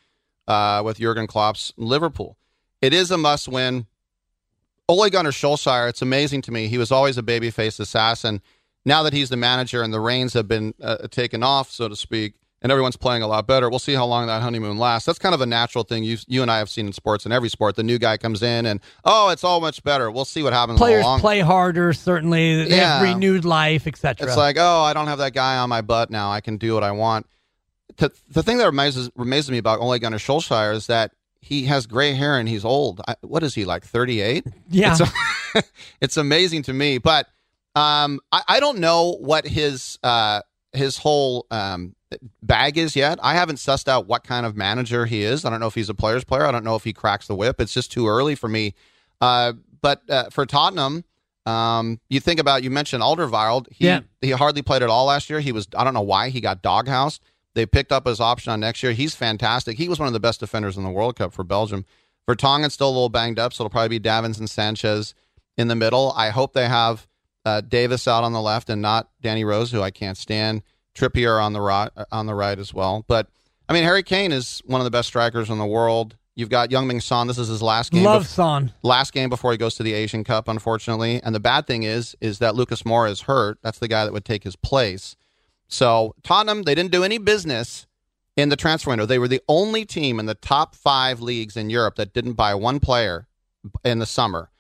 uh, 0.48 0.83
with 0.85 0.98
Jurgen 0.98 1.26
Klopp's 1.26 1.72
Liverpool. 1.76 2.37
It 2.80 2.94
is 2.94 3.11
a 3.11 3.18
must 3.18 3.48
win. 3.48 3.87
Ole 4.88 5.09
Gunnar 5.11 5.30
Solskjaer, 5.30 5.88
it's 5.88 6.02
amazing 6.02 6.42
to 6.42 6.52
me. 6.52 6.66
He 6.66 6.78
was 6.78 6.90
always 6.90 7.16
a 7.16 7.22
babyface 7.22 7.78
assassin. 7.78 8.40
Now 8.85 9.02
that 9.04 9.12
he's 9.12 9.28
the 9.28 9.37
manager 9.37 9.83
and 9.83 9.92
the 9.92 10.00
reins 10.00 10.33
have 10.33 10.48
been 10.48 10.74
uh, 10.83 11.06
taken 11.09 11.42
off, 11.42 11.70
so 11.70 11.87
to 11.87 11.94
speak, 11.94 12.35
and 12.62 12.70
everyone's 12.70 12.96
playing 12.96 13.23
a 13.23 13.27
lot 13.27 13.46
better, 13.46 13.70
we'll 13.70 13.79
see 13.79 13.94
how 13.94 14.05
long 14.07 14.27
that 14.27 14.42
honeymoon 14.42 14.77
lasts. 14.79 15.07
That's 15.07 15.18
kind 15.18 15.35
of 15.35 15.40
a 15.40 15.46
natural 15.46 15.85
thing 15.85 16.05
you 16.05 16.18
you 16.27 16.42
and 16.42 16.51
I 16.51 16.59
have 16.59 16.68
seen 16.68 16.87
in 16.87 16.92
sports. 16.92 17.25
In 17.27 17.33
every 17.33 17.49
sport, 17.49 17.77
the 17.77 17.83
new 17.83 17.99
guy 17.99 18.16
comes 18.16 18.42
in 18.42 18.66
and 18.66 18.81
oh, 19.05 19.29
it's 19.31 19.44
all 19.44 19.61
much 19.61 19.83
better. 19.83 20.11
We'll 20.11 20.25
see 20.25 20.42
what 20.42 20.53
happens. 20.53 20.79
Players 20.79 21.05
play 21.20 21.40
harder, 21.40 21.92
certainly. 21.92 22.64
They 22.64 22.77
have 22.77 23.03
Yeah. 23.03 23.12
renewed 23.12 23.44
life, 23.44 23.87
etc. 23.87 24.27
It's 24.27 24.37
like, 24.37 24.57
oh, 24.59 24.83
I 24.83 24.92
don't 24.92 25.07
have 25.07 25.18
that 25.18 25.33
guy 25.35 25.57
on 25.59 25.68
my 25.68 25.81
butt 25.81 26.11
now. 26.11 26.31
I 26.31 26.40
can 26.40 26.57
do 26.59 26.75
what 26.75 26.85
I 26.85 26.90
want. 26.92 27.27
The, 27.96 28.11
the 28.31 28.42
thing 28.42 28.59
that 28.59 28.68
amazes, 28.68 29.11
amazes 29.18 29.51
me 29.51 29.59
about 29.59 29.81
Ole 29.81 29.99
Gunnar 29.99 30.18
Solskjaer 30.18 30.75
is 30.75 30.87
that 30.87 31.12
he 31.42 31.64
has 31.64 31.87
gray 31.87 32.12
hair 32.12 32.38
and 32.38 32.49
he's 32.49 32.64
old. 32.64 33.01
I, 33.09 33.14
what 33.23 33.42
is 33.42 33.55
he 33.55 33.64
like, 33.64 33.85
38? 33.85 34.46
yeah. 34.70 34.96
It's, 35.55 35.70
it's 36.01 36.16
amazing 36.16 36.62
to 36.64 36.73
me. 36.73 36.99
But 36.99 37.27
um, 37.75 38.20
I, 38.33 38.42
I 38.49 38.61
don't 38.61 38.79
know 38.79 39.16
what 39.20 39.46
his 39.46 39.99
uh, 40.03 40.42
his 40.73 40.99
whole 40.99 41.46
um, 41.51 41.94
bag 42.42 42.77
is 42.79 42.96
yet. 42.96 43.18
I 43.23 43.35
haven't 43.35 43.57
sussed 43.57 43.88
out 43.88 44.07
what 44.07 44.25
kind 44.25 44.44
of 44.46 44.57
manager 44.57 45.07
he 45.07 45.23
is. 45.23 45.44
I 45.44 45.51
don't 45.51 45.61
know 45.61 45.66
if 45.66 45.75
he's 45.75 45.88
a 45.88 45.94
player's 45.94 46.25
player. 46.25 46.44
I 46.44 46.53
don't 46.53 46.64
know 46.64 46.77
if 46.77 46.85
he 46.85 46.92
cracks 46.92 47.27
the 47.27 47.35
whip. 47.35 47.61
It's 47.61 47.73
just 47.73 47.92
too 47.92 48.09
early 48.09 48.35
for 48.35 48.49
me. 48.49 48.75
Uh, 49.20 49.53
but 49.81 50.03
uh, 50.11 50.31
for 50.31 50.46
Tottenham, 50.46 51.05
um, 51.46 52.01
you 52.09 52.20
think 52.20 52.40
about 52.40 52.62
you 52.62 52.70
mentioned 52.70 53.03
Alderweireld. 53.03 53.66
He 53.73 53.87
Yeah. 53.87 54.01
he 54.20 54.31
hardly 54.31 54.62
played 54.62 54.83
at 54.83 54.90
all 54.90 55.07
last 55.07 55.31
year. 55.31 55.40
He 55.40 55.53
was 55.53 55.68
I 55.77 55.85
don't 55.85 55.94
know 55.94 56.01
why 56.03 56.29
he 56.31 56.40
got 56.40 56.62
doghoused. 56.62 57.20
They 57.55 57.66
picked 57.66 57.90
up 57.92 58.07
his 58.07 58.20
option 58.20 58.53
on 58.53 58.61
next 58.61 58.83
year. 58.83 58.92
He's 58.92 59.14
fantastic. 59.14 59.77
He 59.79 59.88
was 59.88 59.99
one 59.99 60.07
of 60.07 60.12
the 60.12 60.20
best 60.20 60.40
defenders 60.40 60.77
in 60.77 60.85
the 60.85 60.90
World 60.90 61.16
Cup 61.16 61.33
for 61.33 61.42
Belgium. 61.44 61.85
Vertonghen's 62.29 62.75
still 62.75 62.88
a 62.88 62.92
little 62.92 63.09
banged 63.09 63.38
up, 63.38 63.53
so 63.53 63.64
it'll 63.64 63.70
probably 63.70 63.99
be 63.99 64.09
Davinson 64.09 64.49
Sanchez 64.49 65.14
in 65.57 65.66
the 65.68 65.75
middle. 65.75 66.12
I 66.16 66.31
hope 66.31 66.53
they 66.53 66.68
have 66.68 67.09
uh, 67.44 67.61
Davies 67.62 68.07
out 68.07 68.23
on 68.23 68.33
the 68.33 68.40
left 68.40 68.70
and 68.70 68.81
not 68.81 69.09
Danny 69.20 69.42
Rose, 69.44 69.73
who 69.73 69.83
I 69.83 69.90
can't 69.90 70.16
stand. 70.16 70.62
Trippier 71.01 71.43
on 71.43 71.53
the 71.53 71.61
right, 71.61 71.91
on 72.13 72.27
the 72.27 72.35
right 72.35 72.59
as 72.59 72.75
well. 72.75 73.05
But 73.09 73.29
I 73.69 73.73
mean, 73.73 73.85
Harry 73.85 74.03
Kane 74.03 74.33
is 74.33 74.61
one 74.67 74.81
of 74.81 74.85
the 74.85 74.91
best 74.91 75.09
strikers 75.09 75.49
in 75.49 75.59
the 75.59 75.67
world. 75.67 76.17
You've 76.35 76.49
got 76.49 76.71
Heung-min 76.71 77.01
Son. 77.01 77.27
This 77.27 77.39
is 77.39 77.49
his 77.49 77.63
last 77.63 77.93
game. 77.93 78.05
Love 78.05 78.23
bef- 78.23 78.27
Son. 78.27 78.73
last 78.83 79.13
game 79.13 79.29
before 79.29 79.53
he 79.53 79.59
goes 79.59 79.75
to 79.77 79.83
the 79.83 79.93
Asian 79.93 80.25
Cup, 80.25 80.49
unfortunately. 80.49 81.21
And 81.23 81.35
the 81.35 81.41
bad 81.41 81.67
thing 81.67 81.83
is, 81.83 82.17
is 82.21 82.39
that 82.39 82.55
Lucas 82.55 82.83
Moura 82.83 83.11
is 83.11 83.23
hurt. 83.23 83.59
That's 83.63 83.79
the 83.79 83.89
guy 83.89 84.05
that 84.05 84.13
would 84.13 84.25
take 84.25 84.45
his 84.45 84.57
place. 84.57 85.17
So 85.69 86.15
Tottenham, 86.23 86.63
they 86.63 86.75
didn't 86.75 86.93
do 86.93 87.05
any 87.05 87.19
business 87.19 87.87
in 88.37 88.49
the 88.49 88.57
transfer 88.57 88.91
window. 88.91 89.07
They 89.07 89.19
were 89.19 89.29
the 89.29 89.43
only 89.49 89.85
team 89.85 90.19
in 90.19 90.27
the 90.27 90.35
top 90.35 90.75
five 90.75 91.21
leagues 91.21 91.57
in 91.57 91.71
Europe 91.71 91.97
that 91.97 92.13
didn't 92.13 92.35
buy 92.35 92.55
one 92.55 92.81
player 92.81 93.27
in 93.85 93.99
the 93.99 94.07
summer, 94.07 94.51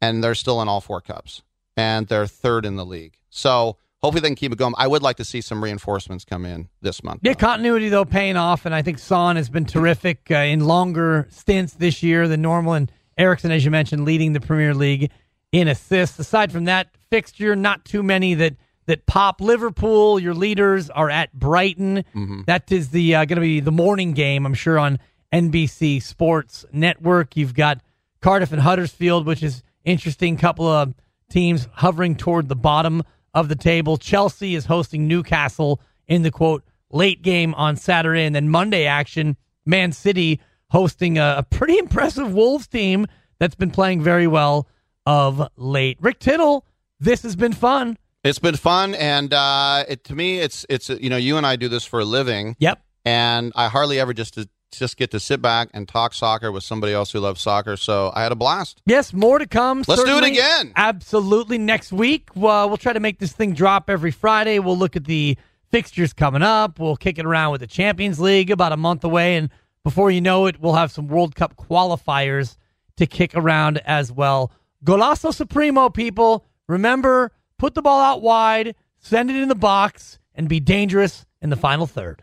and 0.00 0.22
they're 0.22 0.34
still 0.34 0.60
in 0.60 0.68
all 0.68 0.80
four 0.80 1.00
cups, 1.00 1.42
and 1.76 2.08
they're 2.08 2.26
third 2.26 2.66
in 2.66 2.76
the 2.76 2.84
league. 2.84 3.16
So 3.30 3.76
hopefully 4.02 4.20
they 4.20 4.28
can 4.28 4.36
keep 4.36 4.52
it 4.52 4.58
going. 4.58 4.74
I 4.76 4.86
would 4.86 5.02
like 5.02 5.16
to 5.16 5.24
see 5.24 5.40
some 5.40 5.62
reinforcements 5.62 6.24
come 6.24 6.44
in 6.44 6.68
this 6.80 7.02
month. 7.02 7.20
Yeah, 7.22 7.34
continuity 7.34 7.88
though 7.88 8.04
paying 8.04 8.36
off, 8.36 8.66
and 8.66 8.74
I 8.74 8.82
think 8.82 8.98
Son 8.98 9.36
has 9.36 9.48
been 9.48 9.64
terrific 9.64 10.30
uh, 10.30 10.36
in 10.36 10.60
longer 10.60 11.26
stints 11.30 11.74
this 11.74 12.02
year 12.02 12.28
than 12.28 12.42
normal. 12.42 12.74
And 12.74 12.92
Eriksen, 13.16 13.50
as 13.50 13.64
you 13.64 13.70
mentioned, 13.70 14.04
leading 14.04 14.32
the 14.32 14.40
Premier 14.40 14.74
League 14.74 15.10
in 15.52 15.68
assists. 15.68 16.18
Aside 16.18 16.52
from 16.52 16.64
that 16.64 16.88
fixture, 17.10 17.56
not 17.56 17.84
too 17.84 18.02
many 18.02 18.34
that 18.34 18.56
that 18.86 19.06
pop. 19.06 19.40
Liverpool, 19.40 20.18
your 20.18 20.34
leaders 20.34 20.90
are 20.90 21.10
at 21.10 21.32
Brighton. 21.32 22.04
That 22.46 22.70
is 22.72 22.90
the 22.90 23.16
uh, 23.16 23.24
going 23.24 23.36
to 23.36 23.42
be 23.42 23.60
the 23.60 23.72
morning 23.72 24.12
game, 24.12 24.46
I'm 24.46 24.54
sure, 24.54 24.78
on 24.78 24.98
NBC 25.32 26.02
Sports 26.02 26.64
Network. 26.72 27.36
You've 27.36 27.54
got 27.54 27.80
Cardiff 28.22 28.52
and 28.52 28.62
Huddersfield, 28.62 29.26
which 29.26 29.42
is 29.42 29.62
interesting. 29.84 30.36
Couple 30.36 30.66
of 30.66 30.94
teams 31.30 31.68
hovering 31.74 32.16
toward 32.16 32.48
the 32.48 32.56
bottom 32.56 33.02
of 33.38 33.48
the 33.48 33.56
table. 33.56 33.96
Chelsea 33.96 34.54
is 34.54 34.66
hosting 34.66 35.06
Newcastle 35.06 35.80
in 36.08 36.22
the 36.22 36.30
quote 36.30 36.64
late 36.90 37.22
game 37.22 37.54
on 37.54 37.76
Saturday, 37.76 38.24
and 38.24 38.34
then 38.34 38.48
Monday 38.48 38.86
action. 38.86 39.36
Man 39.64 39.92
City 39.92 40.40
hosting 40.70 41.18
a, 41.18 41.36
a 41.38 41.42
pretty 41.42 41.78
impressive 41.84 42.32
Wolves 42.32 42.66
team 42.66 43.06
that's 43.38 43.54
been 43.54 43.70
playing 43.70 44.02
very 44.02 44.26
well 44.26 44.66
of 45.06 45.46
late. 45.56 45.98
Rick 46.00 46.18
Tittle, 46.18 46.66
this 46.98 47.22
has 47.22 47.36
been 47.36 47.52
fun. 47.52 47.96
It's 48.24 48.40
been 48.40 48.56
fun, 48.56 48.94
and 48.96 49.32
uh, 49.32 49.84
it, 49.88 50.04
to 50.04 50.14
me, 50.14 50.40
it's 50.40 50.66
it's 50.68 50.88
you 50.88 51.08
know 51.08 51.16
you 51.16 51.36
and 51.36 51.46
I 51.46 51.56
do 51.56 51.68
this 51.68 51.84
for 51.84 52.00
a 52.00 52.04
living. 52.04 52.56
Yep. 52.58 52.82
and 53.04 53.52
I 53.54 53.68
hardly 53.68 54.00
ever 54.00 54.12
just 54.12 54.36
just 54.70 54.96
get 54.96 55.10
to 55.12 55.20
sit 55.20 55.40
back 55.40 55.68
and 55.72 55.88
talk 55.88 56.14
soccer 56.14 56.52
with 56.52 56.62
somebody 56.62 56.92
else 56.92 57.12
who 57.12 57.20
loves 57.20 57.40
soccer. 57.40 57.76
So 57.76 58.12
I 58.14 58.22
had 58.22 58.32
a 58.32 58.36
blast. 58.36 58.82
Yes, 58.86 59.12
more 59.12 59.38
to 59.38 59.46
come. 59.46 59.84
Let's 59.86 60.04
do 60.04 60.18
it 60.18 60.24
again. 60.24 60.72
Absolutely. 60.76 61.58
Next 61.58 61.92
week, 61.92 62.30
uh, 62.36 62.66
we'll 62.68 62.76
try 62.76 62.92
to 62.92 63.00
make 63.00 63.18
this 63.18 63.32
thing 63.32 63.54
drop 63.54 63.88
every 63.88 64.10
Friday. 64.10 64.58
We'll 64.58 64.78
look 64.78 64.96
at 64.96 65.04
the 65.04 65.36
fixtures 65.70 66.12
coming 66.12 66.42
up. 66.42 66.78
We'll 66.78 66.96
kick 66.96 67.18
it 67.18 67.26
around 67.26 67.52
with 67.52 67.60
the 67.60 67.66
Champions 67.66 68.20
League 68.20 68.50
about 68.50 68.72
a 68.72 68.76
month 68.76 69.04
away. 69.04 69.36
And 69.36 69.50
before 69.84 70.10
you 70.10 70.20
know 70.20 70.46
it, 70.46 70.60
we'll 70.60 70.74
have 70.74 70.90
some 70.90 71.08
World 71.08 71.34
Cup 71.34 71.56
qualifiers 71.56 72.56
to 72.96 73.06
kick 73.06 73.32
around 73.34 73.78
as 73.86 74.12
well. 74.12 74.52
Golazo 74.84 75.32
Supremo, 75.32 75.88
people. 75.88 76.44
Remember, 76.68 77.32
put 77.58 77.74
the 77.74 77.82
ball 77.82 78.00
out 78.00 78.22
wide, 78.22 78.74
send 78.98 79.30
it 79.30 79.36
in 79.36 79.48
the 79.48 79.54
box, 79.54 80.18
and 80.34 80.48
be 80.48 80.60
dangerous 80.60 81.24
in 81.40 81.50
the 81.50 81.56
final 81.56 81.86
third. 81.86 82.22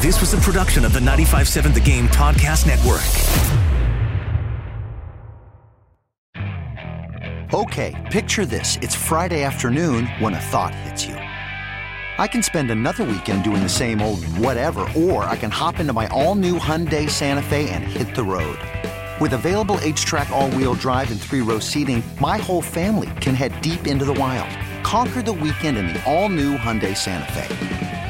This 0.00 0.18
was 0.18 0.32
a 0.32 0.38
production 0.38 0.86
of 0.86 0.94
the 0.94 1.00
957 1.00 1.74
The 1.74 1.80
Game 1.80 2.08
Podcast 2.08 2.66
Network. 2.66 3.02
Okay, 7.52 8.08
picture 8.10 8.46
this. 8.46 8.78
It's 8.80 8.94
Friday 8.94 9.42
afternoon 9.42 10.06
when 10.18 10.32
a 10.32 10.40
thought 10.40 10.74
hits 10.74 11.04
you. 11.04 11.16
I 11.16 12.26
can 12.26 12.42
spend 12.42 12.70
another 12.70 13.04
weekend 13.04 13.44
doing 13.44 13.62
the 13.62 13.68
same 13.68 14.00
old 14.00 14.24
whatever, 14.38 14.88
or 14.96 15.24
I 15.24 15.36
can 15.36 15.50
hop 15.50 15.80
into 15.80 15.92
my 15.92 16.06
all 16.06 16.34
new 16.34 16.58
Hyundai 16.58 17.10
Santa 17.10 17.42
Fe 17.42 17.68
and 17.68 17.84
hit 17.84 18.14
the 18.14 18.24
road. 18.24 18.58
With 19.20 19.34
available 19.34 19.76
HTRAC, 19.82 20.30
all 20.30 20.48
wheel 20.52 20.72
drive, 20.72 21.10
and 21.10 21.20
three 21.20 21.42
row 21.42 21.58
seating, 21.58 22.02
my 22.18 22.38
whole 22.38 22.62
family 22.62 23.10
can 23.20 23.34
head 23.34 23.52
deep 23.60 23.86
into 23.86 24.06
the 24.06 24.14
wild. 24.14 24.48
Conquer 24.82 25.20
the 25.20 25.34
weekend 25.34 25.76
in 25.76 25.88
the 25.88 26.02
all 26.10 26.30
new 26.30 26.56
Hyundai 26.56 26.96
Santa 26.96 27.30
Fe. 27.32 28.09